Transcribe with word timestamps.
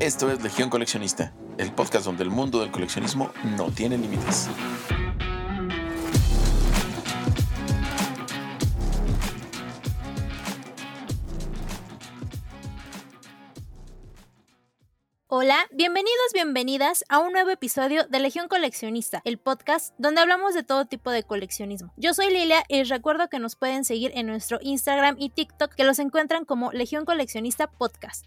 Esto 0.00 0.28
es 0.28 0.42
Legión 0.42 0.70
Coleccionista, 0.70 1.32
el 1.56 1.72
podcast 1.72 2.04
donde 2.04 2.24
el 2.24 2.30
mundo 2.30 2.60
del 2.60 2.72
coleccionismo 2.72 3.30
no 3.56 3.70
tiene 3.70 3.96
límites. 3.96 4.48
Hola, 15.28 15.56
bienvenidos, 15.70 16.10
bienvenidas 16.32 17.04
a 17.08 17.20
un 17.20 17.32
nuevo 17.32 17.50
episodio 17.50 18.04
de 18.08 18.18
Legión 18.18 18.48
Coleccionista, 18.48 19.22
el 19.24 19.38
podcast 19.38 19.94
donde 19.98 20.22
hablamos 20.22 20.54
de 20.54 20.64
todo 20.64 20.86
tipo 20.86 21.12
de 21.12 21.22
coleccionismo. 21.22 21.92
Yo 21.96 22.14
soy 22.14 22.32
Lilia 22.32 22.64
y 22.68 22.82
recuerdo 22.82 23.28
que 23.28 23.38
nos 23.38 23.54
pueden 23.54 23.84
seguir 23.84 24.10
en 24.16 24.26
nuestro 24.26 24.58
Instagram 24.60 25.14
y 25.20 25.30
TikTok 25.30 25.72
que 25.72 25.84
los 25.84 26.00
encuentran 26.00 26.44
como 26.44 26.72
Legión 26.72 27.04
Coleccionista 27.04 27.68
Podcast. 27.68 28.26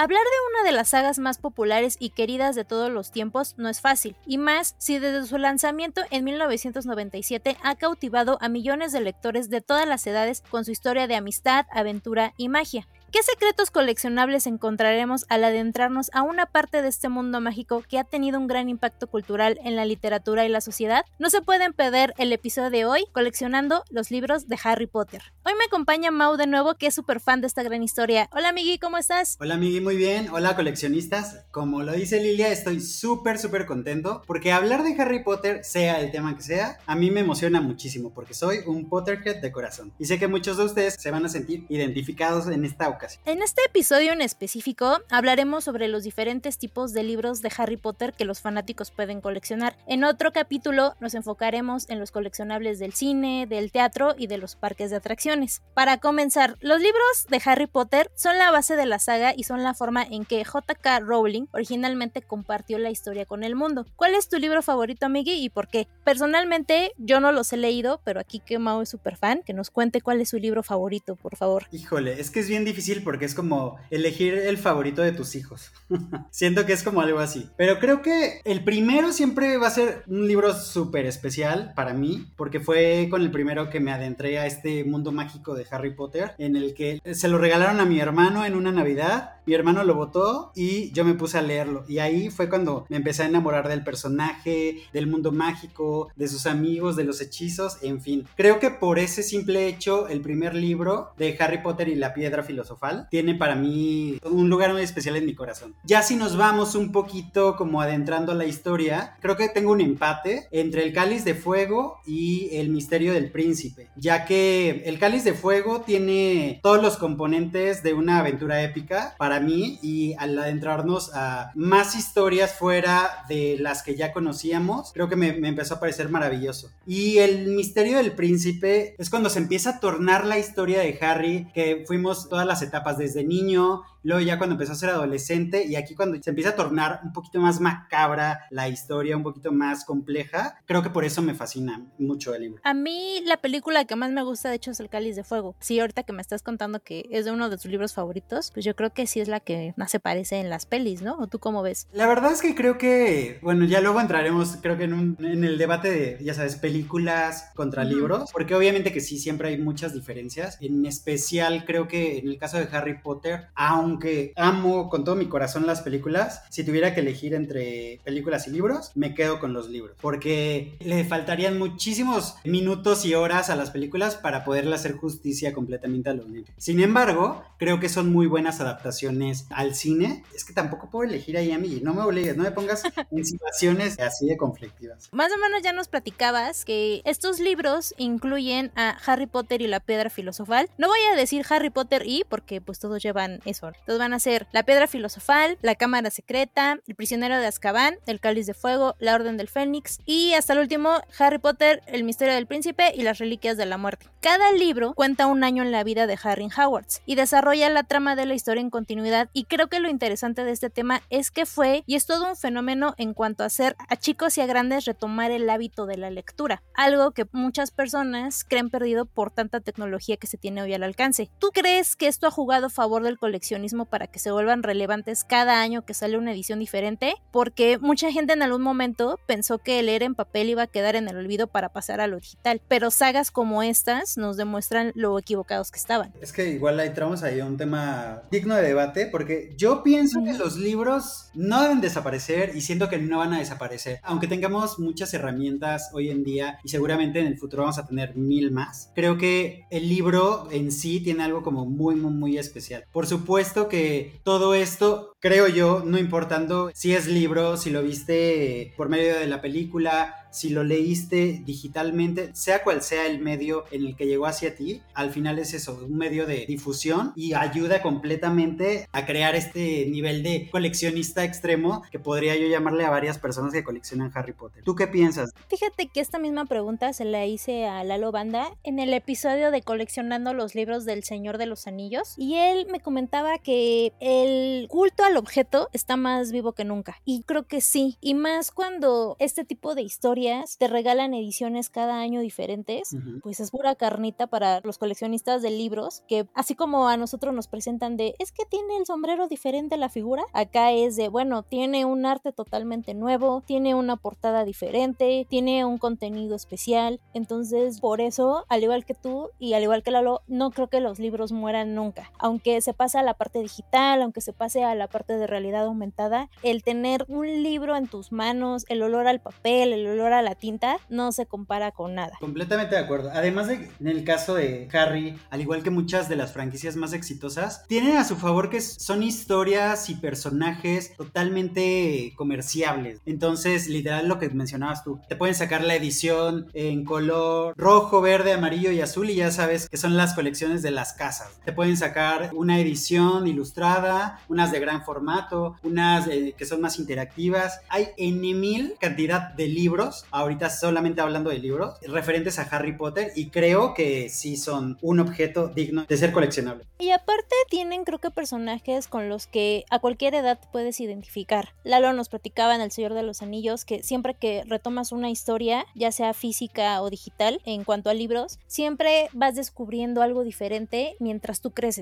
Hablar 0.00 0.22
de 0.22 0.60
una 0.60 0.70
de 0.70 0.76
las 0.76 0.90
sagas 0.90 1.18
más 1.18 1.38
populares 1.38 1.96
y 1.98 2.10
queridas 2.10 2.54
de 2.54 2.64
todos 2.64 2.88
los 2.88 3.10
tiempos 3.10 3.56
no 3.56 3.68
es 3.68 3.80
fácil, 3.80 4.14
y 4.24 4.38
más 4.38 4.76
si 4.78 5.00
desde 5.00 5.26
su 5.26 5.38
lanzamiento 5.38 6.02
en 6.12 6.22
1997 6.22 7.56
ha 7.64 7.74
cautivado 7.74 8.38
a 8.40 8.48
millones 8.48 8.92
de 8.92 9.00
lectores 9.00 9.50
de 9.50 9.60
todas 9.60 9.88
las 9.88 10.06
edades 10.06 10.44
con 10.50 10.64
su 10.64 10.70
historia 10.70 11.08
de 11.08 11.16
amistad, 11.16 11.66
aventura 11.72 12.32
y 12.36 12.48
magia. 12.48 12.86
¿Qué 13.10 13.22
secretos 13.22 13.70
coleccionables 13.70 14.46
encontraremos 14.46 15.24
al 15.30 15.42
adentrarnos 15.42 16.10
a 16.12 16.22
una 16.22 16.44
parte 16.44 16.82
de 16.82 16.88
este 16.88 17.08
mundo 17.08 17.40
mágico 17.40 17.82
que 17.88 17.98
ha 17.98 18.04
tenido 18.04 18.38
un 18.38 18.48
gran 18.48 18.68
impacto 18.68 19.06
cultural 19.06 19.58
en 19.64 19.76
la 19.76 19.86
literatura 19.86 20.44
y 20.44 20.50
la 20.50 20.60
sociedad? 20.60 21.06
No 21.18 21.30
se 21.30 21.40
pueden 21.40 21.72
perder 21.72 22.12
el 22.18 22.34
episodio 22.34 22.68
de 22.68 22.84
hoy 22.84 23.06
coleccionando 23.12 23.82
los 23.88 24.10
libros 24.10 24.46
de 24.46 24.58
Harry 24.62 24.86
Potter. 24.86 25.22
Hoy 25.46 25.54
me 25.58 25.64
acompaña 25.64 26.10
Mau 26.10 26.36
de 26.36 26.46
nuevo, 26.46 26.74
que 26.74 26.88
es 26.88 26.94
súper 26.94 27.20
fan 27.20 27.40
de 27.40 27.46
esta 27.46 27.62
gran 27.62 27.82
historia. 27.82 28.28
Hola, 28.30 28.52
Migui, 28.52 28.78
¿cómo 28.78 28.98
estás? 28.98 29.38
Hola, 29.40 29.56
Migui, 29.56 29.80
muy 29.80 29.96
bien. 29.96 30.28
Hola, 30.30 30.54
coleccionistas. 30.54 31.46
Como 31.50 31.82
lo 31.82 31.92
dice 31.92 32.20
Lilia, 32.20 32.48
estoy 32.48 32.82
súper, 32.82 33.38
súper 33.38 33.64
contento 33.64 34.22
porque 34.26 34.52
hablar 34.52 34.82
de 34.82 35.00
Harry 35.00 35.24
Potter, 35.24 35.64
sea 35.64 35.98
el 36.02 36.10
tema 36.10 36.36
que 36.36 36.42
sea, 36.42 36.78
a 36.84 36.94
mí 36.94 37.10
me 37.10 37.20
emociona 37.20 37.62
muchísimo 37.62 38.12
porque 38.12 38.34
soy 38.34 38.58
un 38.66 38.86
Potterhead 38.90 39.40
de 39.40 39.50
corazón. 39.50 39.94
Y 39.98 40.04
sé 40.04 40.18
que 40.18 40.28
muchos 40.28 40.58
de 40.58 40.64
ustedes 40.64 40.96
se 40.98 41.10
van 41.10 41.24
a 41.24 41.30
sentir 41.30 41.64
identificados 41.70 42.46
en 42.48 42.66
esta 42.66 42.97
en 43.24 43.42
este 43.42 43.62
episodio 43.66 44.12
en 44.12 44.22
específico 44.22 44.98
hablaremos 45.10 45.64
sobre 45.64 45.88
los 45.88 46.02
diferentes 46.02 46.58
tipos 46.58 46.92
de 46.92 47.02
libros 47.02 47.42
de 47.42 47.52
Harry 47.56 47.76
Potter 47.76 48.12
que 48.12 48.24
los 48.24 48.40
fanáticos 48.40 48.90
pueden 48.90 49.20
coleccionar. 49.20 49.76
En 49.86 50.04
otro 50.04 50.32
capítulo 50.32 50.94
nos 51.00 51.14
enfocaremos 51.14 51.88
en 51.90 51.98
los 51.98 52.10
coleccionables 52.10 52.78
del 52.78 52.92
cine, 52.94 53.46
del 53.46 53.72
teatro 53.72 54.14
y 54.16 54.26
de 54.26 54.38
los 54.38 54.56
parques 54.56 54.90
de 54.90 54.96
atracciones. 54.96 55.62
Para 55.74 55.98
comenzar, 55.98 56.56
los 56.60 56.80
libros 56.80 57.26
de 57.28 57.40
Harry 57.44 57.66
Potter 57.66 58.10
son 58.14 58.38
la 58.38 58.50
base 58.50 58.76
de 58.76 58.86
la 58.86 58.98
saga 58.98 59.34
y 59.36 59.44
son 59.44 59.62
la 59.62 59.74
forma 59.74 60.02
en 60.02 60.24
que 60.24 60.42
JK 60.42 61.00
Rowling 61.02 61.46
originalmente 61.52 62.22
compartió 62.22 62.78
la 62.78 62.90
historia 62.90 63.26
con 63.26 63.44
el 63.44 63.54
mundo. 63.54 63.86
¿Cuál 63.96 64.14
es 64.14 64.28
tu 64.28 64.38
libro 64.38 64.62
favorito, 64.62 65.08
Miggy, 65.08 65.32
y 65.32 65.50
por 65.50 65.68
qué? 65.68 65.88
Personalmente 66.04 66.92
yo 66.96 67.20
no 67.20 67.32
los 67.32 67.52
he 67.52 67.56
leído, 67.56 68.00
pero 68.04 68.20
aquí 68.20 68.40
que 68.40 68.58
Mao 68.58 68.82
es 68.82 68.88
súper 68.88 69.16
fan, 69.16 69.42
que 69.44 69.52
nos 69.52 69.70
cuente 69.70 70.00
cuál 70.00 70.20
es 70.20 70.30
su 70.30 70.38
libro 70.38 70.62
favorito, 70.62 71.16
por 71.16 71.36
favor. 71.36 71.66
Híjole, 71.72 72.20
es 72.20 72.30
que 72.30 72.40
es 72.40 72.48
bien 72.48 72.64
difícil 72.64 72.87
porque 73.04 73.24
es 73.24 73.34
como 73.34 73.76
elegir 73.90 74.34
el 74.34 74.58
favorito 74.58 75.02
de 75.02 75.12
tus 75.12 75.34
hijos. 75.34 75.70
Siento 76.30 76.66
que 76.66 76.72
es 76.72 76.82
como 76.82 77.00
algo 77.00 77.18
así. 77.18 77.48
Pero 77.56 77.78
creo 77.78 78.02
que 78.02 78.40
el 78.44 78.64
primero 78.64 79.12
siempre 79.12 79.56
va 79.58 79.68
a 79.68 79.72
ser 79.72 80.02
un 80.06 80.26
libro 80.26 80.54
súper 80.54 81.06
especial 81.06 81.72
para 81.74 81.94
mí, 81.94 82.26
porque 82.36 82.60
fue 82.60 83.08
con 83.10 83.22
el 83.22 83.30
primero 83.30 83.70
que 83.70 83.80
me 83.80 83.92
adentré 83.92 84.38
a 84.38 84.46
este 84.46 84.84
mundo 84.84 85.12
mágico 85.12 85.54
de 85.54 85.66
Harry 85.70 85.94
Potter, 85.94 86.32
en 86.38 86.56
el 86.56 86.74
que 86.74 87.00
se 87.12 87.28
lo 87.28 87.38
regalaron 87.38 87.80
a 87.80 87.84
mi 87.84 88.00
hermano 88.00 88.44
en 88.44 88.54
una 88.54 88.72
Navidad, 88.72 89.32
mi 89.46 89.54
hermano 89.54 89.82
lo 89.82 89.94
votó 89.94 90.52
y 90.54 90.92
yo 90.92 91.04
me 91.04 91.14
puse 91.14 91.38
a 91.38 91.42
leerlo. 91.42 91.84
Y 91.88 92.00
ahí 92.00 92.28
fue 92.28 92.48
cuando 92.48 92.86
me 92.90 92.98
empecé 92.98 93.22
a 93.22 93.26
enamorar 93.26 93.68
del 93.68 93.82
personaje, 93.82 94.82
del 94.92 95.06
mundo 95.06 95.32
mágico, 95.32 96.10
de 96.16 96.28
sus 96.28 96.46
amigos, 96.46 96.96
de 96.96 97.04
los 97.04 97.20
hechizos, 97.20 97.78
en 97.82 98.00
fin. 98.00 98.26
Creo 98.36 98.58
que 98.58 98.70
por 98.70 98.98
ese 98.98 99.22
simple 99.22 99.66
hecho, 99.66 100.08
el 100.08 100.20
primer 100.20 100.54
libro 100.54 101.12
de 101.16 101.36
Harry 101.40 101.62
Potter 101.62 101.88
y 101.88 101.94
la 101.94 102.12
piedra 102.12 102.42
filosofal 102.42 102.77
tiene 103.10 103.34
para 103.34 103.54
mí 103.54 104.18
un 104.24 104.48
lugar 104.48 104.72
muy 104.72 104.82
especial 104.82 105.16
en 105.16 105.26
mi 105.26 105.34
corazón. 105.34 105.74
Ya 105.84 106.02
si 106.02 106.16
nos 106.16 106.36
vamos 106.36 106.74
un 106.74 106.92
poquito 106.92 107.56
como 107.56 107.80
adentrando 107.80 108.32
a 108.32 108.34
la 108.34 108.46
historia, 108.46 109.16
creo 109.20 109.36
que 109.36 109.48
tengo 109.48 109.72
un 109.72 109.80
empate 109.80 110.48
entre 110.50 110.84
el 110.84 110.92
cáliz 110.92 111.24
de 111.24 111.34
fuego 111.34 112.00
y 112.06 112.48
el 112.52 112.70
misterio 112.70 113.12
del 113.12 113.30
príncipe, 113.30 113.88
ya 113.96 114.24
que 114.24 114.82
el 114.86 114.98
cáliz 114.98 115.24
de 115.24 115.34
fuego 115.34 115.80
tiene 115.82 116.60
todos 116.62 116.82
los 116.82 116.96
componentes 116.96 117.82
de 117.82 117.94
una 117.94 118.20
aventura 118.20 118.62
épica 118.62 119.14
para 119.18 119.40
mí 119.40 119.78
y 119.82 120.14
al 120.14 120.38
adentrarnos 120.38 121.10
a 121.14 121.52
más 121.54 121.94
historias 121.94 122.54
fuera 122.54 123.24
de 123.28 123.56
las 123.58 123.82
que 123.82 123.96
ya 123.96 124.12
conocíamos, 124.12 124.92
creo 124.92 125.08
que 125.08 125.16
me, 125.16 125.32
me 125.32 125.48
empezó 125.48 125.74
a 125.74 125.80
parecer 125.80 126.08
maravilloso. 126.08 126.70
Y 126.86 127.18
el 127.18 127.48
misterio 127.48 127.98
del 127.98 128.12
príncipe 128.12 128.94
es 128.98 129.10
cuando 129.10 129.30
se 129.30 129.38
empieza 129.38 129.70
a 129.70 129.80
tornar 129.80 130.26
la 130.26 130.38
historia 130.38 130.80
de 130.80 130.98
Harry, 131.00 131.48
que 131.54 131.84
fuimos 131.86 132.28
todas 132.28 132.46
las 132.46 132.62
etapas 132.68 132.98
desde 132.98 133.24
niño, 133.24 133.82
luego 134.02 134.20
ya 134.20 134.38
cuando 134.38 134.54
empezó 134.54 134.72
a 134.72 134.76
ser 134.76 134.90
adolescente 134.90 135.64
y 135.66 135.76
aquí 135.76 135.94
cuando 135.94 136.20
se 136.22 136.30
empieza 136.30 136.50
a 136.50 136.56
tornar 136.56 137.00
un 137.04 137.12
poquito 137.12 137.40
más 137.40 137.60
macabra 137.60 138.46
la 138.50 138.68
historia, 138.68 139.16
un 139.16 139.22
poquito 139.22 139.52
más 139.52 139.84
compleja, 139.84 140.60
creo 140.66 140.82
que 140.82 140.90
por 140.90 141.04
eso 141.04 141.22
me 141.22 141.34
fascina 141.34 141.86
mucho 141.98 142.34
el 142.34 142.42
libro. 142.42 142.60
A 142.64 142.74
mí 142.74 143.22
la 143.24 143.38
película 143.38 143.84
que 143.84 143.96
más 143.96 144.10
me 144.10 144.22
gusta 144.22 144.50
de 144.50 144.56
hecho 144.56 144.70
es 144.70 144.80
El 144.80 144.88
Cáliz 144.88 145.16
de 145.16 145.24
Fuego. 145.24 145.56
Sí, 145.60 145.80
ahorita 145.80 146.02
que 146.02 146.12
me 146.12 146.22
estás 146.22 146.42
contando 146.42 146.80
que 146.80 147.06
es 147.10 147.24
de 147.24 147.32
uno 147.32 147.48
de 147.50 147.56
tus 147.56 147.66
libros 147.70 147.94
favoritos, 147.94 148.50
pues 148.52 148.64
yo 148.64 148.76
creo 148.76 148.92
que 148.92 149.06
sí 149.06 149.20
es 149.20 149.28
la 149.28 149.40
que 149.40 149.74
más 149.76 149.90
se 149.90 150.00
parece 150.00 150.36
en 150.36 150.50
las 150.50 150.66
pelis, 150.66 151.02
¿no? 151.02 151.16
¿O 151.18 151.26
tú 151.26 151.38
cómo 151.38 151.62
ves? 151.62 151.86
La 151.92 152.06
verdad 152.06 152.32
es 152.32 152.42
que 152.42 152.54
creo 152.54 152.78
que, 152.78 153.38
bueno, 153.42 153.64
ya 153.64 153.80
luego 153.80 154.00
entraremos, 154.00 154.58
creo 154.60 154.76
que 154.76 154.84
en, 154.84 154.92
un, 154.92 155.16
en 155.20 155.44
el 155.44 155.58
debate 155.58 155.90
de, 155.90 156.24
ya 156.24 156.34
sabes, 156.34 156.56
películas 156.56 157.50
contra 157.54 157.84
libros, 157.84 158.30
porque 158.32 158.54
obviamente 158.54 158.92
que 158.92 159.00
sí, 159.00 159.18
siempre 159.18 159.48
hay 159.48 159.58
muchas 159.58 159.94
diferencias. 159.94 160.58
En 160.60 160.84
especial 160.86 161.64
creo 161.64 161.88
que 161.88 162.18
en 162.18 162.28
el 162.28 162.38
caso 162.38 162.57
de 162.58 162.76
Harry 162.76 162.98
Potter, 163.00 163.46
aunque 163.54 164.32
amo 164.36 164.88
con 164.88 165.04
todo 165.04 165.16
mi 165.16 165.26
corazón 165.28 165.66
las 165.66 165.82
películas, 165.82 166.42
si 166.50 166.64
tuviera 166.64 166.94
que 166.94 167.00
elegir 167.00 167.34
entre 167.34 168.00
películas 168.04 168.46
y 168.46 168.50
libros, 168.50 168.92
me 168.94 169.14
quedo 169.14 169.40
con 169.40 169.52
los 169.52 169.68
libros, 169.68 169.96
porque 170.00 170.76
le 170.80 171.04
faltarían 171.04 171.58
muchísimos 171.58 172.36
minutos 172.44 173.04
y 173.04 173.14
horas 173.14 173.50
a 173.50 173.56
las 173.56 173.70
películas 173.70 174.16
para 174.16 174.44
poderle 174.44 174.74
hacer 174.74 174.96
justicia 174.96 175.52
completamente 175.52 176.10
a 176.10 176.14
los 176.14 176.28
libros. 176.28 176.50
Sin 176.56 176.80
embargo, 176.80 177.42
creo 177.58 177.80
que 177.80 177.88
son 177.88 178.12
muy 178.12 178.26
buenas 178.26 178.60
adaptaciones 178.60 179.46
al 179.50 179.74
cine. 179.74 180.24
Es 180.34 180.44
que 180.44 180.52
tampoco 180.52 180.90
puedo 180.90 181.08
elegir 181.08 181.36
ahí 181.36 181.52
a 181.52 181.58
mí, 181.58 181.80
no 181.82 181.94
me 181.94 182.02
obligues, 182.02 182.36
no 182.36 182.44
me 182.44 182.50
pongas 182.50 182.82
en 183.10 183.24
situaciones 183.24 183.98
así 183.98 184.26
de 184.26 184.36
conflictivas. 184.36 185.08
Más 185.12 185.32
o 185.32 185.38
menos 185.38 185.62
ya 185.62 185.72
nos 185.72 185.88
platicabas 185.88 186.64
que 186.64 187.02
estos 187.04 187.40
libros 187.40 187.94
incluyen 187.98 188.72
a 188.74 188.96
Harry 189.06 189.26
Potter 189.26 189.62
y 189.62 189.66
la 189.66 189.80
piedra 189.80 190.10
filosofal. 190.10 190.68
No 190.78 190.88
voy 190.88 191.00
a 191.12 191.16
decir 191.16 191.44
Harry 191.50 191.70
Potter 191.70 192.02
y 192.06 192.24
porque 192.28 192.47
pues 192.64 192.78
todos 192.78 193.02
llevan 193.02 193.40
eso. 193.44 193.68
Entonces 193.68 193.98
van 193.98 194.12
a 194.12 194.18
ser 194.18 194.46
La 194.52 194.62
Piedra 194.62 194.86
Filosofal, 194.86 195.58
La 195.62 195.74
Cámara 195.74 196.10
Secreta, 196.10 196.78
El 196.86 196.94
Prisionero 196.94 197.38
de 197.38 197.46
Azkaban, 197.46 197.96
El 198.06 198.20
Cáliz 198.20 198.46
de 198.46 198.54
Fuego, 198.54 198.96
La 198.98 199.14
Orden 199.14 199.36
del 199.36 199.48
Fénix 199.48 200.00
y 200.04 200.34
hasta 200.34 200.54
el 200.54 200.60
último 200.60 200.90
Harry 201.18 201.38
Potter, 201.38 201.82
El 201.86 202.04
Misterio 202.04 202.34
del 202.34 202.46
Príncipe 202.46 202.92
y 202.94 203.02
Las 203.02 203.18
Reliquias 203.18 203.56
de 203.56 203.66
la 203.66 203.78
Muerte. 203.78 204.06
Cada 204.20 204.52
libro 204.52 204.94
cuenta 204.94 205.26
un 205.26 205.44
año 205.44 205.62
en 205.62 205.72
la 205.72 205.84
vida 205.84 206.06
de 206.06 206.18
Harry 206.22 206.48
Howards 206.56 207.02
y 207.06 207.14
desarrolla 207.14 207.70
la 207.70 207.84
trama 207.84 208.16
de 208.16 208.26
la 208.26 208.34
historia 208.34 208.60
en 208.60 208.70
continuidad 208.70 209.28
y 209.32 209.44
creo 209.44 209.68
que 209.68 209.80
lo 209.80 209.88
interesante 209.88 210.44
de 210.44 210.52
este 210.52 210.70
tema 210.70 211.02
es 211.10 211.30
que 211.30 211.46
fue 211.46 211.84
y 211.86 211.94
es 211.94 212.06
todo 212.06 212.28
un 212.28 212.36
fenómeno 212.36 212.94
en 212.98 213.14
cuanto 213.14 213.42
a 213.42 213.46
hacer 213.46 213.76
a 213.88 213.96
chicos 213.96 214.38
y 214.38 214.40
a 214.40 214.46
grandes 214.46 214.84
retomar 214.84 215.30
el 215.30 215.48
hábito 215.50 215.86
de 215.86 215.96
la 215.96 216.10
lectura, 216.10 216.62
algo 216.74 217.12
que 217.12 217.26
muchas 217.32 217.70
personas 217.70 218.44
creen 218.44 218.70
perdido 218.70 219.06
por 219.06 219.30
tanta 219.30 219.60
tecnología 219.60 220.16
que 220.16 220.26
se 220.26 220.38
tiene 220.38 220.62
hoy 220.62 220.74
al 220.74 220.82
alcance. 220.82 221.30
¿Tú 221.38 221.50
crees 221.52 221.96
que 221.96 222.08
esto 222.08 222.26
ha 222.26 222.30
jugado 222.38 222.66
a 222.66 222.70
favor 222.70 223.02
del 223.02 223.18
coleccionismo 223.18 223.84
para 223.84 224.06
que 224.06 224.20
se 224.20 224.30
vuelvan 224.30 224.62
relevantes 224.62 225.24
cada 225.24 225.60
año 225.60 225.84
que 225.84 225.92
sale 225.92 226.16
una 226.16 226.30
edición 226.30 226.60
diferente, 226.60 227.14
porque 227.32 227.78
mucha 227.78 228.12
gente 228.12 228.32
en 228.32 228.42
algún 228.42 228.62
momento 228.62 229.18
pensó 229.26 229.58
que 229.58 229.82
leer 229.82 230.04
en 230.04 230.14
papel 230.14 230.50
iba 230.50 230.62
a 230.62 230.66
quedar 230.68 230.94
en 230.94 231.08
el 231.08 231.16
olvido 231.16 231.48
para 231.48 231.70
pasar 231.70 232.00
a 232.00 232.06
lo 232.06 232.20
digital, 232.20 232.60
pero 232.68 232.92
sagas 232.92 233.32
como 233.32 233.64
estas 233.64 234.16
nos 234.16 234.36
demuestran 234.36 234.92
lo 234.94 235.18
equivocados 235.18 235.72
que 235.72 235.80
estaban. 235.80 236.12
Es 236.20 236.32
que 236.32 236.48
igual 236.48 236.78
ahí 236.78 236.90
traemos 236.94 237.24
ahí 237.24 237.40
un 237.40 237.56
tema 237.56 238.22
digno 238.30 238.54
de 238.54 238.62
debate, 238.62 239.06
porque 239.06 239.52
yo 239.56 239.82
pienso 239.82 240.22
que 240.22 240.34
los 240.34 240.56
libros 240.56 241.30
no 241.34 241.60
deben 241.60 241.80
desaparecer 241.80 242.52
y 242.54 242.60
siento 242.60 242.88
que 242.88 242.98
no 242.98 243.18
van 243.18 243.32
a 243.32 243.40
desaparecer, 243.40 243.98
aunque 244.04 244.28
tengamos 244.28 244.78
muchas 244.78 245.12
herramientas 245.12 245.90
hoy 245.92 246.10
en 246.10 246.22
día 246.22 246.60
y 246.62 246.68
seguramente 246.68 247.18
en 247.18 247.26
el 247.26 247.36
futuro 247.36 247.64
vamos 247.64 247.78
a 247.78 247.86
tener 247.86 248.14
mil 248.14 248.52
más. 248.52 248.92
Creo 248.94 249.18
que 249.18 249.64
el 249.70 249.88
libro 249.88 250.46
en 250.52 250.70
sí 250.70 251.00
tiene 251.00 251.24
algo 251.24 251.42
como 251.42 251.66
muy, 251.66 251.96
muy, 251.96 252.12
muy 252.12 252.27
especial. 252.36 252.84
Por 252.92 253.06
supuesto 253.06 253.68
que 253.68 254.20
todo 254.24 254.54
esto, 254.54 255.12
creo 255.20 255.48
yo, 255.48 255.82
no 255.84 255.98
importando 255.98 256.70
si 256.74 256.94
es 256.94 257.06
libro, 257.06 257.56
si 257.56 257.70
lo 257.70 257.82
viste 257.82 258.74
por 258.76 258.90
medio 258.90 259.18
de 259.18 259.26
la 259.26 259.40
película 259.40 260.18
si 260.30 260.50
lo 260.50 260.64
leíste 260.64 261.42
digitalmente, 261.44 262.34
sea 262.34 262.62
cual 262.62 262.82
sea 262.82 263.06
el 263.06 263.20
medio 263.20 263.64
en 263.70 263.86
el 263.86 263.96
que 263.96 264.06
llegó 264.06 264.26
hacia 264.26 264.54
ti, 264.54 264.82
al 264.94 265.10
final 265.10 265.38
es 265.38 265.54
eso, 265.54 265.78
un 265.84 265.96
medio 265.96 266.26
de 266.26 266.46
difusión 266.46 267.12
y 267.16 267.34
ayuda 267.34 267.82
completamente 267.82 268.88
a 268.92 269.06
crear 269.06 269.34
este 269.34 269.86
nivel 269.86 270.22
de 270.22 270.48
coleccionista 270.50 271.24
extremo 271.24 271.82
que 271.90 271.98
podría 271.98 272.36
yo 272.36 272.46
llamarle 272.46 272.84
a 272.84 272.90
varias 272.90 273.18
personas 273.18 273.52
que 273.52 273.64
coleccionan 273.64 274.12
Harry 274.14 274.32
Potter. 274.32 274.62
¿Tú 274.64 274.74
qué 274.74 274.86
piensas? 274.86 275.30
Fíjate 275.48 275.88
que 275.88 276.00
esta 276.00 276.18
misma 276.18 276.46
pregunta 276.46 276.92
se 276.92 277.04
la 277.04 277.26
hice 277.26 277.66
a 277.66 277.82
Lalo 277.84 278.12
Banda 278.12 278.50
en 278.62 278.78
el 278.78 278.92
episodio 278.92 279.50
de 279.50 279.62
coleccionando 279.62 280.34
los 280.34 280.54
libros 280.54 280.84
del 280.84 281.04
Señor 281.04 281.38
de 281.38 281.46
los 281.46 281.66
Anillos 281.66 282.07
y 282.16 282.36
él 282.36 282.66
me 282.70 282.80
comentaba 282.80 283.38
que 283.38 283.92
el 284.00 284.68
culto 284.68 285.04
al 285.04 285.16
objeto 285.16 285.68
está 285.72 285.96
más 285.96 286.32
vivo 286.32 286.52
que 286.52 286.64
nunca 286.64 287.00
y 287.04 287.22
creo 287.22 287.46
que 287.46 287.60
sí 287.60 287.96
y 288.00 288.14
más 288.14 288.50
cuando 288.50 289.16
este 289.18 289.44
tipo 289.44 289.74
de 289.74 289.82
historias 289.82 290.56
te 290.58 290.68
regalan 290.68 291.14
ediciones 291.14 291.70
cada 291.70 292.00
año 292.00 292.20
diferentes 292.20 292.96
pues 293.22 293.40
es 293.40 293.50
pura 293.50 293.74
carnita 293.74 294.26
para 294.26 294.60
los 294.60 294.78
coleccionistas 294.78 295.42
de 295.42 295.50
libros 295.50 296.02
que 296.08 296.26
así 296.34 296.54
como 296.54 296.88
a 296.88 296.96
nosotros 296.96 297.34
nos 297.34 297.48
presentan 297.48 297.96
de 297.96 298.14
es 298.18 298.32
que 298.32 298.44
tiene 298.44 298.76
el 298.76 298.86
sombrero 298.86 299.28
diferente 299.28 299.76
la 299.76 299.88
figura 299.88 300.24
acá 300.32 300.72
es 300.72 300.96
de 300.96 301.08
bueno 301.08 301.42
tiene 301.42 301.84
un 301.84 302.06
arte 302.06 302.32
totalmente 302.32 302.94
nuevo 302.94 303.42
tiene 303.46 303.74
una 303.74 303.96
portada 303.96 304.44
diferente 304.44 305.26
tiene 305.28 305.64
un 305.64 305.78
contenido 305.78 306.36
especial 306.36 307.00
entonces 307.14 307.80
por 307.80 308.00
eso 308.00 308.44
al 308.48 308.62
igual 308.62 308.84
que 308.84 308.94
tú 308.94 309.30
y 309.38 309.54
al 309.54 309.62
igual 309.62 309.82
que 309.82 309.90
Lalo 309.90 310.22
no 310.26 310.50
creo 310.50 310.68
que 310.68 310.80
los 310.80 310.98
libros 310.98 311.32
mueran 311.32 311.74
nunca 311.74 311.97
aunque 312.18 312.60
se 312.60 312.74
pase 312.74 312.98
a 312.98 313.02
la 313.02 313.14
parte 313.14 313.40
digital 313.40 314.02
aunque 314.02 314.20
se 314.20 314.32
pase 314.32 314.64
a 314.64 314.74
la 314.74 314.88
parte 314.88 315.16
de 315.16 315.26
realidad 315.26 315.64
aumentada 315.64 316.28
el 316.42 316.62
tener 316.62 317.04
un 317.08 317.42
libro 317.42 317.76
en 317.76 317.86
tus 317.86 318.12
manos 318.12 318.64
el 318.68 318.82
olor 318.82 319.06
al 319.06 319.20
papel 319.20 319.72
el 319.72 319.86
olor 319.86 320.12
a 320.12 320.22
la 320.22 320.34
tinta 320.34 320.78
no 320.88 321.12
se 321.12 321.26
compara 321.26 321.72
con 321.72 321.94
nada. 321.94 322.12
Completamente 322.20 322.74
de 322.74 322.80
acuerdo. 322.80 323.10
Además 323.12 323.48
de 323.48 323.70
en 323.80 323.88
el 323.88 324.04
caso 324.04 324.34
de 324.34 324.68
Harry 324.72 325.18
al 325.30 325.40
igual 325.40 325.62
que 325.62 325.70
muchas 325.70 326.08
de 326.08 326.16
las 326.16 326.32
franquicias 326.32 326.76
más 326.76 326.92
exitosas 326.92 327.66
tienen 327.66 327.96
a 327.96 328.04
su 328.04 328.16
favor 328.16 328.50
que 328.50 328.60
son 328.60 329.02
historias 329.02 329.90
y 329.90 329.94
personajes 329.96 330.96
totalmente 330.96 332.12
comerciables. 332.16 333.00
Entonces 333.06 333.68
literal 333.68 334.08
lo 334.08 334.18
que 334.18 334.28
mencionabas 334.30 334.84
tú 334.84 335.00
te 335.08 335.16
pueden 335.16 335.34
sacar 335.34 335.64
la 335.64 335.74
edición 335.74 336.46
en 336.54 336.84
color 336.84 337.54
rojo 337.56 338.00
verde 338.00 338.32
amarillo 338.32 338.70
y 338.70 338.80
azul 338.80 339.10
y 339.10 339.16
ya 339.16 339.30
sabes 339.30 339.68
que 339.68 339.76
son 339.76 339.96
las 339.96 340.14
colecciones 340.14 340.62
de 340.62 340.70
las 340.70 340.92
casas. 340.92 341.40
Te 341.44 341.52
pueden 341.52 341.76
sacar 341.76 341.87
una 342.32 342.60
edición 342.60 343.26
ilustrada 343.26 344.20
unas 344.28 344.52
de 344.52 344.60
gran 344.60 344.84
formato 344.84 345.56
unas 345.62 346.06
eh, 346.08 346.34
que 346.36 346.44
son 346.44 346.60
más 346.60 346.78
interactivas 346.78 347.60
hay 347.68 347.88
en 347.96 348.20
mil 348.20 348.74
cantidad 348.80 349.32
de 349.34 349.48
libros 349.48 350.04
ahorita 350.10 350.50
solamente 350.50 351.00
hablando 351.00 351.30
de 351.30 351.38
libros 351.38 351.74
referentes 351.82 352.38
a 352.38 352.42
Harry 352.42 352.76
Potter 352.76 353.12
y 353.14 353.30
creo 353.30 353.74
que 353.74 354.08
sí 354.08 354.36
son 354.36 354.78
un 354.82 355.00
objeto 355.00 355.48
digno 355.48 355.84
de 355.88 355.96
ser 355.96 356.12
coleccionable. 356.12 356.64
Y 356.78 356.90
aparte 356.90 357.34
tienen 357.48 357.84
creo 357.84 357.98
que 357.98 358.10
personajes 358.10 358.86
con 358.88 359.08
los 359.08 359.26
que 359.26 359.64
a 359.70 359.78
cualquier 359.78 360.14
edad 360.14 360.38
puedes 360.52 360.80
identificar. 360.80 361.54
Lalo 361.64 361.92
nos 361.92 362.08
platicaba 362.08 362.54
en 362.54 362.60
El 362.60 362.70
Señor 362.70 362.94
de 362.94 363.02
los 363.02 363.22
Anillos 363.22 363.64
que 363.64 363.82
siempre 363.82 364.14
que 364.14 364.44
retomas 364.46 364.92
una 364.92 365.10
historia, 365.10 365.66
ya 365.74 365.92
sea 365.92 366.14
física 366.14 366.80
o 366.82 366.90
digital, 366.90 367.40
en 367.44 367.64
cuanto 367.64 367.90
a 367.90 367.94
libros, 367.94 368.38
siempre 368.46 369.08
vas 369.12 369.34
descubriendo 369.34 370.02
algo 370.02 370.22
diferente 370.22 370.96
mientras 371.00 371.40
tú 371.40 371.50
creces. 371.50 371.77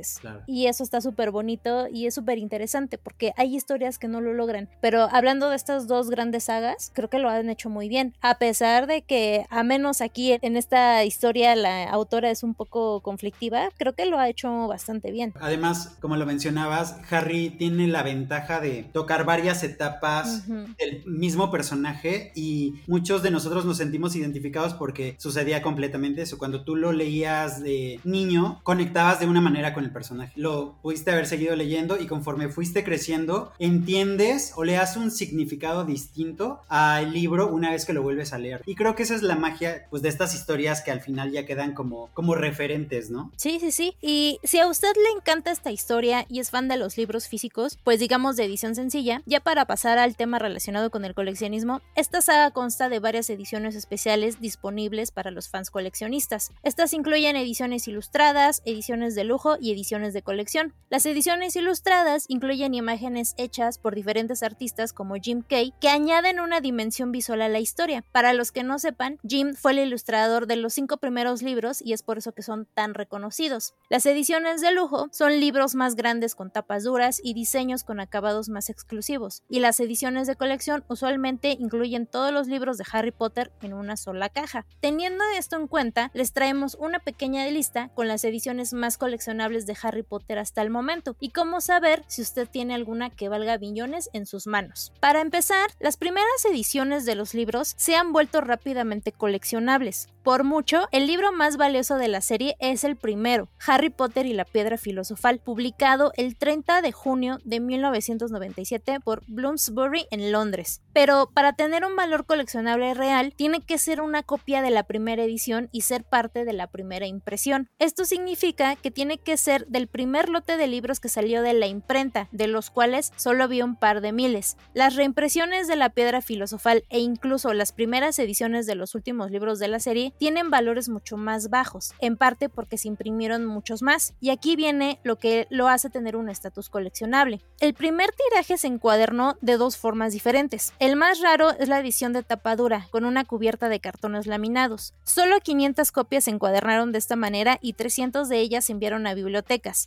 Y 0.46 0.66
eso 0.66 0.82
está 0.82 1.00
súper 1.00 1.30
bonito 1.30 1.88
y 1.92 2.06
es 2.06 2.14
súper 2.14 2.38
interesante 2.38 2.98
porque 2.98 3.32
hay 3.36 3.54
historias 3.54 3.98
que 3.98 4.08
no 4.08 4.20
lo 4.20 4.32
logran. 4.32 4.68
Pero 4.80 5.08
hablando 5.10 5.50
de 5.50 5.56
estas 5.56 5.86
dos 5.86 6.10
grandes 6.10 6.44
sagas, 6.44 6.90
creo 6.94 7.08
que 7.08 7.18
lo 7.18 7.28
han 7.28 7.50
hecho 7.50 7.70
muy 7.70 7.88
bien. 7.88 8.14
A 8.20 8.38
pesar 8.38 8.86
de 8.86 9.02
que, 9.02 9.46
a 9.50 9.62
menos 9.62 10.00
aquí 10.00 10.36
en 10.40 10.56
esta 10.56 11.04
historia, 11.04 11.54
la 11.56 11.88
autora 11.90 12.30
es 12.30 12.42
un 12.42 12.54
poco 12.54 13.00
conflictiva, 13.00 13.70
creo 13.78 13.94
que 13.94 14.06
lo 14.06 14.18
ha 14.18 14.28
hecho 14.28 14.66
bastante 14.66 15.10
bien. 15.10 15.32
Además, 15.40 15.96
como 16.00 16.16
lo 16.16 16.26
mencionabas, 16.26 16.96
Harry 17.10 17.50
tiene 17.50 17.86
la 17.86 18.02
ventaja 18.02 18.60
de 18.60 18.84
tocar 18.92 19.24
varias 19.24 19.62
etapas 19.62 20.46
del 20.46 21.04
mismo 21.06 21.50
personaje 21.50 22.32
y 22.34 22.74
muchos 22.86 23.22
de 23.22 23.30
nosotros 23.30 23.64
nos 23.64 23.78
sentimos 23.78 24.16
identificados 24.16 24.74
porque 24.74 25.16
sucedía 25.18 25.62
completamente 25.62 26.22
eso. 26.22 26.38
Cuando 26.38 26.64
tú 26.64 26.76
lo 26.76 26.92
leías 26.92 27.62
de 27.62 28.00
niño, 28.04 28.60
conectabas 28.62 29.20
de 29.20 29.26
una 29.26 29.40
manera 29.40 29.74
con 29.74 29.84
el 29.86 29.92
personaje. 29.92 30.32
Lo 30.36 30.76
pudiste 30.82 31.10
haber 31.10 31.26
seguido 31.26 31.56
leyendo 31.56 31.98
y 31.98 32.06
conforme 32.06 32.48
fuiste 32.48 32.84
creciendo, 32.84 33.52
entiendes 33.58 34.52
o 34.56 34.64
le 34.64 34.74
das 34.74 34.96
un 34.96 35.10
significado 35.10 35.84
distinto 35.84 36.60
al 36.68 37.12
libro 37.12 37.48
una 37.48 37.70
vez 37.70 37.86
que 37.86 37.92
lo 37.92 38.02
vuelves 38.02 38.32
a 38.32 38.38
leer. 38.38 38.62
Y 38.66 38.74
creo 38.74 38.94
que 38.94 39.02
esa 39.02 39.14
es 39.14 39.22
la 39.22 39.36
magia 39.36 39.86
pues 39.90 40.02
de 40.02 40.08
estas 40.08 40.34
historias 40.34 40.82
que 40.82 40.90
al 40.90 41.00
final 41.00 41.32
ya 41.32 41.46
quedan 41.46 41.74
como, 41.74 42.10
como 42.12 42.34
referentes, 42.34 43.10
¿no? 43.10 43.32
Sí, 43.36 43.58
sí, 43.60 43.72
sí. 43.72 43.96
Y 44.00 44.38
si 44.42 44.58
a 44.58 44.68
usted 44.68 44.92
le 44.94 45.18
encanta 45.18 45.50
esta 45.50 45.70
historia 45.70 46.26
y 46.28 46.40
es 46.40 46.50
fan 46.50 46.68
de 46.68 46.76
los 46.76 46.96
libros 46.96 47.28
físicos, 47.28 47.78
pues 47.84 48.00
digamos 48.00 48.36
de 48.36 48.44
edición 48.44 48.74
sencilla, 48.74 49.22
ya 49.26 49.40
para 49.40 49.66
pasar 49.66 49.98
al 49.98 50.16
tema 50.16 50.38
relacionado 50.38 50.90
con 50.90 51.04
el 51.04 51.14
coleccionismo, 51.14 51.80
esta 51.94 52.20
saga 52.20 52.50
consta 52.50 52.88
de 52.88 52.98
varias 52.98 53.30
ediciones 53.30 53.74
especiales 53.74 54.40
disponibles 54.40 55.10
para 55.10 55.30
los 55.30 55.48
fans 55.48 55.70
coleccionistas. 55.70 56.52
Estas 56.62 56.92
incluyen 56.92 57.36
ediciones 57.36 57.86
ilustradas, 57.88 58.62
ediciones 58.64 59.14
de 59.14 59.24
lujo 59.24 59.56
y 59.60 59.70
ediciones 59.76 60.14
de 60.14 60.22
colección. 60.22 60.72
Las 60.88 61.04
ediciones 61.04 61.54
ilustradas 61.54 62.24
incluyen 62.28 62.72
imágenes 62.72 63.34
hechas 63.36 63.78
por 63.78 63.94
diferentes 63.94 64.42
artistas 64.42 64.94
como 64.94 65.16
Jim 65.16 65.42
Kay 65.46 65.74
que 65.80 65.90
añaden 65.90 66.40
una 66.40 66.60
dimensión 66.60 67.12
visual 67.12 67.42
a 67.42 67.48
la 67.48 67.60
historia. 67.60 68.02
Para 68.12 68.32
los 68.32 68.52
que 68.52 68.62
no 68.62 68.78
sepan, 68.78 69.18
Jim 69.28 69.54
fue 69.54 69.72
el 69.72 69.80
ilustrador 69.80 70.46
de 70.46 70.56
los 70.56 70.72
cinco 70.72 70.96
primeros 70.96 71.42
libros 71.42 71.82
y 71.82 71.92
es 71.92 72.02
por 72.02 72.16
eso 72.16 72.32
que 72.32 72.42
son 72.42 72.66
tan 72.72 72.94
reconocidos. 72.94 73.74
Las 73.90 74.06
ediciones 74.06 74.62
de 74.62 74.72
lujo 74.72 75.08
son 75.12 75.40
libros 75.40 75.74
más 75.74 75.94
grandes 75.94 76.34
con 76.34 76.50
tapas 76.50 76.84
duras 76.84 77.20
y 77.22 77.34
diseños 77.34 77.84
con 77.84 78.00
acabados 78.00 78.48
más 78.48 78.70
exclusivos, 78.70 79.42
y 79.48 79.60
las 79.60 79.78
ediciones 79.80 80.26
de 80.26 80.36
colección 80.36 80.84
usualmente 80.88 81.50
incluyen 81.50 82.06
todos 82.06 82.32
los 82.32 82.48
libros 82.48 82.78
de 82.78 82.84
Harry 82.90 83.10
Potter 83.10 83.52
en 83.60 83.74
una 83.74 83.96
sola 83.96 84.30
caja. 84.30 84.64
Teniendo 84.80 85.22
esto 85.36 85.56
en 85.56 85.66
cuenta, 85.66 86.10
les 86.14 86.32
traemos 86.32 86.76
una 86.76 87.00
pequeña 87.00 87.46
lista 87.46 87.90
con 87.94 88.08
las 88.08 88.24
ediciones 88.24 88.72
más 88.72 88.96
coleccionables 88.96 89.65
de 89.66 89.76
Harry 89.82 90.02
Potter 90.02 90.38
hasta 90.38 90.62
el 90.62 90.70
momento 90.70 91.16
y 91.20 91.30
cómo 91.30 91.60
saber 91.60 92.04
si 92.06 92.22
usted 92.22 92.48
tiene 92.48 92.74
alguna 92.74 93.10
que 93.10 93.28
valga 93.28 93.56
billones 93.56 94.08
en 94.12 94.26
sus 94.26 94.46
manos. 94.46 94.92
Para 95.00 95.20
empezar, 95.20 95.70
las 95.80 95.96
primeras 95.96 96.44
ediciones 96.48 97.04
de 97.04 97.14
los 97.14 97.34
libros 97.34 97.74
se 97.76 97.96
han 97.96 98.12
vuelto 98.12 98.40
rápidamente 98.40 99.12
coleccionables. 99.12 100.08
Por 100.22 100.42
mucho, 100.42 100.88
el 100.90 101.06
libro 101.06 101.30
más 101.30 101.56
valioso 101.56 101.98
de 101.98 102.08
la 102.08 102.20
serie 102.20 102.56
es 102.58 102.82
el 102.82 102.96
primero, 102.96 103.48
Harry 103.64 103.90
Potter 103.90 104.26
y 104.26 104.32
la 104.32 104.44
Piedra 104.44 104.76
Filosofal, 104.76 105.38
publicado 105.38 106.10
el 106.16 106.36
30 106.36 106.82
de 106.82 106.90
junio 106.90 107.38
de 107.44 107.60
1997 107.60 108.98
por 108.98 109.22
Bloomsbury 109.28 110.08
en 110.10 110.32
Londres. 110.32 110.82
Pero 110.92 111.30
para 111.32 111.52
tener 111.52 111.84
un 111.84 111.94
valor 111.94 112.26
coleccionable 112.26 112.92
real, 112.94 113.34
tiene 113.36 113.60
que 113.60 113.78
ser 113.78 114.00
una 114.00 114.24
copia 114.24 114.62
de 114.62 114.70
la 114.70 114.82
primera 114.82 115.22
edición 115.22 115.68
y 115.70 115.82
ser 115.82 116.02
parte 116.02 116.44
de 116.44 116.52
la 116.52 116.66
primera 116.66 117.06
impresión. 117.06 117.68
Esto 117.78 118.04
significa 118.04 118.74
que 118.74 118.90
tiene 118.90 119.18
que 119.18 119.36
ser 119.36 119.55
del 119.66 119.86
primer 119.86 120.28
lote 120.28 120.58
de 120.58 120.66
libros 120.66 121.00
que 121.00 121.08
salió 121.08 121.40
de 121.40 121.54
la 121.54 121.66
imprenta, 121.66 122.28
de 122.32 122.46
los 122.46 122.68
cuales 122.68 123.12
solo 123.16 123.44
había 123.44 123.64
un 123.64 123.76
par 123.76 124.02
de 124.02 124.12
miles. 124.12 124.58
Las 124.74 124.96
reimpresiones 124.96 125.68
de 125.68 125.76
la 125.76 125.88
Piedra 125.88 126.20
Filosofal 126.20 126.84
e 126.90 126.98
incluso 126.98 127.54
las 127.54 127.72
primeras 127.72 128.18
ediciones 128.18 128.66
de 128.66 128.74
los 128.74 128.94
últimos 128.94 129.30
libros 129.30 129.58
de 129.58 129.68
la 129.68 129.80
serie 129.80 130.12
tienen 130.18 130.50
valores 130.50 130.88
mucho 130.88 131.16
más 131.16 131.48
bajos, 131.48 131.94
en 132.00 132.16
parte 132.16 132.48
porque 132.48 132.76
se 132.76 132.88
imprimieron 132.88 133.46
muchos 133.46 133.82
más. 133.82 134.14
Y 134.20 134.30
aquí 134.30 134.56
viene 134.56 135.00
lo 135.02 135.16
que 135.16 135.46
lo 135.50 135.68
hace 135.68 135.88
tener 135.88 136.16
un 136.16 136.28
estatus 136.28 136.68
coleccionable. 136.68 137.40
El 137.60 137.74
primer 137.74 138.10
tiraje 138.12 138.58
se 138.58 138.66
encuadernó 138.66 139.36
de 139.40 139.56
dos 139.56 139.76
formas 139.76 140.12
diferentes. 140.12 140.74
El 140.78 140.96
más 140.96 141.20
raro 141.20 141.52
es 141.52 141.68
la 141.68 141.80
edición 141.80 142.12
de 142.12 142.22
tapadura, 142.22 142.88
con 142.90 143.04
una 143.04 143.24
cubierta 143.24 143.68
de 143.68 143.80
cartones 143.80 144.26
laminados. 144.26 144.94
Solo 145.04 145.40
500 145.40 145.92
copias 145.92 146.24
se 146.24 146.30
encuadernaron 146.30 146.92
de 146.92 146.98
esta 146.98 147.16
manera 147.16 147.58
y 147.60 147.74
300 147.74 148.28
de 148.28 148.38
ellas 148.38 148.66
se 148.66 148.72
enviaron 148.72 149.06
a 149.06 149.14
bibliotecas. 149.14 149.35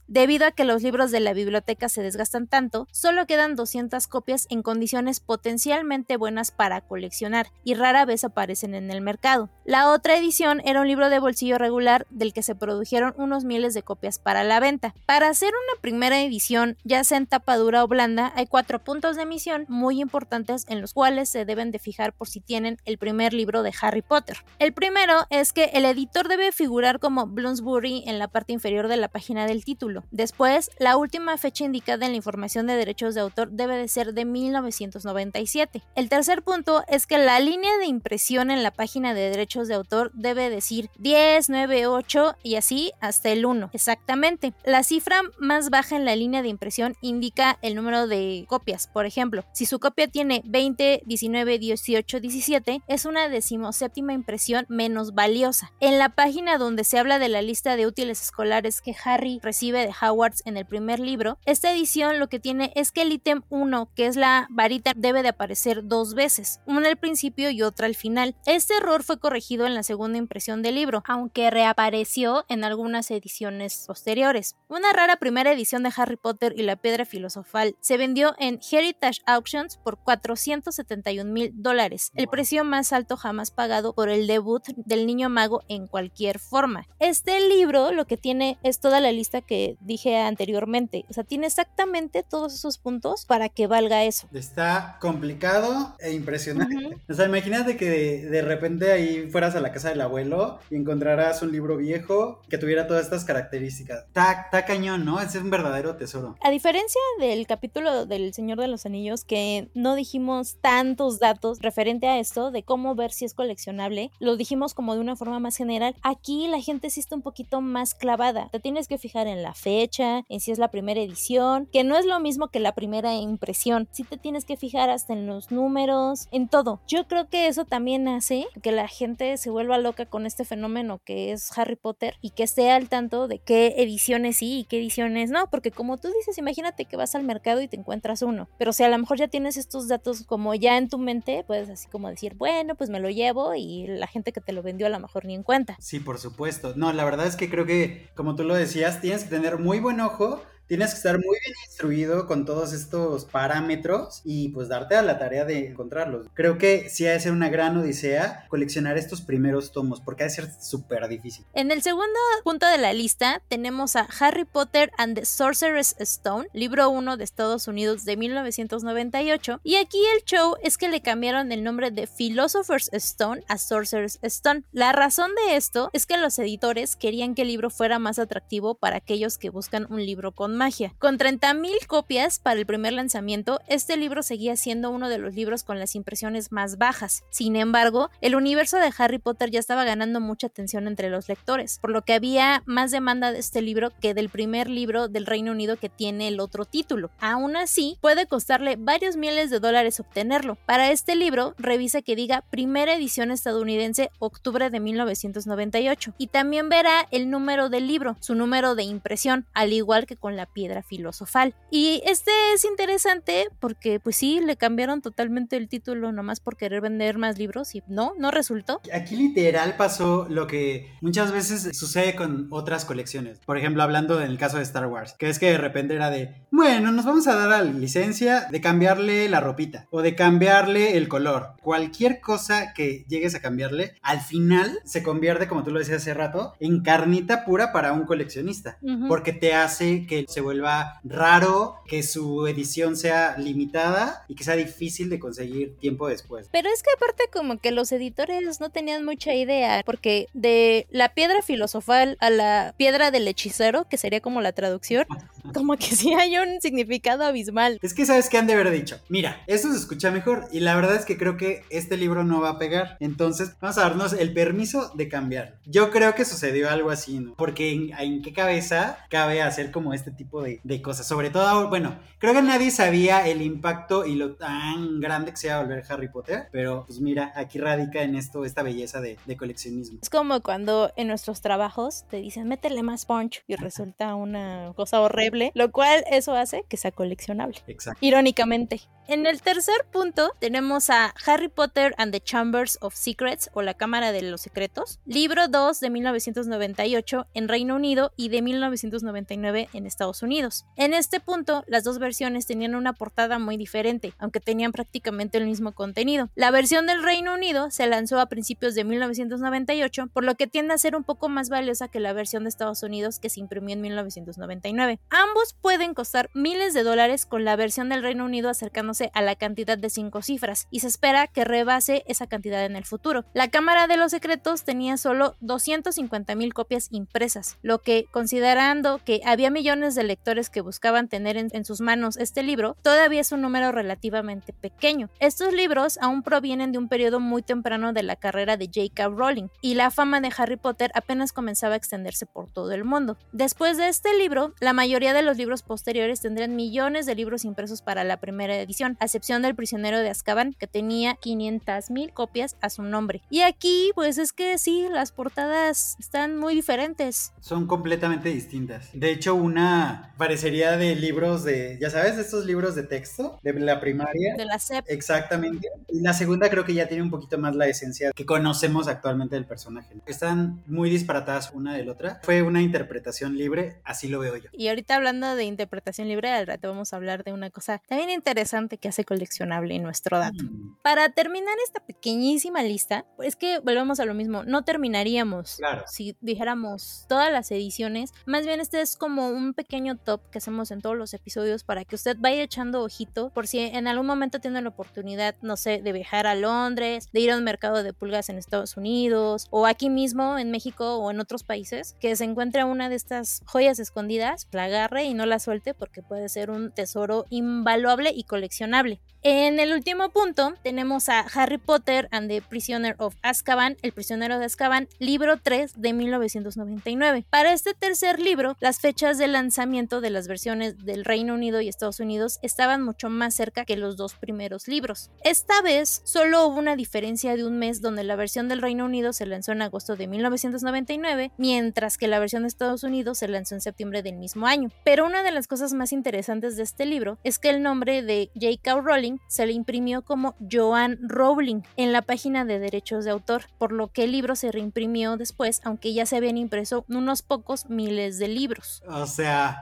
Debido 0.08 0.46
a 0.46 0.52
que 0.52 0.66
los 0.66 0.84
libros 0.84 1.12
de 1.12 1.20
la 1.20 1.34
biblioteca 1.34 1.90
se 1.90 2.02
desgastan 2.02 2.48
tanto, 2.48 2.88
solo 2.92 3.26
quedan 3.26 3.56
200 3.56 4.08
copias 4.08 4.48
en 4.50 4.62
condiciones 4.62 5.20
potencialmente 5.20 6.18
buenas 6.18 6.52
para 6.52 6.82
coleccionar 6.82 7.48
y 7.64 7.74
rara 7.74 8.06
vez 8.06 8.24
aparecen 8.24 8.76
en 8.76 8.92
el 8.92 9.02
mercado. 9.02 9.50
La 9.66 9.92
otra 9.92 10.18
edición 10.18 10.62
era 10.66 10.82
un 10.82 10.88
libro 10.88 11.10
de 11.10 11.20
bolsillo 11.20 11.58
regular 11.58 12.08
del 12.10 12.34
que 12.34 12.44
se 12.44 12.56
produjeron 12.56 13.14
unos 13.18 13.44
miles 13.44 13.74
de 13.74 13.84
copias 13.84 14.20
para 14.20 14.44
la 14.44 14.60
venta. 14.60 14.94
Para 15.06 15.30
hacer 15.30 15.50
una 15.50 15.82
primera 15.82 16.22
edición, 16.22 16.78
ya 16.84 17.04
sea 17.04 17.18
en 17.18 17.28
tapa 17.28 17.58
dura 17.58 17.84
o 17.84 17.88
blanda, 17.88 18.32
hay 18.36 18.48
cuatro 18.48 18.80
puntos 18.84 19.16
de 19.16 19.24
emisión 19.24 19.66
muy 19.68 20.02
importantes 20.02 20.66
en 20.68 20.82
los 20.82 20.94
cuales 20.94 21.30
se 21.30 21.46
deben 21.46 21.72
de 21.72 21.80
fijar 21.80 22.14
por 22.14 22.28
si 22.28 22.40
tienen 22.40 22.78
el 22.86 22.98
primer 22.98 23.34
libro 23.34 23.64
de 23.64 23.74
Harry 23.82 24.02
Potter. 24.02 24.38
El 24.58 24.74
primero 24.74 25.26
es 25.30 25.54
que 25.54 25.66
el 25.74 25.86
editor 25.86 26.28
debe 26.28 26.52
figurar 26.52 27.00
como 27.00 27.28
Bloomsbury 27.28 28.04
en 28.08 28.20
la 28.20 28.28
parte 28.28 28.54
inferior 28.54 28.88
de 28.88 28.98
la 28.98 29.08
página 29.08 29.39
del 29.48 29.64
título. 29.64 30.04
Después, 30.12 30.72
la 30.80 30.98
última 30.98 31.38
fecha 31.38 31.66
indicada 31.66 32.06
en 32.06 32.12
la 32.12 32.18
información 32.18 32.68
de 32.68 32.76
derechos 32.76 33.16
de 33.16 33.22
autor 33.22 33.52
debe 33.52 33.78
de 33.78 33.88
ser 33.88 34.14
de 34.14 34.26
1997. 34.26 35.82
El 35.96 36.10
tercer 36.10 36.44
punto 36.44 36.84
es 36.88 37.08
que 37.08 37.18
la 37.18 37.40
línea 37.40 37.78
de 37.78 37.86
impresión 37.86 38.52
en 38.52 38.64
la 38.64 38.72
página 38.72 39.14
de 39.14 39.30
derechos 39.30 39.68
de 39.68 39.76
autor 39.76 40.12
debe 40.14 40.50
decir 40.50 40.90
10, 41.00 41.50
9, 41.50 41.88
8 41.88 42.36
y 42.44 42.56
así 42.56 42.92
hasta 43.00 43.30
el 43.30 43.46
1. 43.46 43.70
Exactamente. 43.74 44.54
La 44.64 44.84
cifra 44.84 45.22
más 45.40 45.70
baja 45.70 45.96
en 45.96 46.06
la 46.06 46.16
línea 46.16 46.42
de 46.42 46.50
impresión 46.50 46.96
indica 47.02 47.58
el 47.62 47.76
número 47.76 48.08
de 48.08 48.46
copias. 48.48 48.88
Por 48.88 49.06
ejemplo, 49.06 49.46
si 49.54 49.66
su 49.66 49.80
copia 49.80 50.08
tiene 50.08 50.42
20, 50.46 51.04
19, 51.06 51.60
18, 51.60 52.20
17, 52.20 52.82
es 52.88 53.06
una 53.06 53.30
decimoséptima 53.30 54.14
impresión 54.14 54.66
menos 54.70 55.14
valiosa. 55.14 55.72
En 55.80 55.98
la 56.00 56.10
página 56.10 56.58
donde 56.58 56.84
se 56.84 56.98
habla 56.98 57.20
de 57.20 57.30
la 57.30 57.42
lista 57.42 57.76
de 57.76 57.88
útiles 57.88 58.22
escolares 58.22 58.82
que 58.82 58.96
Harry 59.04 59.29
recibe 59.44 59.86
de 59.86 59.94
Howards 60.02 60.42
en 60.46 60.58
el 60.58 60.66
primer 60.66 61.00
libro, 61.00 61.38
esta 61.46 61.72
edición 61.72 62.20
lo 62.20 62.30
que 62.30 62.40
tiene 62.40 62.72
es 62.76 62.92
que 62.92 63.04
el 63.04 63.12
ítem 63.12 63.44
1, 63.50 63.92
que 63.96 64.08
es 64.08 64.16
la 64.16 64.48
varita, 64.50 64.94
debe 64.96 65.22
de 65.22 65.30
aparecer 65.30 65.88
dos 65.88 66.16
veces, 66.16 66.60
una 66.66 66.90
al 66.90 66.98
principio 66.98 67.52
y 67.52 67.62
otra 67.62 67.86
al 67.86 67.96
final. 67.96 68.36
Este 68.46 68.76
error 68.76 69.04
fue 69.04 69.20
corregido 69.20 69.68
en 69.68 69.76
la 69.76 69.84
segunda 69.84 70.18
impresión 70.18 70.62
del 70.62 70.76
libro, 70.76 71.04
aunque 71.06 71.52
reapareció 71.52 72.46
en 72.50 72.64
algunas 72.64 73.12
ediciones 73.12 73.84
posteriores. 73.86 74.56
Una 74.68 74.92
rara 74.94 75.18
primera 75.18 75.52
edición 75.52 75.84
de 75.84 75.92
Harry 75.96 76.18
Potter 76.18 76.54
y 76.58 76.64
la 76.64 76.76
piedra 76.76 77.06
filosofal 77.06 77.76
se 77.80 77.98
vendió 77.98 78.36
en 78.40 78.60
Heritage 78.72 79.22
Auctions 79.26 79.78
por 79.78 80.00
471 80.00 81.32
mil 81.32 81.52
dólares, 81.54 82.12
el 82.16 82.28
precio 82.28 82.64
más 82.64 82.94
alto 82.94 83.18
jamás 83.18 83.52
pagado 83.52 83.94
por 83.94 84.10
el 84.10 84.28
debut 84.28 84.64
del 84.76 85.06
niño 85.06 85.30
mago 85.30 85.62
en 85.68 85.88
cualquier 85.88 86.40
forma. 86.40 86.88
Este 87.00 87.40
libro 87.48 87.92
lo 87.92 88.06
que 88.06 88.18
tiene 88.18 88.58
es 88.64 88.80
toda 88.80 89.00
la 89.00 89.12
lista 89.20 89.42
que 89.42 89.78
dije 89.82 90.18
anteriormente, 90.18 91.06
o 91.10 91.14
sea, 91.14 91.24
tiene 91.24 91.48
exactamente 91.48 92.24
todos 92.24 92.54
esos 92.54 92.78
puntos 92.78 93.26
para 93.26 93.50
que 93.50 93.68
valga 93.68 94.04
eso. 94.04 94.28
Está 94.34 94.98
complicado 95.00 95.96
e 96.00 96.14
impresionante. 96.14 96.98
O 97.10 97.14
sea, 97.14 97.26
imagínate 97.26 97.78
que 97.78 97.90
de, 97.90 98.42
repente 98.42 98.92
ahí 98.92 99.30
fueras 99.30 99.56
a 99.56 99.60
la 99.60 99.72
casa 99.72 99.90
del 99.90 100.02
abuelo 100.02 100.60
y 100.70 100.76
encontrarás 100.76 101.42
un 101.42 101.52
libro 101.52 101.78
viejo 101.78 102.42
que 102.50 102.58
tuviera 102.58 102.88
todas 102.88 103.04
estas 103.04 103.26
características. 103.26 104.06
Está, 104.08 104.66
cañón, 104.66 105.06
¿no? 105.06 105.20
es 105.20 105.36
un 105.36 105.50
verdadero 105.50 105.96
tesoro. 105.96 106.36
A 106.42 106.50
diferencia 106.50 107.02
del 107.20 107.46
capítulo 107.46 108.06
del 108.06 108.34
Señor 108.34 108.60
de 108.60 108.68
los 108.68 108.86
Anillos, 108.86 109.24
que 109.24 109.70
no 109.74 109.96
dijimos 109.96 110.58
tantos 110.62 111.20
datos 111.20 111.60
referente 111.60 112.08
a 112.08 112.20
esto 112.20 112.52
de 112.52 112.64
cómo 112.64 112.96
ver 112.96 113.12
si 113.12 113.26
es 113.26 113.34
coleccionable, 113.34 114.12
lo 114.20 114.38
dijimos 114.38 114.74
como 114.74 114.96
de 114.96 115.02
una 115.02 115.16
forma 115.16 115.40
más 115.40 115.58
general. 115.58 115.96
Aquí 116.02 116.48
la 116.48 116.62
gente 116.62 116.90
sí 116.90 117.00
está 117.00 117.16
un 117.16 117.22
poquito 117.22 117.62
más 117.62 117.94
clavada. 117.94 118.50
Te 118.52 118.60
tienes 118.60 118.88
que 118.88 118.98
fijar 118.98 119.09
en 119.16 119.44
la 119.44 119.54
fecha, 119.54 120.24
en 120.30 120.40
si 120.40 120.52
es 120.52 120.60
la 120.60 120.72
primera 120.72 121.02
edición, 121.02 121.68
que 121.72 121.84
no 121.84 121.98
es 121.98 122.06
lo 122.06 122.20
mismo 122.20 122.50
que 122.50 122.60
la 122.60 122.74
primera 122.74 123.16
impresión. 123.16 123.88
Sí 123.92 124.04
te 124.04 124.18
tienes 124.18 124.46
que 124.46 124.58
fijar 124.58 124.90
hasta 124.90 125.14
en 125.14 125.28
los 125.28 125.52
números, 125.52 126.28
en 126.32 126.48
todo. 126.48 126.82
Yo 126.88 127.08
creo 127.08 127.30
que 127.30 127.48
eso 127.48 127.66
también 127.66 128.08
hace 128.08 128.48
que 128.62 128.72
la 128.72 128.88
gente 128.88 129.38
se 129.38 129.50
vuelva 129.50 129.78
loca 129.78 130.06
con 130.06 130.26
este 130.26 130.46
fenómeno 130.46 131.02
que 131.04 131.32
es 131.32 131.58
Harry 131.58 131.76
Potter 131.76 132.16
y 132.22 132.32
que 132.32 132.44
esté 132.44 132.72
al 132.72 132.90
tanto 132.90 133.28
de 133.28 133.40
qué 133.40 133.76
ediciones 133.78 134.38
sí 134.38 134.60
y 134.60 134.64
qué 134.66 134.78
ediciones 134.78 135.32
no, 135.32 135.50
porque 135.50 135.72
como 135.72 135.98
tú 135.98 136.10
dices, 136.10 136.38
imagínate 136.38 136.86
que 136.86 136.98
vas 136.98 137.16
al 137.16 137.24
mercado 137.24 137.62
y 137.62 137.68
te 137.68 137.78
encuentras 137.78 138.22
uno, 138.22 138.50
pero 138.58 138.74
si 138.74 138.84
a 138.84 138.90
lo 138.90 138.98
mejor 138.98 139.18
ya 139.18 139.28
tienes 139.28 139.58
estos 139.58 139.88
datos 139.88 140.24
como 140.24 140.54
ya 140.56 140.78
en 140.78 140.90
tu 140.90 140.98
mente, 140.98 141.44
puedes 141.46 141.70
así 141.70 141.88
como 141.88 142.10
decir, 142.10 142.36
bueno, 142.36 142.76
pues 142.76 142.90
me 142.90 143.00
lo 143.00 143.10
llevo 143.10 143.56
y 143.56 143.88
la 143.88 144.08
gente 144.08 144.32
que 144.32 144.42
te 144.42 144.54
lo 144.54 144.62
vendió 144.62 144.88
a 144.88 144.90
lo 144.90 145.00
mejor 145.00 145.26
ni 145.26 145.36
en 145.36 145.44
cuenta. 145.44 145.78
Sí, 145.80 146.00
por 146.00 146.20
supuesto. 146.20 146.74
No, 146.76 146.94
la 146.94 147.06
verdad 147.06 147.28
es 147.28 147.36
que 147.36 147.50
creo 147.50 147.66
que, 147.66 148.10
como 148.16 148.36
tú 148.36 148.44
lo 148.44 148.56
decías, 148.56 148.99
tienes 149.00 149.24
que 149.24 149.30
tener 149.30 149.58
muy 149.58 149.80
buen 149.80 150.00
ojo 150.02 150.42
tienes 150.70 150.92
que 150.92 150.98
estar 150.98 151.18
muy 151.18 151.38
bien 151.44 151.56
instruido 151.66 152.28
con 152.28 152.46
todos 152.46 152.74
estos 152.74 153.26
parámetros 153.26 154.22
y 154.24 154.50
pues 154.50 154.70
darte 154.70 154.96
a 154.96 155.02
la 155.02 155.18
tarea 155.18 155.44
de 155.44 155.68
encontrarlos. 155.68 156.28
Creo 156.36 156.60
que 156.60 156.90
sí 156.90 157.08
ha 157.08 157.12
de 157.12 157.20
ser 157.20 157.32
una 157.32 157.50
gran 157.50 157.76
odisea 157.76 158.46
coleccionar 158.50 158.96
estos 158.96 159.22
primeros 159.22 159.72
tomos 159.72 160.00
porque 160.00 160.24
ha 160.24 160.28
de 160.28 160.34
ser 160.34 160.52
súper 160.62 161.08
difícil. 161.08 161.44
En 161.54 161.72
el 161.72 161.82
segundo 161.82 162.20
punto 162.44 162.68
de 162.68 162.78
la 162.78 162.94
lista 162.94 163.42
tenemos 163.50 163.96
a 163.96 164.08
Harry 164.20 164.46
Potter 164.46 164.92
and 164.98 165.16
the 165.16 165.26
Sorcerer's 165.26 165.96
Stone, 165.98 166.48
libro 166.54 166.92
1 166.92 167.18
de 167.18 167.24
Estados 167.24 167.68
Unidos 167.68 168.06
de 168.06 168.16
1998 168.16 169.62
y 169.64 169.78
aquí 169.78 170.00
el 170.16 170.24
show 170.26 170.56
es 170.62 170.78
que 170.78 170.88
le 170.88 171.02
cambiaron 171.02 171.52
el 171.52 171.64
nombre 171.64 171.90
de 171.90 172.06
Philosopher's 172.06 172.92
Stone 172.94 173.44
a 173.48 173.58
Sorcerer's 173.58 174.20
Stone. 174.22 174.62
La 174.72 174.92
razón 174.92 175.32
de 175.48 175.56
esto 175.56 175.90
es 175.94 176.06
que 176.06 176.18
los 176.18 176.38
editores 176.38 176.96
querían 176.96 177.34
que 177.34 177.42
el 177.42 177.48
libro 177.48 177.72
fuera 177.72 177.98
más 177.98 178.20
atractivo 178.20 178.76
para 178.76 178.98
aquellos 178.98 179.40
que 179.40 179.50
buscan 179.50 179.88
un 179.90 180.06
libro 180.06 180.32
con 180.32 180.59
magia. 180.60 180.94
Con 181.00 181.18
30.000 181.18 181.88
copias 181.88 182.38
para 182.38 182.60
el 182.60 182.66
primer 182.66 182.92
lanzamiento, 182.92 183.62
este 183.68 183.96
libro 183.96 184.24
seguía 184.24 184.58
siendo 184.58 184.92
uno 184.92 185.08
de 185.08 185.18
los 185.18 185.34
libros 185.34 185.64
con 185.64 185.80
las 185.80 185.96
impresiones 185.96 186.52
más 186.52 186.78
bajas. 186.78 187.24
Sin 187.30 187.56
embargo, 187.56 188.10
el 188.20 188.36
universo 188.36 188.78
de 188.78 188.92
Harry 188.98 189.20
Potter 189.20 189.52
ya 189.52 189.60
estaba 189.60 189.86
ganando 189.86 190.20
mucha 190.20 190.48
atención 190.48 190.86
entre 190.86 191.10
los 191.10 191.30
lectores, 191.30 191.80
por 191.80 191.92
lo 191.92 192.02
que 192.02 192.14
había 192.14 192.62
más 192.66 192.92
demanda 192.92 193.32
de 193.32 193.40
este 193.40 193.62
libro 193.62 193.92
que 194.02 194.14
del 194.14 194.28
primer 194.28 194.70
libro 194.70 195.08
del 195.08 195.26
Reino 195.26 195.54
Unido 195.54 195.78
que 195.78 195.88
tiene 195.88 196.28
el 196.28 196.42
otro 196.42 196.66
título. 196.66 197.10
Aún 197.22 197.56
así, 197.56 197.98
puede 198.02 198.28
costarle 198.28 198.76
varios 198.78 199.16
miles 199.16 199.50
de 199.50 199.62
dólares 199.62 200.02
obtenerlo. 200.02 200.58
Para 200.66 200.92
este 200.92 201.16
libro, 201.16 201.56
revisa 201.58 202.02
que 202.02 202.18
diga 202.18 202.44
primera 202.50 202.96
edición 202.96 203.32
estadounidense 203.32 204.12
octubre 204.20 204.70
de 204.70 204.82
1998 204.82 206.16
y 206.18 206.28
también 206.28 206.68
verá 206.68 207.08
el 207.12 207.30
número 207.30 207.70
del 207.70 207.88
libro, 207.88 208.18
su 208.20 208.36
número 208.36 208.76
de 208.76 208.84
impresión, 208.84 209.46
al 209.54 209.72
igual 209.72 210.06
que 210.06 210.18
con 210.18 210.36
la 210.36 210.49
piedra 210.54 210.84
filosofal. 210.84 211.56
Y 211.72 212.02
este 212.06 212.32
es 212.54 212.66
interesante 212.66 213.50
porque 213.60 214.00
pues 214.00 214.16
sí, 214.16 214.40
le 214.40 214.58
cambiaron 214.58 215.02
totalmente 215.02 215.58
el 215.58 215.70
título 215.70 216.12
nomás 216.12 216.40
por 216.40 216.58
querer 216.58 216.82
vender 216.82 217.18
más 217.18 217.38
libros 217.38 217.76
y 217.76 217.84
no, 217.88 218.14
no 218.18 218.32
resultó. 218.32 218.82
Aquí 218.94 219.16
literal 219.16 219.76
pasó 219.78 220.28
lo 220.30 220.48
que 220.48 220.92
muchas 221.02 221.32
veces 221.32 221.78
sucede 221.78 222.16
con 222.16 222.48
otras 222.52 222.86
colecciones. 222.86 223.40
Por 223.46 223.58
ejemplo, 223.58 223.84
hablando 223.84 224.18
del 224.18 224.38
caso 224.38 224.58
de 224.58 224.64
Star 224.64 224.88
Wars, 224.88 225.16
que 225.18 225.30
es 225.30 225.40
que 225.40 225.52
de 225.52 225.58
repente 225.58 225.96
era 225.96 226.10
de, 226.10 226.36
bueno, 226.52 226.92
nos 226.92 227.06
vamos 227.06 227.28
a 227.28 227.36
dar 227.36 227.50
la 227.50 227.64
licencia 227.64 228.48
de 228.50 228.62
cambiarle 228.62 229.30
la 229.30 229.40
ropita 229.40 229.88
o 229.92 230.02
de 230.02 230.16
cambiarle 230.16 230.98
el 230.98 231.08
color. 231.08 231.54
Cualquier 231.62 232.20
cosa 232.20 232.74
que 232.74 233.06
llegues 233.08 233.36
a 233.36 233.42
cambiarle, 233.42 233.96
al 234.02 234.22
final 234.22 234.80
se 234.86 235.04
convierte, 235.04 235.48
como 235.48 235.64
tú 235.64 235.72
lo 235.72 235.80
decías 235.80 236.02
hace 236.02 236.14
rato, 236.14 236.54
en 236.60 236.82
carnita 236.82 237.46
pura 237.46 237.72
para 237.72 237.94
un 237.94 238.06
coleccionista, 238.06 238.78
porque 239.08 239.34
te 239.34 239.54
hace 239.54 240.06
que 240.08 240.26
se 240.28 240.39
vuelva 240.42 241.00
raro, 241.04 241.76
que 241.88 242.04
su 242.04 242.48
edición 242.48 242.96
sea 242.96 243.38
limitada 243.38 244.24
y 244.28 244.36
que 244.36 244.44
sea 244.44 244.56
difícil 244.56 245.10
de 245.10 245.20
conseguir 245.20 245.78
tiempo 245.78 246.08
después. 246.08 246.48
Pero 246.52 246.70
es 246.74 246.84
que 246.84 246.92
aparte 246.96 247.24
como 247.32 247.60
que 247.60 247.72
los 247.72 247.92
editores 247.92 248.60
no 248.60 248.70
tenían 248.70 249.06
mucha 249.06 249.34
idea, 249.34 249.82
porque 249.86 250.28
de 250.34 250.88
la 250.92 251.14
piedra 251.14 251.42
filosofal 251.42 252.18
a 252.20 252.30
la 252.30 252.74
piedra 252.78 253.12
del 253.12 253.28
hechicero, 253.28 253.88
que 253.90 253.98
sería 253.98 254.22
como 254.22 254.42
la 254.42 254.52
traducción, 254.52 255.06
como 255.54 255.78
que 255.78 255.96
sí 255.96 256.14
hay 256.14 256.38
un 256.38 256.62
significado 256.62 257.24
abismal. 257.24 257.80
Es 257.82 257.94
que 257.94 258.06
sabes 258.06 258.30
que 258.30 258.38
han 258.38 258.48
de 258.48 258.54
haber 258.54 258.72
dicho, 258.72 259.00
mira, 259.10 259.42
esto 259.48 259.72
se 259.72 259.78
escucha 259.78 260.12
mejor 260.12 260.48
y 260.52 260.60
la 260.60 260.76
verdad 260.76 260.96
es 260.96 261.06
que 261.06 261.18
creo 261.18 261.38
que 261.38 261.64
este 261.70 261.98
libro 261.98 262.24
no 262.24 262.42
va 262.42 262.52
a 262.52 262.60
pegar, 262.60 262.98
entonces 263.00 263.56
vamos 263.60 263.78
a 263.78 263.82
darnos 263.82 264.14
el 264.14 264.34
permiso 264.34 264.92
de 264.96 265.08
cambiar. 265.10 265.58
Yo 265.66 265.92
creo 265.92 266.16
que 266.16 266.26
sucedió 266.26 266.70
algo 266.70 266.92
así, 266.92 267.20
¿no? 267.20 267.36
Porque 267.36 267.72
en, 267.72 267.94
en 267.98 268.22
qué 268.22 268.34
cabeza 268.34 269.06
cabe 269.10 269.42
hacer 269.42 269.72
como 269.72 269.94
este 269.94 270.12
tipo 270.12 270.29
de, 270.64 270.82
cosas. 270.82 271.08
Sobre 271.08 271.30
todo, 271.30 271.70
bueno, 271.70 271.98
creo 272.20 272.34
que 272.34 272.42
nadie 272.42 272.72
sabía 272.72 273.28
el 273.28 273.42
impacto 273.42 274.06
y 274.06 274.16
lo 274.16 274.36
tan 274.36 275.00
grande 275.00 275.32
que 275.32 275.38
se 275.38 275.48
iba 275.48 275.58
a 275.58 275.62
volver 275.62 275.84
Harry 275.90 276.08
Potter, 276.08 276.48
pero 276.52 276.84
pues 276.86 277.00
mira, 277.00 277.34
aquí 277.36 277.60
radica 277.60 278.02
en 278.04 278.16
esto 278.16 278.46
esta 278.46 278.64
belleza 278.64 279.02
de, 279.02 279.18
coleccionismo. 279.38 280.00
Es 280.02 280.10
como 280.10 280.42
cuando 280.42 280.92
en 280.98 281.08
nuestros 281.08 281.42
trabajos 281.42 282.06
te 282.10 282.18
dicen, 282.18 282.48
métele 282.48 282.84
más 282.84 283.06
punch 283.06 283.44
y 283.48 283.56
resulta 283.56 284.16
una 284.16 284.74
cosa 284.76 285.00
horrible, 285.02 285.52
lo 285.56 285.72
cual 285.72 286.04
eso 286.12 286.36
hace 286.36 286.66
que 286.68 286.78
sea 286.78 286.92
coleccionable. 286.92 287.60
Exacto. 287.68 288.06
Irónicamente. 288.06 288.82
En 289.10 289.26
el 289.26 289.42
tercer 289.42 289.88
punto 289.92 290.36
tenemos 290.38 290.92
a 290.92 291.16
Harry 291.26 291.48
Potter 291.48 291.96
and 291.98 292.12
the 292.12 292.22
Chambers 292.22 292.78
of 292.80 292.94
Secrets 292.94 293.50
o 293.54 293.64
la 293.64 293.74
Cámara 293.74 294.12
de 294.12 294.22
los 294.22 294.42
Secretos, 294.42 295.00
libro 295.08 295.48
2 295.48 295.80
de 295.80 295.90
1998 295.90 297.26
en 297.34 297.48
Reino 297.48 297.76
Unido 297.76 298.12
y 298.16 298.30
de 298.30 298.44
1999 298.44 299.70
en 299.74 299.88
Estados 299.88 300.19
Unidos. 300.24 300.66
En 300.76 300.94
este 300.94 301.20
punto, 301.20 301.64
las 301.68 301.84
dos 301.84 302.00
versiones 302.00 302.46
tenían 302.46 302.76
una 302.76 302.94
portada 302.94 303.40
muy 303.40 303.58
diferente, 303.58 304.14
aunque 304.18 304.40
tenían 304.40 304.72
prácticamente 304.72 305.38
el 305.38 305.46
mismo 305.46 305.74
contenido. 305.74 306.30
La 306.36 306.52
versión 306.52 306.88
del 306.88 307.04
Reino 307.04 307.34
Unido 307.34 307.72
se 307.72 307.88
lanzó 307.88 308.20
a 308.20 308.28
principios 308.28 308.76
de 308.76 308.84
1998, 308.84 310.08
por 310.14 310.24
lo 310.24 310.36
que 310.36 310.48
tiende 310.48 310.74
a 310.74 310.78
ser 310.78 310.96
un 310.96 311.04
poco 311.04 311.30
más 311.30 311.50
valiosa 311.50 311.88
que 311.88 312.00
la 312.00 312.14
versión 312.14 312.44
de 312.44 312.50
Estados 312.50 312.84
Unidos 312.84 313.20
que 313.20 313.30
se 313.30 313.40
imprimió 313.40 313.74
en 313.74 313.82
1999. 313.82 315.00
Ambos 315.10 315.56
pueden 315.62 315.94
costar 315.94 316.30
miles 316.34 316.74
de 316.74 316.84
dólares 316.84 317.26
con 317.26 317.46
la 317.46 317.56
versión 317.56 317.90
del 317.90 318.04
Reino 318.04 318.26
Unido 318.26 318.50
acercándose 318.50 319.12
a 319.14 319.22
la 319.22 319.36
cantidad 319.36 319.78
de 319.78 319.90
cinco 319.90 320.22
cifras 320.22 320.68
y 320.72 320.80
se 320.80 320.88
espera 320.88 321.28
que 321.28 321.46
rebase 321.46 322.04
esa 322.08 322.28
cantidad 322.28 322.66
en 322.66 322.76
el 322.76 322.86
futuro. 322.86 323.26
La 323.34 323.50
Cámara 323.50 323.88
de 323.88 323.98
los 323.98 324.12
Secretos 324.12 324.64
tenía 324.64 324.98
solo 324.98 325.36
250 325.42 326.36
mil 326.36 326.54
copias 326.54 326.88
impresas, 326.92 327.58
lo 327.62 327.80
que 327.80 328.06
considerando 328.12 329.00
que 329.04 329.22
había 329.26 329.50
millones 329.50 329.96
de 329.96 329.99
lectores 330.04 330.50
que 330.50 330.62
buscaban 330.62 331.08
tener 331.08 331.38
en, 331.38 331.66
sus 331.66 331.82
manos 331.82 332.18
este 332.18 332.44
libro, 332.44 332.76
todavía 332.82 333.22
es 333.22 333.32
un 333.32 333.42
número 333.42 333.72
relativamente 333.72 334.54
pequeño. 334.54 335.10
Estos 335.20 335.54
libros 335.54 335.98
aún 336.02 336.24
provienen 336.24 336.72
de 336.72 336.78
un 336.78 336.88
periodo 336.88 337.20
muy 337.20 337.42
temprano 337.42 337.94
de 337.94 338.04
la 338.04 338.16
carrera 338.16 338.58
de 338.58 338.68
J.K. 338.68 339.10
Rowling 339.10 339.48
y 339.62 339.76
la 339.76 339.92
fama 339.92 340.22
de 340.22 340.32
Harry 340.38 340.58
Potter 340.58 340.92
apenas 340.94 341.34
comenzaba 341.34 341.74
a 341.74 341.78
extenderse 341.78 342.26
por 342.26 342.50
todo 342.52 342.72
el 342.72 342.84
mundo. 342.84 343.18
Después 343.32 343.78
de 343.78 343.88
este 343.88 344.18
libro, 344.18 344.54
la 344.60 344.74
mayoría 344.74 345.14
de 345.14 345.22
los 345.22 345.38
libros 345.38 345.64
posteriores 345.64 346.22
tendrían 346.22 346.56
millones 346.56 347.06
de 347.06 347.16
libros 347.16 347.46
impresos 347.46 347.82
para 347.82 348.04
la 348.04 348.18
primera 348.18 348.56
edición, 348.56 348.98
a 349.00 349.06
excepción 349.06 349.42
del 349.42 349.56
prisionero 349.56 350.00
de 350.00 350.10
Azkaban, 350.10 350.54
que 350.54 350.68
tenía 350.68 351.16
500 351.16 351.90
mil 351.92 352.14
copias 352.14 352.58
a 352.62 352.70
su 352.70 352.84
nombre. 352.84 353.22
Y 353.30 353.42
aquí, 353.42 353.92
pues 353.96 354.18
es 354.18 354.34
que 354.34 354.58
sí, 354.58 354.88
las 354.92 355.12
portadas 355.12 355.96
están 356.00 356.38
muy 356.38 356.56
diferentes. 356.56 357.34
Son 357.40 357.68
completamente 357.68 358.30
distintas. 358.30 358.90
De 358.94 359.12
hecho, 359.12 359.36
una 359.36 359.89
parecería 360.18 360.78
de 360.78 360.96
libros 360.96 361.44
de, 361.44 361.78
ya 361.80 361.90
sabes, 361.90 362.18
estos 362.18 362.46
libros 362.46 362.76
de 362.76 362.84
texto 362.84 363.40
de 363.44 363.54
la 363.54 363.80
primaria. 363.80 364.36
De 364.38 364.46
la 364.46 364.60
SEP. 364.60 364.86
Exactamente. 364.88 365.68
Y 365.88 366.02
la 366.02 366.14
segunda 366.14 366.50
creo 366.50 366.66
que 366.66 366.74
ya 366.74 366.88
tiene 366.88 367.04
un 367.04 367.10
poquito 367.10 367.38
más 367.38 367.56
la 367.56 367.68
esencia 367.68 368.12
que 368.14 368.26
conocemos 368.26 368.88
actualmente 368.88 369.36
del 369.36 369.46
personaje. 369.46 369.96
Están 370.06 370.62
muy 370.68 370.90
disparatadas 370.90 371.52
una 371.54 371.76
de 371.76 371.86
la 371.86 371.92
otra. 371.94 372.20
Fue 372.24 372.42
una 372.42 372.62
interpretación 372.62 373.38
libre, 373.38 373.80
así 373.84 374.08
lo 374.08 374.20
veo 374.20 374.36
yo. 374.38 374.50
Y 374.54 374.68
ahorita 374.68 374.96
hablando 374.96 375.36
de 375.36 375.44
interpretación 375.46 376.08
libre, 376.08 376.32
al 376.32 376.48
rato 376.48 376.70
vamos 376.70 376.94
a 376.94 376.96
hablar 376.98 377.24
de 377.24 377.34
una 377.34 377.50
cosa 377.50 377.82
también 377.88 378.10
interesante 378.10 378.78
que 378.78 378.88
hace 378.90 379.04
coleccionable 379.06 379.78
nuestro 379.80 380.20
dato. 380.20 380.44
Mm, 380.44 380.78
Para 380.82 381.10
terminar 381.10 381.56
esta 381.64 381.80
pequeñísima 381.80 382.62
lista, 382.64 383.06
es 383.24 383.36
que 383.36 383.60
volvemos 383.60 384.00
a 384.00 384.06
lo 384.06 384.14
mismo, 384.14 384.44
no 384.44 384.64
terminaríamos 384.64 385.56
Claro. 385.58 385.84
si 385.88 386.16
dijéramos 386.22 387.06
todas 387.08 387.32
las 387.32 387.52
ediciones. 387.52 388.12
Más 388.26 388.46
bien 388.46 388.60
este 388.60 388.82
es 388.82 388.96
como 388.96 389.30
un 389.30 389.54
pequeño 389.54 389.79
top 389.98 390.22
que 390.30 390.38
hacemos 390.38 390.72
en 390.72 390.82
todos 390.82 390.98
los 390.98 391.14
episodios 391.14 391.64
para 391.64 391.86
que 391.86 391.96
usted 391.96 392.18
vaya 392.20 392.44
echando 392.44 392.84
ojito 392.84 393.30
por 393.30 393.48
si 393.48 393.60
en 393.60 393.88
algún 393.88 394.06
momento 394.06 394.40
tiene 394.40 394.62
la 394.62 394.70
oportunidad, 394.70 395.36
no 395.42 395.58
sé, 395.58 395.82
de 395.82 395.92
viajar 395.92 396.28
a 396.28 396.36
Londres, 396.36 397.10
de 397.12 397.20
ir 397.20 397.32
a 397.32 397.38
un 397.38 397.44
mercado 397.44 397.84
de 397.84 397.94
pulgas 397.94 398.30
en 398.30 398.38
Estados 398.38 398.78
Unidos 398.78 399.48
o 399.50 399.66
aquí 399.66 399.90
mismo 399.90 400.38
en 400.38 400.52
México 400.52 400.98
o 400.98 401.12
en 401.12 401.20
otros 401.20 401.44
países, 401.44 401.96
que 402.00 402.16
se 402.16 402.24
encuentre 402.24 402.64
una 402.64 402.90
de 402.90 402.96
estas 402.96 403.42
joyas 403.46 403.80
escondidas, 403.80 404.48
la 404.52 404.66
agarre 404.66 405.06
y 405.06 405.14
no 405.14 405.26
la 405.26 405.40
suelte 405.40 405.74
porque 405.74 406.02
puede 406.02 406.30
ser 406.30 406.52
un 406.52 406.72
tesoro 406.72 407.26
invaluable 407.30 408.12
y 408.14 408.24
coleccionable. 408.24 409.00
En 409.22 409.60
el 409.60 409.74
último 409.74 410.12
punto 410.12 410.54
tenemos 410.64 411.10
a 411.10 411.20
Harry 411.20 411.58
Potter 411.58 412.08
and 412.12 412.30
the 412.30 412.42
Prisoner 412.42 412.96
of 413.00 413.16
Azkaban, 413.22 413.76
El 413.82 413.92
prisionero 413.92 414.40
de 414.40 414.46
Azkaban, 414.46 414.88
libro 414.98 415.38
3 415.38 415.74
de 415.76 415.92
1999. 415.92 417.26
Para 417.30 417.52
este 417.52 417.74
tercer 417.74 418.22
libro, 418.22 418.56
las 418.62 418.80
fechas 418.80 419.18
de 419.18 419.28
lanzamiento 419.28 419.69
de 419.70 420.10
las 420.10 420.28
versiones 420.28 420.84
del 420.84 421.06
Reino 421.06 421.36
Unido 421.36 421.62
y 421.62 421.70
Estados 421.70 422.00
Unidos 422.00 422.40
estaban 422.42 422.82
mucho 422.82 423.08
más 423.10 423.36
cerca 423.36 423.66
que 423.66 423.78
los 423.78 423.98
dos 423.98 424.16
primeros 424.16 424.68
libros. 424.68 425.12
Esta 425.24 425.62
vez 425.62 426.02
solo 426.06 426.48
hubo 426.48 426.58
una 426.58 426.76
diferencia 426.76 427.36
de 427.36 427.46
un 427.46 427.60
mes 427.60 427.82
donde 427.82 428.04
la 428.04 428.16
versión 428.16 428.48
del 428.48 428.64
Reino 428.64 428.86
Unido 428.86 429.14
se 429.14 429.28
lanzó 429.28 429.52
en 429.52 429.62
agosto 429.62 429.96
de 429.96 430.08
1999, 430.08 431.32
mientras 431.38 432.00
que 432.00 432.08
la 432.08 432.18
versión 432.18 432.42
de 432.42 432.48
Estados 432.48 432.84
Unidos 432.84 433.20
se 433.20 433.28
lanzó 433.28 433.54
en 433.54 433.62
septiembre 433.62 434.02
del 434.02 434.18
mismo 434.18 434.48
año. 434.48 434.72
Pero 434.84 435.06
una 435.06 435.22
de 435.22 435.32
las 435.32 435.48
cosas 435.48 435.74
más 435.74 435.94
interesantes 435.94 436.58
de 436.58 436.64
este 436.64 436.88
libro 436.88 437.20
es 437.24 437.38
que 437.38 437.52
el 437.52 437.62
nombre 437.62 438.02
de 438.02 438.32
J.K. 438.34 438.82
Rowling 438.82 439.20
se 439.28 439.46
le 439.46 439.54
imprimió 439.54 440.02
como 440.02 440.36
Joan 440.52 440.98
Rowling 441.04 441.62
en 441.78 441.94
la 441.94 442.02
página 442.02 442.44
de 442.44 442.58
derechos 442.58 443.06
de 443.06 443.12
autor, 443.12 443.44
por 443.60 443.72
lo 443.72 443.90
que 443.90 444.06
el 444.06 444.14
libro 444.14 444.36
se 444.36 444.52
reimprimió 444.52 445.16
después, 445.16 445.62
aunque 445.64 445.94
ya 445.94 446.08
se 446.08 446.18
habían 446.18 446.38
impreso 446.38 446.86
unos 446.90 447.22
pocos 447.22 447.70
miles 447.70 448.18
de 448.18 448.28
libros. 448.30 448.82
O 448.88 449.06
sea, 449.06 449.59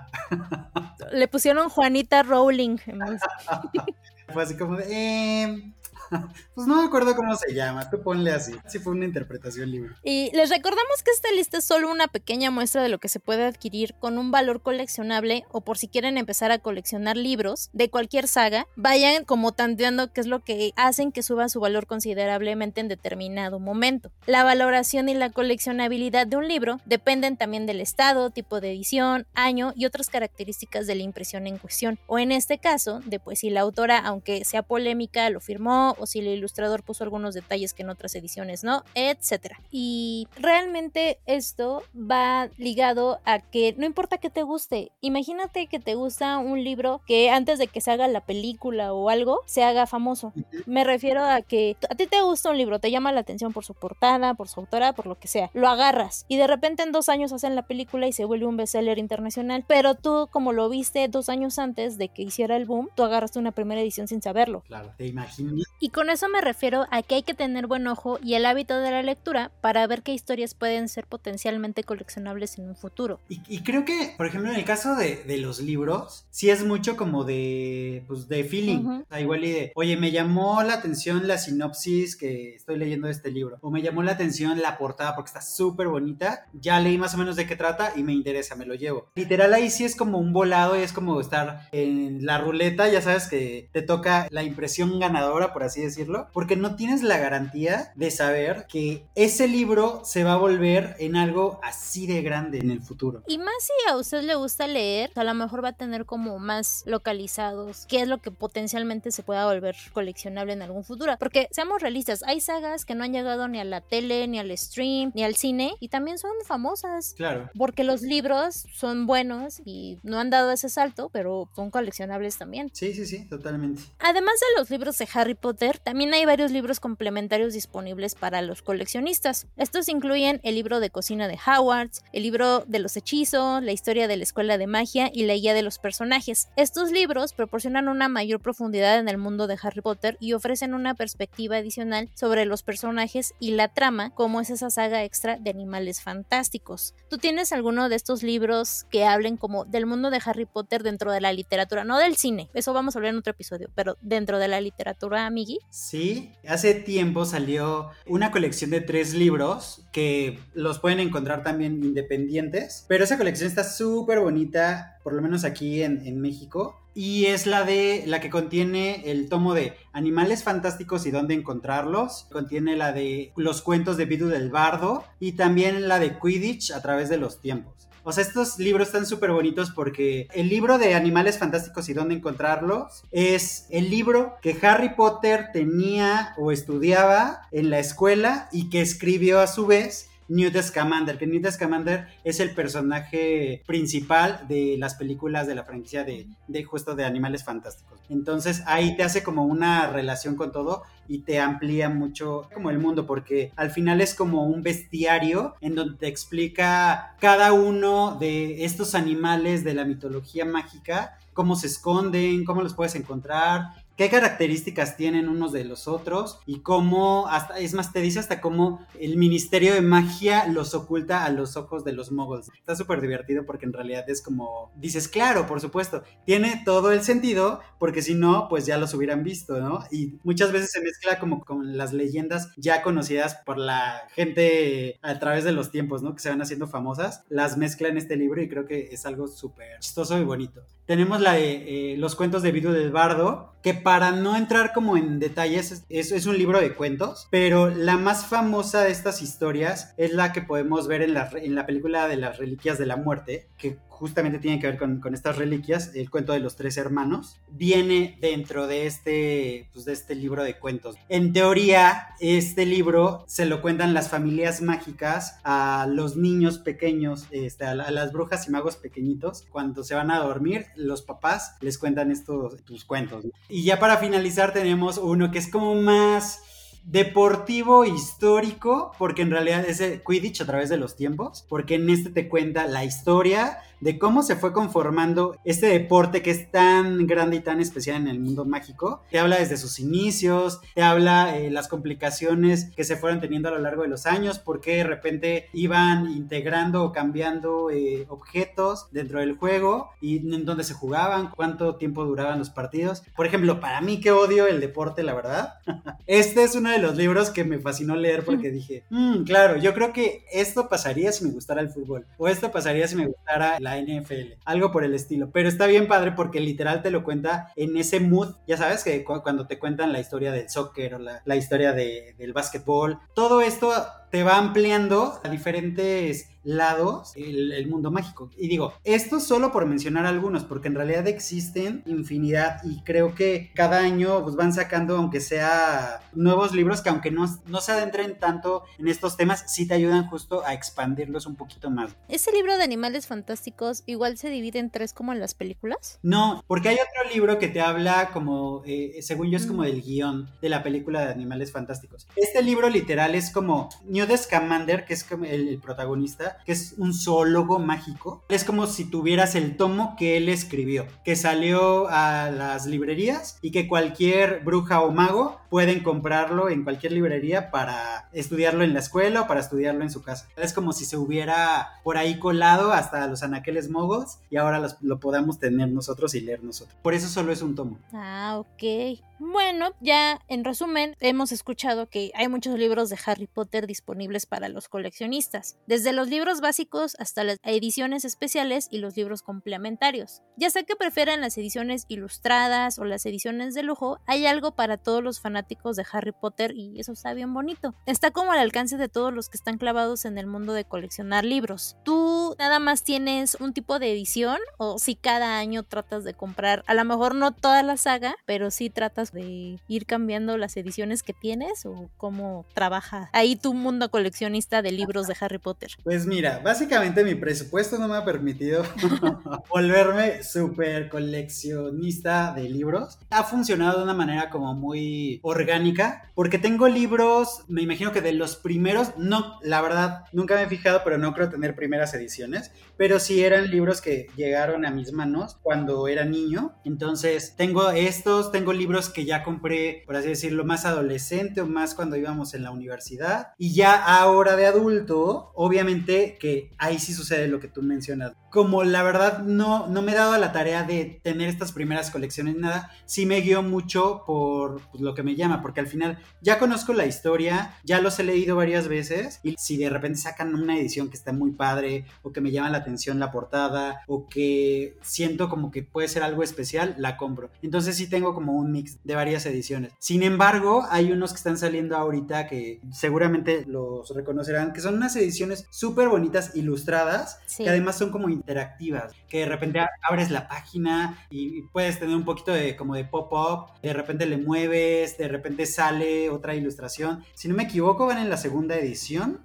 Le 1.11 1.27
pusieron 1.27 1.69
Juanita 1.69 2.23
Rowling. 2.23 2.77
fue 4.33 4.43
así 4.43 4.57
como 4.57 4.75
de, 4.75 4.85
eh, 4.89 5.73
pues 6.55 6.67
no 6.67 6.77
me 6.77 6.87
acuerdo 6.87 7.15
cómo 7.15 7.35
se 7.35 7.53
llama, 7.53 7.89
tú 7.89 8.01
ponle 8.01 8.31
así. 8.31 8.53
Sí 8.67 8.79
fue 8.79 8.93
una 8.93 9.05
interpretación 9.05 9.71
libre. 9.71 9.95
Y 10.03 10.31
les 10.33 10.49
recordamos 10.49 11.03
que 11.03 11.11
esta 11.11 11.31
lista 11.31 11.57
es 11.57 11.65
solo 11.65 11.89
una 11.89 12.07
pequeña 12.07 12.51
muestra 12.51 12.81
de 12.81 12.89
lo 12.89 12.99
que 12.99 13.09
se 13.09 13.19
puede 13.19 13.45
adquirir 13.45 13.95
con 13.99 14.17
un 14.17 14.31
valor 14.31 14.61
coleccionable 14.61 15.45
o 15.51 15.61
por 15.61 15.77
si 15.77 15.87
quieren 15.87 16.17
empezar 16.17 16.51
a 16.51 16.59
coleccionar 16.59 17.17
libros 17.17 17.69
de 17.73 17.89
cualquier 17.89 18.27
saga, 18.27 18.67
vayan 18.75 19.25
como 19.25 19.51
tanteando 19.51 20.11
qué 20.13 20.21
es 20.21 20.27
lo 20.27 20.43
que 20.43 20.71
hacen 20.75 21.11
que 21.11 21.23
suba 21.23 21.49
su 21.49 21.59
valor 21.59 21.87
considerablemente 21.87 22.81
en 22.81 22.87
determinado 22.87 23.59
momento. 23.59 24.11
La 24.25 24.43
valoración 24.43 25.09
y 25.09 25.13
la 25.13 25.29
coleccionabilidad 25.29 26.27
de 26.27 26.37
un 26.37 26.47
libro 26.47 26.79
dependen 26.85 27.37
también 27.37 27.65
del 27.65 27.81
estado, 27.81 28.29
tipo 28.29 28.61
de 28.61 28.71
edición, 28.71 29.27
año 29.33 29.73
y 29.75 29.85
otras 29.85 30.09
características 30.09 30.87
de 30.87 30.95
la 30.95 31.03
impresión 31.03 31.47
en 31.47 31.57
cuestión. 31.57 31.99
O 32.07 32.19
en 32.19 32.31
este 32.31 32.57
caso, 32.57 33.01
de 33.05 33.19
pues 33.19 33.39
si 33.39 33.49
la 33.49 33.61
autora, 33.61 33.99
aunque 33.99 34.45
sea 34.45 34.63
polémica, 34.63 35.29
lo 35.29 35.39
firmó 35.39 35.95
o 35.99 36.05
si 36.05 36.19
el 36.19 36.27
ilustrador 36.27 36.83
puso 36.83 37.03
algunos 37.03 37.33
detalles 37.33 37.73
que 37.73 37.83
en 37.83 37.89
otras 37.89 38.15
ediciones 38.15 38.63
no, 38.63 38.83
etcétera. 38.93 39.61
Y 39.71 40.27
realmente 40.37 41.19
esto 41.25 41.83
va 41.95 42.49
ligado 42.57 43.19
a 43.25 43.39
que 43.39 43.75
no 43.77 43.85
importa 43.85 44.17
que 44.17 44.29
te 44.29 44.43
guste, 44.43 44.91
imagínate 45.01 45.67
que 45.67 45.79
te 45.79 45.95
gusta 45.95 46.37
un 46.37 46.63
libro 46.63 47.01
que 47.05 47.29
antes 47.29 47.59
de 47.59 47.67
que 47.67 47.81
se 47.81 47.91
haga 47.91 48.07
la 48.07 48.21
película 48.21 48.93
o 48.93 49.09
algo, 49.09 49.41
se 49.45 49.63
haga 49.63 49.87
famoso. 49.87 50.33
Me 50.65 50.83
refiero 50.83 51.23
a 51.23 51.41
que 51.41 51.77
a 51.89 51.95
ti 51.95 52.07
te 52.07 52.21
gusta 52.21 52.49
un 52.49 52.57
libro, 52.57 52.79
te 52.79 52.91
llama 52.91 53.11
la 53.11 53.21
atención 53.21 53.53
por 53.53 53.65
su 53.65 53.73
portada, 53.73 54.33
por 54.33 54.47
su 54.47 54.59
autora, 54.59 54.93
por 54.93 55.07
lo 55.07 55.19
que 55.19 55.27
sea, 55.27 55.49
lo 55.53 55.67
agarras 55.67 56.25
y 56.27 56.37
de 56.37 56.47
repente 56.47 56.83
en 56.83 56.91
dos 56.91 57.09
años 57.09 57.31
hacen 57.33 57.55
la 57.55 57.67
película 57.67 58.07
y 58.07 58.13
se 58.13 58.25
vuelve 58.25 58.45
un 58.45 58.57
bestseller 58.57 58.97
internacional, 58.97 59.63
pero 59.67 59.95
tú 59.95 60.27
como 60.31 60.53
lo 60.53 60.69
viste 60.69 61.07
dos 61.07 61.29
años 61.29 61.59
antes 61.59 61.97
de 61.97 62.09
que 62.09 62.23
hiciera 62.23 62.55
el 62.55 62.65
boom, 62.65 62.89
tú 62.95 63.03
agarraste 63.03 63.39
una 63.39 63.51
primera 63.51 63.81
edición 63.81 64.07
sin 64.07 64.21
saberlo. 64.21 64.61
Claro, 64.67 64.93
te 64.97 65.07
imaginas. 65.07 65.67
Y 65.79 65.86
con 65.89 66.09
eso 66.09 66.29
me 66.29 66.41
refiero 66.41 66.85
a 66.91 67.01
que 67.01 67.15
hay 67.15 67.23
que 67.23 67.33
tener 67.33 67.67
buen 67.67 67.87
ojo 67.87 68.19
y 68.23 68.35
el 68.35 68.45
hábito 68.45 68.77
de 68.79 68.91
la 68.91 69.03
lectura 69.03 69.51
para 69.61 69.85
ver 69.87 70.03
qué 70.03 70.13
historias 70.13 70.53
pueden 70.53 70.87
ser 70.89 71.05
potencialmente 71.05 71.83
coleccionables 71.83 72.57
en 72.57 72.69
un 72.69 72.75
futuro. 72.75 73.19
Y, 73.29 73.41
y 73.47 73.63
creo 73.63 73.85
que, 73.85 74.13
por 74.17 74.25
ejemplo, 74.25 74.51
en 74.51 74.57
el 74.57 74.65
caso 74.65 74.95
de, 74.95 75.23
de 75.23 75.37
los 75.37 75.59
libros, 75.59 76.25
sí 76.29 76.49
es 76.49 76.63
mucho 76.63 76.97
como 76.97 77.23
de, 77.23 78.03
pues, 78.07 78.27
de 78.27 78.43
feeling. 78.43 78.79
Ujú. 78.79 79.01
O 79.01 79.05
sea, 79.09 79.21
igual 79.21 79.43
y 79.43 79.51
de, 79.51 79.71
oye, 79.75 79.97
me 79.97 80.11
llamó 80.11 80.61
la 80.63 80.73
atención 80.73 81.27
la 81.27 81.37
sinopsis 81.37 82.15
que 82.15 82.55
estoy 82.55 82.77
leyendo 82.77 83.07
de 83.07 83.13
este 83.13 83.31
libro. 83.31 83.57
O 83.61 83.71
me 83.71 83.81
llamó 83.81 84.03
la 84.03 84.13
atención 84.13 84.61
la 84.61 84.77
portada 84.77 85.15
porque 85.15 85.29
está 85.29 85.41
súper 85.41 85.87
bonita. 85.87 86.47
Ya 86.53 86.79
leí 86.79 86.97
más 86.97 87.13
o 87.13 87.17
menos 87.17 87.35
de 87.35 87.47
qué 87.47 87.55
trata 87.55 87.93
y 87.95 88.03
me 88.03 88.13
interesa, 88.13 88.55
me 88.55 88.65
lo 88.65 88.75
llevo. 88.75 89.09
Literal 89.15 89.53
ahí 89.53 89.69
sí 89.69 89.85
es 89.85 89.95
como 89.95 90.17
un 90.17 90.33
volado 90.33 90.77
y 90.77 90.81
es 90.81 90.93
como 90.93 91.19
estar 91.19 91.67
en 91.71 92.25
la 92.25 92.39
ruleta, 92.39 92.87
ya 92.89 93.01
sabes 93.01 93.27
que 93.27 93.69
te 93.71 93.81
toca 93.81 94.27
la 94.31 94.43
impresión 94.43 94.99
ganadora, 94.99 95.53
por 95.53 95.63
así 95.63 95.76
decirlo. 95.81 96.27
Porque 96.33 96.55
no 96.55 96.75
tienes 96.75 97.03
la 97.03 97.17
garantía 97.17 97.91
de 97.95 98.11
saber 98.11 98.65
que 98.67 99.05
ese 99.15 99.47
libro 99.47 100.01
se 100.03 100.23
va 100.23 100.33
a 100.33 100.37
volver 100.37 100.95
en 100.99 101.15
algo 101.15 101.59
así 101.63 102.07
de 102.07 102.21
grande 102.21 102.59
en 102.59 102.71
el 102.71 102.81
futuro. 102.81 103.23
Y 103.27 103.37
más 103.37 103.53
si 103.59 103.89
a 103.89 103.97
usted 103.97 104.21
le 104.23 104.35
gusta 104.35 104.67
leer, 104.67 105.11
a 105.15 105.23
lo 105.23 105.33
mejor 105.33 105.63
va 105.63 105.69
a 105.69 105.73
tener 105.73 106.05
como 106.05 106.39
más 106.39 106.83
localizados 106.85 107.85
qué 107.87 108.01
es 108.01 108.07
lo 108.07 108.19
que 108.19 108.31
potencialmente 108.31 109.11
se 109.11 109.23
pueda 109.23 109.45
volver 109.45 109.75
coleccionable 109.93 110.53
en 110.53 110.61
algún 110.61 110.83
futuro. 110.83 111.15
Porque 111.19 111.47
seamos 111.51 111.81
realistas, 111.81 112.23
hay 112.23 112.39
sagas 112.41 112.85
que 112.85 112.95
no 112.95 113.03
han 113.03 113.13
llegado 113.13 113.47
ni 113.47 113.59
a 113.59 113.63
la 113.63 113.81
tele, 113.81 114.27
ni 114.27 114.39
al 114.39 114.55
stream, 114.57 115.11
ni 115.15 115.23
al 115.23 115.35
cine 115.35 115.73
y 115.79 115.89
también 115.89 116.17
son 116.17 116.31
famosas. 116.45 117.13
Claro. 117.15 117.49
Porque 117.57 117.83
los 117.83 118.01
libros 118.01 118.65
son 118.73 119.05
buenos 119.05 119.61
y 119.65 119.99
no 120.03 120.19
han 120.19 120.29
dado 120.29 120.51
ese 120.51 120.69
salto, 120.69 121.09
pero 121.11 121.49
son 121.55 121.71
coleccionables 121.71 122.37
también. 122.37 122.69
Sí, 122.73 122.93
sí, 122.93 123.05
sí, 123.05 123.25
totalmente. 123.25 123.81
Además 123.99 124.33
de 124.39 124.59
los 124.59 124.69
libros 124.69 124.97
de 124.97 125.07
Harry 125.13 125.35
Potter 125.35 125.66
También 125.75 126.13
hay 126.13 126.25
varios 126.25 126.51
libros 126.51 126.79
complementarios 126.79 127.53
disponibles 127.53 128.15
para 128.15 128.41
los 128.41 128.61
coleccionistas. 128.61 129.47
Estos 129.57 129.89
incluyen 129.89 130.39
el 130.43 130.55
libro 130.55 130.79
de 130.79 130.89
cocina 130.89 131.27
de 131.27 131.37
Howards, 131.45 132.03
el 132.13 132.23
libro 132.23 132.63
de 132.67 132.79
los 132.79 132.95
hechizos, 132.95 133.61
la 133.61 133.73
historia 133.73 134.07
de 134.07 134.15
la 134.15 134.23
escuela 134.23 134.57
de 134.57 134.67
magia 134.67 135.11
y 135.13 135.25
la 135.25 135.35
guía 135.35 135.53
de 135.53 135.63
los 135.63 135.77
personajes. 135.77 136.47
Estos 136.55 136.91
libros 136.91 137.33
proporcionan 137.33 137.89
una 137.89 138.07
mayor 138.07 138.39
profundidad 138.39 138.99
en 138.99 139.09
el 139.09 139.17
mundo 139.17 139.47
de 139.47 139.57
Harry 139.61 139.81
Potter 139.81 140.17
y 140.19 140.33
ofrecen 140.33 140.73
una 140.73 140.93
perspectiva 140.93 141.57
adicional 141.57 142.09
sobre 142.13 142.45
los 142.45 142.63
personajes 142.63 143.33
y 143.39 143.51
la 143.51 143.67
trama, 143.67 144.11
como 144.11 144.39
es 144.39 144.49
esa 144.49 144.69
saga 144.69 145.03
extra 145.03 145.37
de 145.37 145.49
animales 145.49 146.01
fantásticos. 146.01 146.93
¿Tú 147.09 147.17
tienes 147.17 147.51
alguno 147.51 147.89
de 147.89 147.95
estos 147.95 148.23
libros 148.23 148.85
que 148.89 149.05
hablen 149.05 149.37
como 149.37 149.65
del 149.65 149.85
mundo 149.85 150.09
de 150.09 150.21
Harry 150.23 150.45
Potter 150.45 150.83
dentro 150.83 151.11
de 151.11 151.21
la 151.21 151.33
literatura? 151.33 151.83
No 151.83 151.97
del 151.97 152.15
cine, 152.15 152.49
eso 152.53 152.73
vamos 152.73 152.95
a 152.95 152.99
hablar 152.99 153.13
en 153.13 153.19
otro 153.19 153.31
episodio, 153.31 153.69
pero 153.75 153.97
dentro 154.01 154.39
de 154.39 154.47
la 154.47 154.61
literatura, 154.61 155.25
Amigui. 155.25 155.56
Sí, 155.69 156.31
hace 156.47 156.73
tiempo 156.73 157.25
salió 157.25 157.89
una 158.05 158.31
colección 158.31 158.71
de 158.71 158.81
tres 158.81 159.13
libros 159.13 159.85
que 159.91 160.39
los 160.53 160.79
pueden 160.79 160.99
encontrar 160.99 161.43
también 161.43 161.83
independientes, 161.83 162.85
pero 162.87 163.03
esa 163.03 163.17
colección 163.17 163.47
está 163.47 163.63
súper 163.63 164.19
bonita, 164.19 164.97
por 165.03 165.13
lo 165.13 165.21
menos 165.21 165.43
aquí 165.43 165.83
en, 165.83 166.21
México 166.21 166.79
y 166.95 167.25
es 167.25 167.45
la 167.45 167.63
de 167.63 168.03
la 168.07 168.19
que 168.19 168.31
contiene 168.31 169.03
el 169.11 169.29
tomo 169.29 169.53
de 169.53 169.73
Animales 169.93 170.43
Fantásticos 170.43 171.05
y 171.05 171.11
dónde 171.11 171.35
encontrarlos, 171.35 172.27
contiene 172.31 172.75
la 172.75 172.91
de 172.91 173.33
Los 173.35 173.61
cuentos 173.61 173.97
de 173.97 174.05
Vidu 174.05 174.29
del 174.29 174.49
Bardo 174.49 175.03
y 175.19 175.33
también 175.33 175.87
la 175.87 175.99
de 175.99 176.17
Quidditch 176.17 176.71
a 176.71 176.81
través 176.81 177.09
de 177.09 177.17
los 177.17 177.39
tiempos. 177.39 177.86
O 178.07 178.13
sea, 178.13 178.23
estos 178.23 178.57
libros 178.57 178.87
están 178.87 179.05
súper 179.05 179.33
bonitos 179.33 179.69
porque 179.69 180.29
el 180.33 180.47
libro 180.47 180.77
de 180.77 180.95
Animales 180.95 181.37
Fantásticos 181.37 181.89
y 181.89 181.93
dónde 181.93 182.15
encontrarlos 182.15 183.03
es 183.11 183.65
el 183.69 183.89
libro 183.89 184.37
que 184.41 184.57
Harry 184.61 184.95
Potter 184.95 185.49
tenía 185.51 186.33
o 186.37 186.53
estudiaba 186.53 187.41
en 187.51 187.69
la 187.69 187.79
escuela 187.79 188.47
y 188.53 188.69
que 188.69 188.79
escribió 188.79 189.41
a 189.41 189.47
su 189.47 189.65
vez 189.65 190.09
Newt 190.27 190.55
Scamander, 190.61 191.17
que 191.17 191.27
Newt 191.27 191.49
Scamander 191.49 192.07
es 192.23 192.39
el 192.39 192.51
personaje 192.51 193.63
principal 193.65 194.45
de 194.47 194.75
las 194.77 194.95
películas 194.95 195.47
de 195.47 195.55
la 195.55 195.63
franquicia 195.63 196.03
de, 196.03 196.27
de 196.47 196.63
justo 196.63 196.95
de 196.95 197.05
Animales 197.05 197.43
Fantásticos. 197.43 197.99
Entonces 198.09 198.63
ahí 198.65 198.95
te 198.95 199.03
hace 199.03 199.23
como 199.23 199.43
una 199.43 199.87
relación 199.87 200.35
con 200.35 200.51
todo 200.51 200.83
y 201.07 201.19
te 201.19 201.39
amplía 201.39 201.89
mucho 201.89 202.49
como 202.53 202.69
el 202.69 202.79
mundo, 202.79 203.05
porque 203.05 203.51
al 203.55 203.71
final 203.71 204.01
es 204.01 204.13
como 204.13 204.45
un 204.45 204.61
bestiario 204.63 205.55
en 205.61 205.75
donde 205.75 205.97
te 205.97 206.07
explica 206.07 207.15
cada 207.19 207.53
uno 207.53 208.17
de 208.19 208.65
estos 208.65 208.95
animales 208.95 209.63
de 209.63 209.73
la 209.73 209.85
mitología 209.85 210.45
mágica, 210.45 211.17
cómo 211.33 211.55
se 211.55 211.67
esconden, 211.67 212.45
cómo 212.45 212.61
los 212.61 212.73
puedes 212.73 212.95
encontrar, 212.95 213.69
qué 213.97 214.09
características 214.09 214.95
tienen 214.95 215.27
unos 215.27 215.51
de 215.51 215.65
los 215.65 215.87
otros 215.87 216.39
y 216.45 216.59
cómo, 216.59 217.27
hasta, 217.27 217.57
es 217.57 217.73
más, 217.73 217.91
te 217.91 217.99
dice 217.99 218.19
hasta 218.19 218.39
cómo 218.39 218.85
el 218.99 219.17
Ministerio 219.17 219.73
de 219.73 219.81
Magia 219.81 220.47
los 220.47 220.75
oculta 220.75 221.25
a 221.25 221.31
los 221.31 221.57
ojos 221.57 221.83
de 221.83 221.93
los 221.93 222.11
moguls. 222.11 222.49
Está 222.55 222.75
súper 222.75 223.01
divertido 223.01 223.45
porque 223.45 223.65
en 223.65 223.73
realidad 223.73 224.07
es 224.07 224.21
como, 224.21 224.71
dices, 224.75 225.07
claro, 225.07 225.47
por 225.47 225.59
supuesto, 225.59 226.03
tiene 226.25 226.61
todo 226.63 226.91
el 226.91 227.01
sentido 227.01 227.59
porque 227.79 228.03
si 228.03 228.13
no, 228.13 228.47
pues 228.49 228.67
ya 228.67 228.77
los 228.77 228.93
hubieran 228.93 229.23
visto, 229.23 229.59
¿no? 229.59 229.83
Y 229.91 230.19
muchas 230.23 230.51
veces 230.51 230.71
se 230.71 230.81
mezcla 230.81 231.19
como 231.19 231.43
con 231.43 231.75
las 231.75 231.91
leyendas 231.91 232.51
ya 232.55 232.83
conocidas 232.83 233.39
por 233.45 233.57
la 233.57 234.03
gente 234.13 234.99
a 235.01 235.17
través 235.17 235.43
de 235.43 235.51
los 235.51 235.71
tiempos, 235.71 236.03
¿no? 236.03 236.13
Que 236.13 236.21
se 236.21 236.29
van 236.29 236.41
haciendo 236.41 236.67
famosas, 236.67 237.23
las 237.29 237.57
mezcla 237.57 237.87
en 237.87 237.97
este 237.97 238.15
libro 238.15 238.41
y 238.43 238.47
creo 238.47 238.65
que 238.65 238.89
es 238.91 239.07
algo 239.07 239.27
súper 239.27 239.79
chistoso 239.79 240.19
y 240.19 240.23
bonito. 240.23 240.61
Tenemos 240.87 241.19
la 241.19 241.33
de 241.33 241.93
eh, 241.93 241.97
los 241.97 242.15
cuentos 242.15 242.41
de 242.41 242.53
Vidu 242.53 242.71
del 242.71 242.91
Bardo, 242.91 243.53
que 243.61 243.73
para 243.73 244.11
no 244.11 244.37
entrar 244.37 244.71
como 244.71 244.95
en 244.95 245.19
detalles, 245.19 245.83
es, 245.89 246.13
es, 246.13 246.25
un 246.25 246.37
libro 246.37 246.61
de 246.61 246.75
cuentos, 246.75 247.27
pero 247.29 247.69
la 247.69 247.97
más 247.97 248.25
famosa 248.25 248.83
de 248.83 248.91
estas 248.91 249.21
historias 249.21 249.93
es 249.97 250.13
la 250.13 250.31
que 250.31 250.41
podemos 250.41 250.87
ver 250.87 251.01
en 251.01 251.13
la, 251.13 251.29
en 251.35 251.55
la 251.55 251.65
película 251.65 252.07
de 252.07 252.15
las 252.15 252.37
Reliquias 252.37 252.77
de 252.77 252.85
la 252.85 252.95
Muerte, 252.95 253.49
que 253.57 253.77
justamente 253.97 254.37
tiene 254.37 254.59
que 254.59 254.67
ver 254.67 254.77
con, 254.77 254.99
con, 254.99 255.15
estas 255.15 255.37
reliquias, 255.37 255.95
el 255.95 256.11
cuento 256.11 256.33
de 256.33 256.39
los 256.39 256.55
tres 256.55 256.77
hermanos, 256.77 257.39
viene 257.49 258.17
dentro 258.21 258.67
de 258.67 258.85
este, 258.85 259.69
pues 259.73 259.85
de 259.85 259.93
este 259.93 260.13
libro 260.13 260.43
de 260.43 260.59
cuentos. 260.59 260.95
En 261.09 261.33
teoría, 261.33 262.09
este 262.19 262.67
libro 262.67 263.23
se 263.27 263.45
lo 263.45 263.61
cuentan 263.61 263.95
las 263.95 264.09
familias 264.09 264.61
mágicas 264.61 265.39
a 265.43 265.87
los 265.89 266.15
niños 266.15 266.59
pequeños, 266.59 267.25
este, 267.31 267.65
a, 267.65 267.73
las 267.73 268.11
brujas 268.11 268.47
y 268.47 268.51
magos 268.51 268.75
pequeñitos. 268.75 269.45
Cuando 269.49 269.83
se 269.83 269.95
van 269.95 270.11
a 270.11 270.19
dormir, 270.19 270.67
los 270.75 271.01
papás 271.01 271.55
les 271.61 271.79
cuentan 271.79 272.11
estos 272.11 272.63
tus 272.65 272.85
cuentos. 272.85 273.25
Y 273.49 273.63
ya 273.63 273.79
para 273.79 273.97
finalizar 273.97 274.53
tenemos 274.53 274.99
uno 274.99 275.31
que 275.31 275.39
es 275.39 275.47
como 275.47 275.73
más 275.73 276.41
deportivo 276.87 277.83
histórico, 277.83 278.93
porque 278.97 279.21
en 279.21 279.31
realidad 279.31 279.65
es 279.67 279.81
el 279.81 280.01
Quidditch 280.01 280.41
a 280.41 280.45
través 280.45 280.69
de 280.69 280.77
los 280.77 280.95
tiempos, 280.95 281.45
porque 281.49 281.75
en 281.75 281.89
este 281.89 282.09
te 282.09 282.29
cuenta 282.29 282.65
la 282.65 282.85
historia 282.85 283.59
de 283.79 283.97
cómo 283.99 284.23
se 284.23 284.35
fue 284.35 284.53
conformando 284.53 285.37
este 285.43 285.67
deporte 285.67 286.21
que 286.21 286.31
es 286.31 286.51
tan 286.51 287.07
grande 287.07 287.37
y 287.37 287.39
tan 287.41 287.59
especial 287.59 287.97
en 287.97 288.07
el 288.07 288.19
mundo 288.19 288.45
mágico. 288.45 289.01
Te 289.11 289.19
habla 289.19 289.37
desde 289.37 289.57
sus 289.57 289.79
inicios, 289.79 290.61
te 290.73 290.83
habla 290.83 291.37
eh, 291.37 291.51
las 291.51 291.67
complicaciones 291.67 292.71
que 292.75 292.83
se 292.83 292.97
fueron 292.97 293.19
teniendo 293.19 293.49
a 293.49 293.51
lo 293.51 293.59
largo 293.59 293.83
de 293.83 293.87
los 293.87 294.05
años, 294.05 294.39
por 294.39 294.61
qué 294.61 294.77
de 294.77 294.83
repente 294.83 295.49
iban 295.53 296.11
integrando 296.11 296.83
o 296.83 296.91
cambiando 296.91 297.69
eh, 297.69 298.05
objetos 298.09 298.87
dentro 298.91 299.19
del 299.19 299.35
juego 299.35 299.89
y 300.01 300.17
en 300.33 300.45
dónde 300.45 300.63
se 300.63 300.73
jugaban, 300.73 301.29
cuánto 301.35 301.75
tiempo 301.75 302.05
duraban 302.05 302.39
los 302.39 302.49
partidos. 302.49 303.03
Por 303.15 303.25
ejemplo, 303.25 303.59
para 303.59 303.81
mí 303.81 303.99
que 303.99 304.11
odio 304.11 304.47
el 304.47 304.59
deporte, 304.59 305.03
la 305.03 305.13
verdad, 305.13 305.55
este 306.07 306.43
es 306.43 306.55
uno 306.55 306.71
de 306.71 306.79
los 306.79 306.95
libros 306.95 307.29
que 307.29 307.43
me 307.43 307.59
fascinó 307.59 307.95
leer 307.95 308.23
porque 308.25 308.51
dije, 308.51 308.83
mmm, 308.89 309.23
claro, 309.23 309.57
yo 309.57 309.73
creo 309.73 309.93
que 309.93 310.25
esto 310.31 310.69
pasaría 310.69 311.11
si 311.11 311.25
me 311.25 311.31
gustara 311.31 311.61
el 311.61 311.69
fútbol 311.69 312.05
o 312.17 312.27
esto 312.27 312.51
pasaría 312.51 312.87
si 312.87 312.95
me 312.95 313.07
gustara 313.07 313.59
la 313.67 313.79
NFL, 313.79 314.39
algo 314.45 314.71
por 314.71 314.83
el 314.83 314.93
estilo. 314.93 315.29
Pero 315.31 315.49
está 315.49 315.67
bien 315.67 315.87
padre 315.87 316.13
porque 316.13 316.39
literal 316.39 316.81
te 316.81 316.91
lo 316.91 317.03
cuenta 317.03 317.51
en 317.55 317.75
ese 317.77 317.99
mood, 317.99 318.35
ya 318.47 318.57
sabes 318.57 318.83
que 318.83 319.03
cu 319.03 319.21
cuando 319.21 319.47
te 319.47 319.59
cuentan 319.59 319.91
la 319.91 319.99
historia 319.99 320.31
del 320.31 320.49
soccer 320.49 320.95
o 320.95 320.99
la, 320.99 321.21
la 321.25 321.35
historia 321.35 321.73
de, 321.73 322.15
del 322.17 322.33
básquetbol, 322.33 322.99
todo 323.13 323.41
esto 323.41 323.71
te 324.11 324.23
va 324.23 324.37
ampliando 324.37 325.19
a 325.23 325.29
diferentes 325.29 326.29
lados 326.47 327.11
el, 327.15 327.51
el, 327.51 327.67
mundo 327.67 327.91
mágico. 327.91 328.31
Y 328.37 328.47
digo, 328.47 328.73
esto 328.85 329.19
solo 329.19 329.51
por 329.51 329.65
mencionar 329.65 330.05
algunos, 330.05 330.45
porque 330.45 330.69
en 330.69 330.75
realidad 330.75 331.05
existen 331.07 331.83
infinidad 331.85 332.61
y 332.63 332.81
creo 332.83 333.13
que 333.13 333.51
cada 333.53 333.79
año 333.79 334.23
pues, 334.23 334.35
van 334.35 334.53
sacando, 334.53 334.95
aunque 334.95 335.19
sea 335.19 335.99
nuevos 336.13 336.53
libros, 336.53 336.81
que 336.81 336.89
aunque 336.89 337.11
no, 337.11 337.25
no 337.47 337.59
se 337.59 337.73
adentren 337.73 338.17
tanto 338.17 338.63
en 338.79 338.87
estos 338.87 339.17
temas, 339.17 339.43
sí 339.47 339.67
te 339.67 339.73
ayudan 339.73 340.07
justo 340.07 340.45
a 340.45 340.53
expandirlos 340.53 341.25
un 341.25 341.35
poquito 341.35 341.69
más. 341.69 341.95
¿Ese 342.07 342.31
libro 342.31 342.57
de 342.57 342.63
animales 342.63 343.07
fantásticos 343.07 343.83
igual 343.85 344.17
se 344.17 344.29
divide 344.29 344.59
en 344.59 344.71
tres 344.71 344.93
como 344.93 345.11
en 345.11 345.19
las 345.19 345.33
películas? 345.33 345.99
No, 346.01 346.43
porque 346.47 346.69
hay 346.69 346.75
otro 346.75 347.11
libro 347.13 347.39
que 347.39 347.49
te 347.49 347.59
habla 347.59 348.11
como, 348.13 348.63
eh, 348.65 348.99
según 349.01 349.29
yo 349.29 349.37
es 349.37 349.45
como 349.45 349.63
del 349.63 349.81
guion 349.81 350.29
de 350.41 350.47
la 350.47 350.63
película 350.63 351.05
de 351.05 351.11
animales 351.11 351.51
fantásticos. 351.51 352.07
Este 352.15 352.41
libro 352.41 352.69
literal 352.69 353.15
es 353.15 353.31
como 353.31 353.67
Newt 353.83 354.15
Scamander, 354.15 354.85
que 354.85 354.93
es 354.93 355.03
como 355.03 355.25
el, 355.25 355.49
el 355.49 355.59
protagonista, 355.59 356.36
que 356.45 356.51
es 356.51 356.75
un 356.77 356.93
zoólogo 356.93 357.59
mágico. 357.59 358.23
Es 358.29 358.43
como 358.43 358.67
si 358.67 358.85
tuvieras 358.85 359.35
el 359.35 359.57
tomo 359.57 359.95
que 359.97 360.17
él 360.17 360.29
escribió, 360.29 360.85
que 361.03 361.15
salió 361.15 361.87
a 361.89 362.31
las 362.31 362.65
librerías 362.65 363.37
y 363.41 363.51
que 363.51 363.67
cualquier 363.67 364.41
bruja 364.43 364.81
o 364.81 364.91
mago 364.91 365.39
pueden 365.49 365.81
comprarlo 365.81 366.49
en 366.49 366.63
cualquier 366.63 366.91
librería 366.91 367.51
para 367.51 368.09
estudiarlo 368.11 368.63
en 368.63 368.73
la 368.73 368.79
escuela 368.79 369.21
o 369.21 369.27
para 369.27 369.39
estudiarlo 369.39 369.83
en 369.83 369.91
su 369.91 370.01
casa. 370.01 370.27
Es 370.35 370.53
como 370.53 370.73
si 370.73 370.85
se 370.85 370.97
hubiera 370.97 371.69
por 371.83 371.97
ahí 371.97 372.19
colado 372.19 372.73
hasta 372.73 373.07
los 373.07 373.23
anaqueles 373.23 373.69
moguls 373.69 374.19
y 374.29 374.37
ahora 374.37 374.59
los, 374.59 374.81
lo 374.81 374.99
podamos 374.99 375.39
tener 375.39 375.69
nosotros 375.69 376.15
y 376.15 376.21
leer 376.21 376.43
nosotros. 376.43 376.77
Por 376.81 376.93
eso 376.93 377.07
solo 377.07 377.31
es 377.31 377.41
un 377.41 377.55
tomo. 377.55 377.77
Ah, 377.93 378.37
ok. 378.39 378.99
Bueno, 379.19 379.71
ya 379.81 380.21
en 380.27 380.43
resumen, 380.43 380.95
hemos 380.99 381.31
escuchado 381.31 381.89
que 381.89 382.11
hay 382.13 382.27
muchos 382.27 382.57
libros 382.59 382.89
de 382.89 382.99
Harry 383.03 383.25
Potter 383.25 383.65
disponibles 383.65 384.27
para 384.27 384.47
los 384.47 384.69
coleccionistas, 384.69 385.57
desde 385.65 385.91
los 385.91 386.07
libros 386.07 386.26
básicos 386.41 386.95
hasta 386.99 387.23
las 387.23 387.37
ediciones 387.43 388.05
especiales 388.05 388.67
y 388.69 388.79
los 388.79 388.95
libros 388.95 389.21
complementarios. 389.21 390.21
Ya 390.35 390.49
sea 390.49 390.63
que 390.63 390.75
prefieran 390.75 391.21
las 391.21 391.37
ediciones 391.37 391.85
ilustradas 391.87 392.79
o 392.79 392.85
las 392.85 393.05
ediciones 393.05 393.53
de 393.53 393.63
lujo, 393.63 393.99
hay 394.05 394.25
algo 394.25 394.55
para 394.55 394.77
todos 394.77 395.03
los 395.03 395.19
fanáticos 395.19 395.75
de 395.75 395.85
Harry 395.91 396.11
Potter 396.11 396.53
y 396.55 396.79
eso 396.79 396.91
está 396.91 397.13
bien 397.13 397.33
bonito. 397.33 397.73
Está 397.85 398.11
como 398.11 398.31
al 398.31 398.39
alcance 398.39 398.77
de 398.77 398.89
todos 398.89 399.13
los 399.13 399.29
que 399.29 399.37
están 399.37 399.57
clavados 399.57 400.05
en 400.05 400.17
el 400.17 400.27
mundo 400.27 400.53
de 400.53 400.65
coleccionar 400.65 401.25
libros. 401.25 401.77
¿Tú 401.83 402.35
nada 402.37 402.59
más 402.59 402.83
tienes 402.83 403.35
un 403.39 403.53
tipo 403.53 403.79
de 403.79 403.91
edición 403.91 404.39
o 404.57 404.77
si 404.79 404.95
cada 404.95 405.37
año 405.37 405.63
tratas 405.63 406.03
de 406.03 406.13
comprar, 406.13 406.63
a 406.67 406.73
lo 406.73 406.85
mejor 406.85 407.15
no 407.15 407.31
toda 407.31 407.63
la 407.63 407.77
saga, 407.77 408.15
pero 408.25 408.51
sí 408.51 408.69
tratas 408.69 409.11
de 409.11 409.59
ir 409.67 409.85
cambiando 409.85 410.37
las 410.37 410.57
ediciones 410.57 411.03
que 411.03 411.13
tienes 411.13 411.65
o 411.65 411.89
cómo 411.97 412.45
trabaja 412.53 413.09
ahí 413.13 413.35
tu 413.35 413.53
mundo 413.53 413.89
coleccionista 413.89 414.61
de 414.61 414.71
libros 414.71 415.07
de 415.07 415.15
Harry 415.19 415.37
Potter? 415.37 415.71
Pues 415.83 416.05
mi 416.05 416.16
mira, 416.17 416.41
básicamente 416.43 417.03
mi 417.03 417.13
presupuesto 417.13 417.77
no 417.77 417.87
me 417.87 417.95
ha 417.95 418.03
permitido 418.03 418.63
volverme 419.51 420.23
súper 420.23 420.89
coleccionista 420.89 422.33
de 422.33 422.49
libros. 422.49 422.97
Ha 423.11 423.23
funcionado 423.23 423.77
de 423.77 423.83
una 423.83 423.93
manera 423.93 424.31
como 424.31 424.55
muy 424.55 425.19
orgánica, 425.21 426.09
porque 426.15 426.39
tengo 426.39 426.67
libros, 426.69 427.43
me 427.47 427.61
imagino 427.61 427.91
que 427.91 428.01
de 428.01 428.13
los 428.13 428.35
primeros, 428.35 428.97
no, 428.97 429.39
la 429.43 429.61
verdad, 429.61 430.05
nunca 430.11 430.33
me 430.33 430.41
he 430.41 430.47
fijado, 430.47 430.81
pero 430.83 430.97
no 430.97 431.13
creo 431.13 431.29
tener 431.29 431.55
primeras 431.55 431.93
ediciones, 431.93 432.51
pero 432.77 432.99
sí 432.99 433.23
eran 433.23 433.49
libros 433.49 433.81
que 433.81 434.07
llegaron 434.15 434.65
a 434.65 434.71
mis 434.71 434.91
manos 434.91 435.37
cuando 435.41 435.87
era 435.87 436.05
niño. 436.05 436.53
Entonces, 436.63 437.35
tengo 437.35 437.71
estos, 437.71 438.31
tengo 438.31 438.53
libros 438.53 438.89
que 438.89 439.05
ya 439.05 439.23
compré, 439.23 439.83
por 439.85 439.95
así 439.95 440.09
decirlo, 440.09 440.45
más 440.45 440.65
adolescente 440.65 441.41
o 441.41 441.47
más 441.47 441.75
cuando 441.75 441.95
íbamos 441.95 442.33
en 442.33 442.43
la 442.43 442.51
universidad. 442.51 443.33
Y 443.37 443.53
ya 443.53 443.75
ahora 443.75 444.35
de 444.35 444.45
adulto, 444.45 445.31
obviamente 445.35 446.17
que 446.19 446.51
ahí 446.57 446.79
sí 446.79 446.93
sucede 446.93 447.27
lo 447.27 447.39
que 447.39 447.47
tú 447.47 447.61
mencionas. 447.61 448.13
Como 448.31 448.63
la 448.63 448.83
verdad 448.83 449.19
no, 449.19 449.67
no 449.67 449.81
me 449.81 449.93
he 449.93 449.95
dado 449.95 450.17
la 450.17 450.31
tarea 450.31 450.63
de 450.63 450.99
tener 451.03 451.29
estas 451.29 451.51
primeras 451.51 451.91
colecciones, 451.91 452.35
nada, 452.35 452.71
sí 452.85 453.05
me 453.05 453.21
guío 453.21 453.41
mucho 453.41 454.03
por 454.05 454.61
pues, 454.69 454.81
lo 454.81 454.93
que 454.93 455.03
me 455.03 455.15
llama, 455.15 455.41
porque 455.41 455.59
al 455.59 455.67
final 455.67 455.99
ya 456.21 456.39
conozco 456.39 456.73
la 456.73 456.85
historia, 456.85 457.55
ya 457.63 457.81
los 457.81 457.99
he 457.99 458.03
leído 458.03 458.35
varias 458.35 458.67
veces 458.67 459.19
y 459.23 459.35
si 459.37 459.57
de 459.57 459.69
repente 459.69 459.99
sacan 459.99 460.35
una 460.35 460.57
edición 460.57 460.89
que 460.89 460.97
está 460.97 461.13
muy 461.13 461.31
padre 461.31 461.85
o 462.01 462.11
que 462.11 462.21
me 462.21 462.31
llama 462.31 462.49
la 462.49 462.63
atención 462.67 462.99
la 462.99 463.11
portada 463.11 463.81
o 463.87 464.07
que 464.07 464.77
siento 464.81 465.29
como 465.29 465.51
que 465.51 465.63
puede 465.63 465.87
ser 465.87 466.03
algo 466.03 466.21
especial, 466.21 466.75
la 466.77 466.97
compro. 466.97 467.29
Entonces 467.41 467.77
sí 467.77 467.87
tengo 467.89 468.13
como 468.13 468.33
un 468.33 468.51
mix 468.51 468.79
de 468.83 468.95
varias 468.95 469.25
ediciones. 469.25 469.73
Sin 469.79 470.03
embargo, 470.03 470.65
hay 470.69 470.91
unos 470.91 471.11
que 471.11 471.17
están 471.17 471.37
saliendo 471.37 471.77
ahorita 471.77 472.27
que 472.27 472.59
seguramente 472.71 473.45
los 473.47 473.89
reconocerán, 473.95 474.51
que 474.51 474.61
son 474.61 474.75
unas 474.75 474.95
ediciones 474.95 475.47
súper 475.49 475.87
bonitas, 475.87 476.35
ilustradas, 476.35 477.19
que 477.37 477.49
además 477.49 477.77
son 477.77 477.91
como 477.91 478.09
interactivas, 478.09 478.93
que 479.07 479.19
de 479.19 479.25
repente 479.25 479.61
abres 479.87 480.11
la 480.11 480.27
página 480.27 480.99
y 481.09 481.43
puedes 481.43 481.79
tener 481.79 481.95
un 481.95 482.05
poquito 482.05 482.31
de 482.31 482.55
como 482.55 482.75
de 482.75 482.83
pop-up, 482.83 483.51
de 483.61 483.73
repente 483.73 484.05
le 484.05 484.17
mueves, 484.17 484.97
de 484.97 485.07
repente 485.07 485.45
sale 485.45 486.09
otra 486.09 486.35
ilustración. 486.35 487.03
Si 487.13 487.27
no 487.27 487.35
me 487.35 487.43
equivoco, 487.43 487.85
van 487.85 487.99
en 487.99 488.09
la 488.09 488.17
segunda 488.17 488.55
edición. 488.55 489.21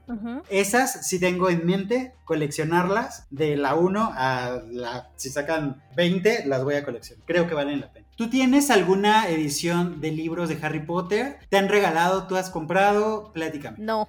Esas 0.48 1.06
sí 1.08 1.18
tengo 1.18 1.50
en 1.50 1.66
mente 1.66 2.14
coleccionarlas 2.24 3.26
de 3.32 3.56
la 3.56 3.74
1 3.74 4.12
a 4.14 4.60
la, 4.70 5.10
si 5.16 5.30
sacan 5.30 5.82
20, 5.96 6.44
las 6.46 6.62
voy 6.62 6.74
a 6.74 6.84
coleccionar. 6.84 7.24
Creo 7.26 7.48
que 7.48 7.54
valen 7.54 7.80
la 7.80 7.90
pena. 7.90 8.06
¿Tú 8.14 8.28
tienes 8.28 8.70
alguna 8.70 9.28
edición 9.28 10.00
de 10.02 10.12
libros 10.12 10.50
de 10.50 10.58
Harry 10.62 10.84
Potter? 10.84 11.38
¿Te 11.48 11.56
han 11.56 11.70
regalado? 11.70 12.26
¿Tú 12.26 12.36
has 12.36 12.50
comprado? 12.50 13.32
Pláticame. 13.32 13.78
No. 13.80 14.06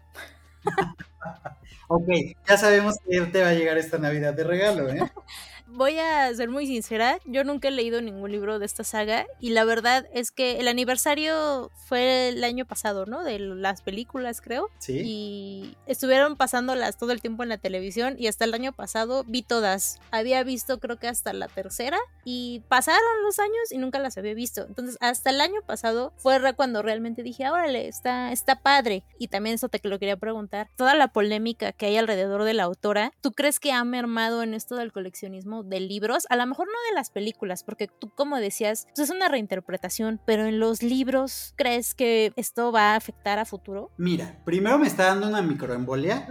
ok, 1.88 2.10
ya 2.48 2.58
sabemos 2.58 2.96
que 3.10 3.22
te 3.22 3.42
va 3.42 3.50
a 3.50 3.54
llegar 3.54 3.78
esta 3.78 3.98
Navidad 3.98 4.34
de 4.34 4.44
regalo, 4.44 4.90
¿eh? 4.90 5.00
voy 5.68 5.98
a 6.00 6.34
ser 6.36 6.50
muy 6.50 6.68
sincera, 6.68 7.18
yo 7.26 7.44
nunca 7.44 7.68
he 7.68 7.72
leído 7.72 8.02
ningún 8.02 8.32
libro 8.32 8.60
de 8.60 8.66
esta 8.66 8.84
saga 8.84 9.26
y 9.40 9.52
la 9.52 9.66
verdad 9.66 10.08
es 10.14 10.32
que 10.32 10.60
el 10.60 10.68
aniversario 10.68 11.72
fue 11.88 12.30
el 12.30 12.44
año 12.44 12.66
pasado, 12.66 13.06
¿no? 13.06 13.24
De 13.24 13.40
las 13.40 13.82
películas, 13.82 14.42
creo. 14.42 14.70
Sí. 14.80 15.02
Y 15.04 15.78
estuvieron 15.86 16.36
pasándolas 16.36 16.98
todo 16.98 17.12
el 17.12 17.22
tiempo 17.22 17.44
en 17.44 17.50
la 17.50 17.58
televisión 17.58 18.16
y 18.18 18.28
hasta 18.28 18.46
el 18.46 18.54
año 18.54 18.72
pasado 18.72 19.24
vi 19.28 19.42
todas. 19.42 20.00
Había 20.12 20.44
visto 20.44 20.80
creo 20.80 20.98
que 20.98 21.08
hasta 21.08 21.34
la 21.34 21.48
tercera 21.48 21.98
y 22.24 22.62
pasaron 22.68 23.02
los 23.24 23.40
años 23.40 23.72
y 23.72 23.78
nunca 23.78 24.00
las 24.00 24.18
había 24.18 24.34
visto. 24.34 24.66
Entonces 24.68 24.98
hasta 25.02 25.30
el 25.30 25.42
año 25.42 25.62
pasado 25.66 26.14
fue 26.18 26.34
cuando 26.56 26.82
realmente 26.82 27.24
dije, 27.24 27.50
órale, 27.50 27.88
está, 27.88 28.32
está 28.32 28.60
padre. 28.62 29.04
Y 29.18 29.28
también 29.28 29.56
eso 29.56 29.70
te 29.70 29.80
lo 29.88 30.00
quería 30.00 30.18
preguntar. 30.18 30.70
Toda 30.76 30.96
la 30.96 31.10
polémica 31.10 31.72
que 31.72 31.86
hay 31.86 31.98
alrededor 31.98 32.44
de 32.44 32.54
la 32.54 32.64
autora, 32.64 33.14
¿tú 33.22 33.32
crees 33.32 33.60
que 33.60 33.72
ha 33.72 33.84
mermado 33.84 34.44
en 34.44 34.54
esto 34.54 34.76
del 34.76 34.92
coleccionismo 34.92 35.53
de 35.62 35.80
libros, 35.80 36.26
a 36.30 36.36
lo 36.36 36.48
mejor 36.48 36.66
no 36.66 36.90
de 36.90 36.96
las 36.96 37.12
películas, 37.12 37.64
porque 37.64 37.88
tú 37.88 38.10
como 38.10 38.38
decías, 38.38 38.88
pues, 38.96 39.10
es 39.10 39.16
una 39.16 39.28
reinterpretación, 39.28 40.20
pero 40.26 40.46
en 40.46 40.60
los 40.60 40.82
libros, 40.82 41.54
¿crees 41.56 41.94
que 41.94 42.34
esto 42.36 42.72
va 42.72 42.94
a 42.94 42.96
afectar 42.96 43.38
a 43.38 43.46
futuro? 43.46 43.92
Mira, 43.98 44.40
primero 44.46 44.80
me 44.80 44.88
está 44.88 45.06
dando 45.06 45.28
una 45.28 45.44
microembolia 45.44 46.28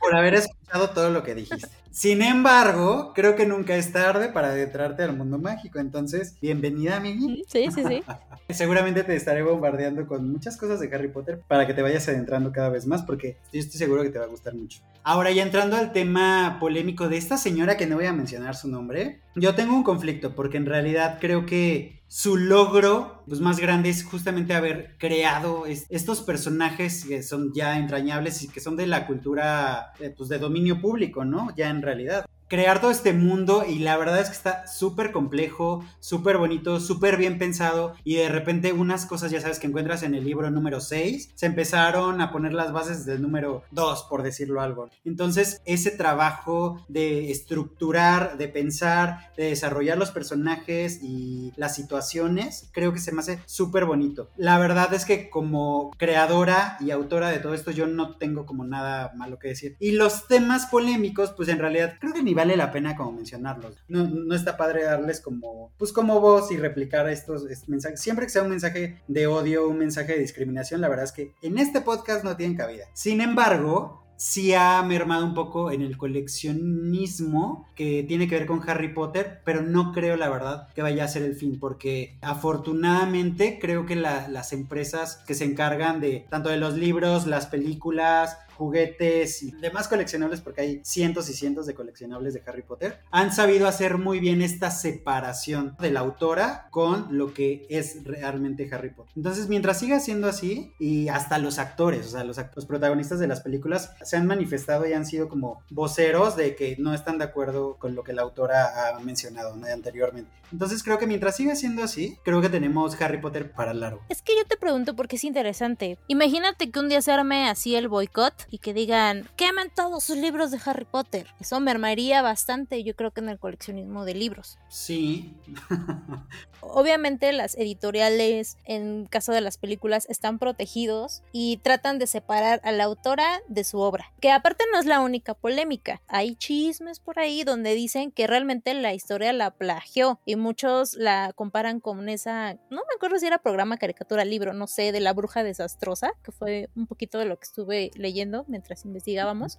por 0.00 0.14
haber 0.14 0.34
escuchado 0.34 0.90
todo 0.90 1.08
lo 1.08 1.22
que 1.22 1.34
dijiste. 1.34 1.85
Sin 1.96 2.20
embargo, 2.20 3.12
creo 3.14 3.36
que 3.36 3.46
nunca 3.46 3.74
es 3.74 3.90
tarde 3.90 4.28
para 4.28 4.48
adentrarte 4.48 5.02
al 5.02 5.16
mundo 5.16 5.38
mágico. 5.38 5.78
Entonces, 5.78 6.36
bienvenida, 6.42 7.00
Mimi. 7.00 7.42
Sí, 7.48 7.68
sí, 7.74 7.82
sí. 7.88 8.02
Seguramente 8.50 9.02
te 9.02 9.16
estaré 9.16 9.42
bombardeando 9.42 10.06
con 10.06 10.30
muchas 10.30 10.58
cosas 10.58 10.78
de 10.78 10.94
Harry 10.94 11.08
Potter 11.08 11.40
para 11.48 11.66
que 11.66 11.72
te 11.72 11.80
vayas 11.80 12.06
adentrando 12.06 12.52
cada 12.52 12.68
vez 12.68 12.86
más, 12.86 13.02
porque 13.02 13.38
yo 13.50 13.60
estoy 13.60 13.78
seguro 13.78 14.02
que 14.02 14.10
te 14.10 14.18
va 14.18 14.26
a 14.26 14.28
gustar 14.28 14.54
mucho. 14.54 14.82
Ahora, 15.04 15.30
ya 15.30 15.42
entrando 15.42 15.74
al 15.76 15.92
tema 15.92 16.58
polémico 16.60 17.08
de 17.08 17.16
esta 17.16 17.38
señora 17.38 17.78
que 17.78 17.86
no 17.86 17.96
voy 17.96 18.04
a 18.04 18.12
mencionar 18.12 18.56
su 18.56 18.68
nombre, 18.68 19.20
yo 19.34 19.54
tengo 19.54 19.74
un 19.74 19.82
conflicto, 19.82 20.34
porque 20.34 20.58
en 20.58 20.66
realidad 20.66 21.16
creo 21.18 21.46
que 21.46 21.95
su 22.08 22.36
logro 22.36 23.24
pues, 23.26 23.40
más 23.40 23.58
grande 23.58 23.88
es 23.88 24.04
justamente 24.04 24.54
haber 24.54 24.96
creado 24.98 25.64
estos 25.66 26.22
personajes 26.22 27.04
que 27.04 27.22
son 27.22 27.52
ya 27.52 27.78
entrañables 27.78 28.42
y 28.42 28.48
que 28.48 28.60
son 28.60 28.76
de 28.76 28.86
la 28.86 29.06
cultura 29.06 29.92
eh, 29.98 30.14
pues, 30.16 30.28
de 30.28 30.38
dominio 30.38 30.80
público, 30.80 31.24
¿no? 31.24 31.54
Ya 31.56 31.68
en 31.68 31.82
realidad 31.82 32.26
crear 32.48 32.80
todo 32.80 32.90
este 32.90 33.12
mundo 33.12 33.64
y 33.66 33.80
la 33.80 33.96
verdad 33.96 34.20
es 34.20 34.28
que 34.28 34.36
está 34.36 34.66
súper 34.66 35.12
complejo, 35.12 35.84
súper 36.00 36.38
bonito, 36.38 36.80
súper 36.80 37.16
bien 37.16 37.38
pensado 37.38 37.94
y 38.04 38.16
de 38.16 38.28
repente 38.28 38.72
unas 38.72 39.06
cosas 39.06 39.30
ya 39.30 39.40
sabes 39.40 39.58
que 39.58 39.66
encuentras 39.66 40.02
en 40.02 40.14
el 40.14 40.24
libro 40.24 40.50
número 40.50 40.80
6 40.80 41.30
se 41.34 41.46
empezaron 41.46 42.20
a 42.20 42.30
poner 42.30 42.52
las 42.52 42.72
bases 42.72 43.04
del 43.04 43.22
número 43.22 43.64
2 43.72 44.06
por 44.08 44.22
decirlo 44.22 44.60
algo. 44.60 44.90
Entonces 45.04 45.60
ese 45.64 45.90
trabajo 45.90 46.84
de 46.88 47.30
estructurar, 47.30 48.38
de 48.38 48.48
pensar, 48.48 49.32
de 49.36 49.44
desarrollar 49.46 49.98
los 49.98 50.10
personajes 50.10 51.00
y 51.02 51.52
las 51.56 51.74
situaciones 51.74 52.68
creo 52.72 52.92
que 52.92 53.00
se 53.00 53.12
me 53.12 53.20
hace 53.20 53.40
súper 53.46 53.86
bonito. 53.86 54.30
La 54.36 54.58
verdad 54.58 54.94
es 54.94 55.04
que 55.04 55.30
como 55.30 55.90
creadora 55.96 56.76
y 56.80 56.90
autora 56.90 57.30
de 57.30 57.38
todo 57.38 57.54
esto 57.54 57.70
yo 57.72 57.86
no 57.86 58.16
tengo 58.16 58.46
como 58.46 58.64
nada 58.64 59.12
malo 59.16 59.38
que 59.38 59.48
decir. 59.48 59.76
Y 59.80 59.92
los 59.92 60.28
temas 60.28 60.66
polémicos 60.66 61.32
pues 61.36 61.48
en 61.48 61.58
realidad 61.58 61.94
creo 61.98 62.12
que 62.12 62.22
ni 62.22 62.35
vale 62.36 62.56
la 62.56 62.70
pena 62.70 62.94
como 62.94 63.12
mencionarlos. 63.12 63.74
No, 63.88 64.06
no 64.06 64.34
está 64.34 64.56
padre 64.56 64.84
darles 64.84 65.20
como, 65.20 65.72
pues 65.76 65.92
como 65.92 66.20
voz 66.20 66.52
y 66.52 66.56
replicar 66.56 67.08
estos, 67.08 67.44
mensajes. 67.66 68.00
Siempre 68.00 68.26
que 68.26 68.30
sea 68.30 68.42
un 68.42 68.50
mensaje 68.50 69.00
de 69.08 69.26
odio, 69.26 69.68
un 69.68 69.78
mensaje 69.78 70.12
de 70.12 70.20
discriminación, 70.20 70.80
la 70.80 70.88
verdad 70.88 71.06
es 71.06 71.12
que 71.12 71.32
en 71.42 71.58
este 71.58 71.80
podcast 71.80 72.24
no 72.24 72.36
tienen 72.36 72.56
cabida. 72.56 72.84
Sin 72.92 73.20
embargo, 73.20 74.06
sí 74.16 74.54
ha 74.54 74.82
mermado 74.82 75.24
un 75.24 75.34
poco 75.34 75.70
en 75.70 75.82
el 75.82 75.96
coleccionismo 75.96 77.68
que 77.74 78.04
tiene 78.06 78.28
que 78.28 78.38
ver 78.38 78.46
con 78.46 78.68
Harry 78.68 78.92
Potter, 78.92 79.40
pero 79.44 79.62
no 79.62 79.92
creo 79.92 80.16
la 80.16 80.28
verdad 80.28 80.68
que 80.74 80.82
vaya 80.82 81.04
a 81.04 81.08
ser 81.08 81.22
el 81.22 81.34
fin, 81.34 81.58
porque 81.58 82.16
afortunadamente 82.22 83.58
creo 83.60 83.86
que 83.86 83.96
las 83.96 84.52
empresas 84.52 85.16
que 85.26 85.34
se 85.34 85.44
encargan 85.44 86.00
de 86.00 86.26
tanto 86.30 86.48
de 86.48 86.56
los 86.56 86.76
libros, 86.76 87.26
las 87.26 87.46
películas, 87.46 88.38
juguetes 88.56 89.42
y 89.42 89.52
demás 89.52 89.88
coleccionables, 89.88 90.40
porque 90.40 90.60
hay 90.60 90.80
cientos 90.84 91.28
y 91.28 91.34
cientos 91.34 91.66
de 91.66 91.74
coleccionables 91.74 92.34
de 92.34 92.42
Harry 92.46 92.62
Potter, 92.62 93.00
han 93.10 93.32
sabido 93.32 93.68
hacer 93.68 93.98
muy 93.98 94.20
bien 94.20 94.42
esta 94.42 94.70
separación 94.70 95.76
de 95.80 95.90
la 95.90 96.00
autora 96.00 96.68
con 96.70 97.16
lo 97.16 97.32
que 97.32 97.66
es 97.70 98.04
realmente 98.04 98.68
Harry 98.72 98.90
Potter. 98.90 99.12
Entonces, 99.16 99.48
mientras 99.48 99.78
siga 99.78 100.00
siendo 100.00 100.28
así, 100.28 100.74
y 100.78 101.08
hasta 101.08 101.38
los 101.38 101.58
actores, 101.58 102.06
o 102.06 102.10
sea, 102.10 102.24
los, 102.24 102.38
los 102.54 102.66
protagonistas 102.66 103.18
de 103.18 103.28
las 103.28 103.40
películas 103.40 103.92
se 104.02 104.16
han 104.16 104.26
manifestado 104.26 104.86
y 104.86 104.92
han 104.92 105.06
sido 105.06 105.28
como 105.28 105.62
voceros 105.70 106.36
de 106.36 106.54
que 106.56 106.76
no 106.78 106.94
están 106.94 107.18
de 107.18 107.24
acuerdo 107.24 107.76
con 107.78 107.94
lo 107.94 108.02
que 108.02 108.12
la 108.12 108.22
autora 108.22 108.88
ha 108.88 109.00
mencionado 109.00 109.56
anteriormente. 109.72 110.30
Entonces, 110.52 110.82
creo 110.82 110.98
que 110.98 111.06
mientras 111.06 111.36
siga 111.36 111.56
siendo 111.56 111.82
así, 111.82 112.18
creo 112.22 112.40
que 112.40 112.48
tenemos 112.48 113.00
Harry 113.00 113.20
Potter 113.20 113.52
para 113.52 113.74
largo. 113.74 114.02
Es 114.08 114.22
que 114.22 114.36
yo 114.36 114.44
te 114.46 114.56
pregunto 114.56 114.94
porque 114.94 115.16
es 115.16 115.24
interesante. 115.24 115.98
Imagínate 116.06 116.70
que 116.70 116.78
un 116.78 116.88
día 116.88 117.02
se 117.02 117.12
arme 117.12 117.48
así 117.48 117.74
el 117.74 117.88
boicot 117.88 118.45
y 118.50 118.58
que 118.58 118.74
digan, 118.74 119.28
quemen 119.36 119.70
todos 119.74 120.04
sus 120.04 120.16
libros 120.16 120.50
de 120.50 120.60
Harry 120.64 120.84
Potter. 120.84 121.26
Eso 121.40 121.60
mermaría 121.60 122.22
bastante, 122.22 122.82
yo 122.84 122.94
creo 122.94 123.10
que 123.10 123.20
en 123.20 123.28
el 123.28 123.38
coleccionismo 123.38 124.04
de 124.04 124.14
libros. 124.14 124.58
Sí. 124.68 125.34
Obviamente 126.60 127.32
las 127.32 127.56
editoriales, 127.56 128.58
en 128.64 129.06
caso 129.06 129.32
de 129.32 129.40
las 129.40 129.56
películas, 129.58 130.06
están 130.08 130.38
protegidos 130.38 131.22
y 131.32 131.58
tratan 131.58 131.98
de 131.98 132.06
separar 132.06 132.60
a 132.64 132.72
la 132.72 132.84
autora 132.84 133.40
de 133.48 133.64
su 133.64 133.78
obra. 133.78 134.12
Que 134.20 134.30
aparte 134.30 134.64
no 134.72 134.78
es 134.78 134.86
la 134.86 135.00
única 135.00 135.34
polémica. 135.34 136.02
Hay 136.08 136.34
chismes 136.34 137.00
por 137.00 137.18
ahí 137.18 137.44
donde 137.44 137.74
dicen 137.74 138.10
que 138.10 138.26
realmente 138.26 138.74
la 138.74 138.94
historia 138.94 139.32
la 139.32 139.50
plagió 139.52 140.20
y 140.24 140.36
muchos 140.36 140.94
la 140.94 141.32
comparan 141.34 141.80
con 141.80 142.08
esa, 142.08 142.54
no 142.70 142.76
me 142.76 142.94
acuerdo 142.96 143.18
si 143.18 143.26
era 143.26 143.38
programa, 143.38 143.76
caricatura, 143.76 144.24
libro, 144.24 144.52
no 144.52 144.66
sé, 144.66 144.92
de 144.92 145.00
la 145.00 145.12
bruja 145.12 145.44
desastrosa, 145.44 146.12
que 146.22 146.32
fue 146.32 146.68
un 146.74 146.86
poquito 146.86 147.18
de 147.18 147.26
lo 147.26 147.38
que 147.38 147.44
estuve 147.44 147.90
leyendo 147.94 148.35
leyendo 148.36 148.44
mientras 148.48 148.84
investigábamos. 148.84 149.58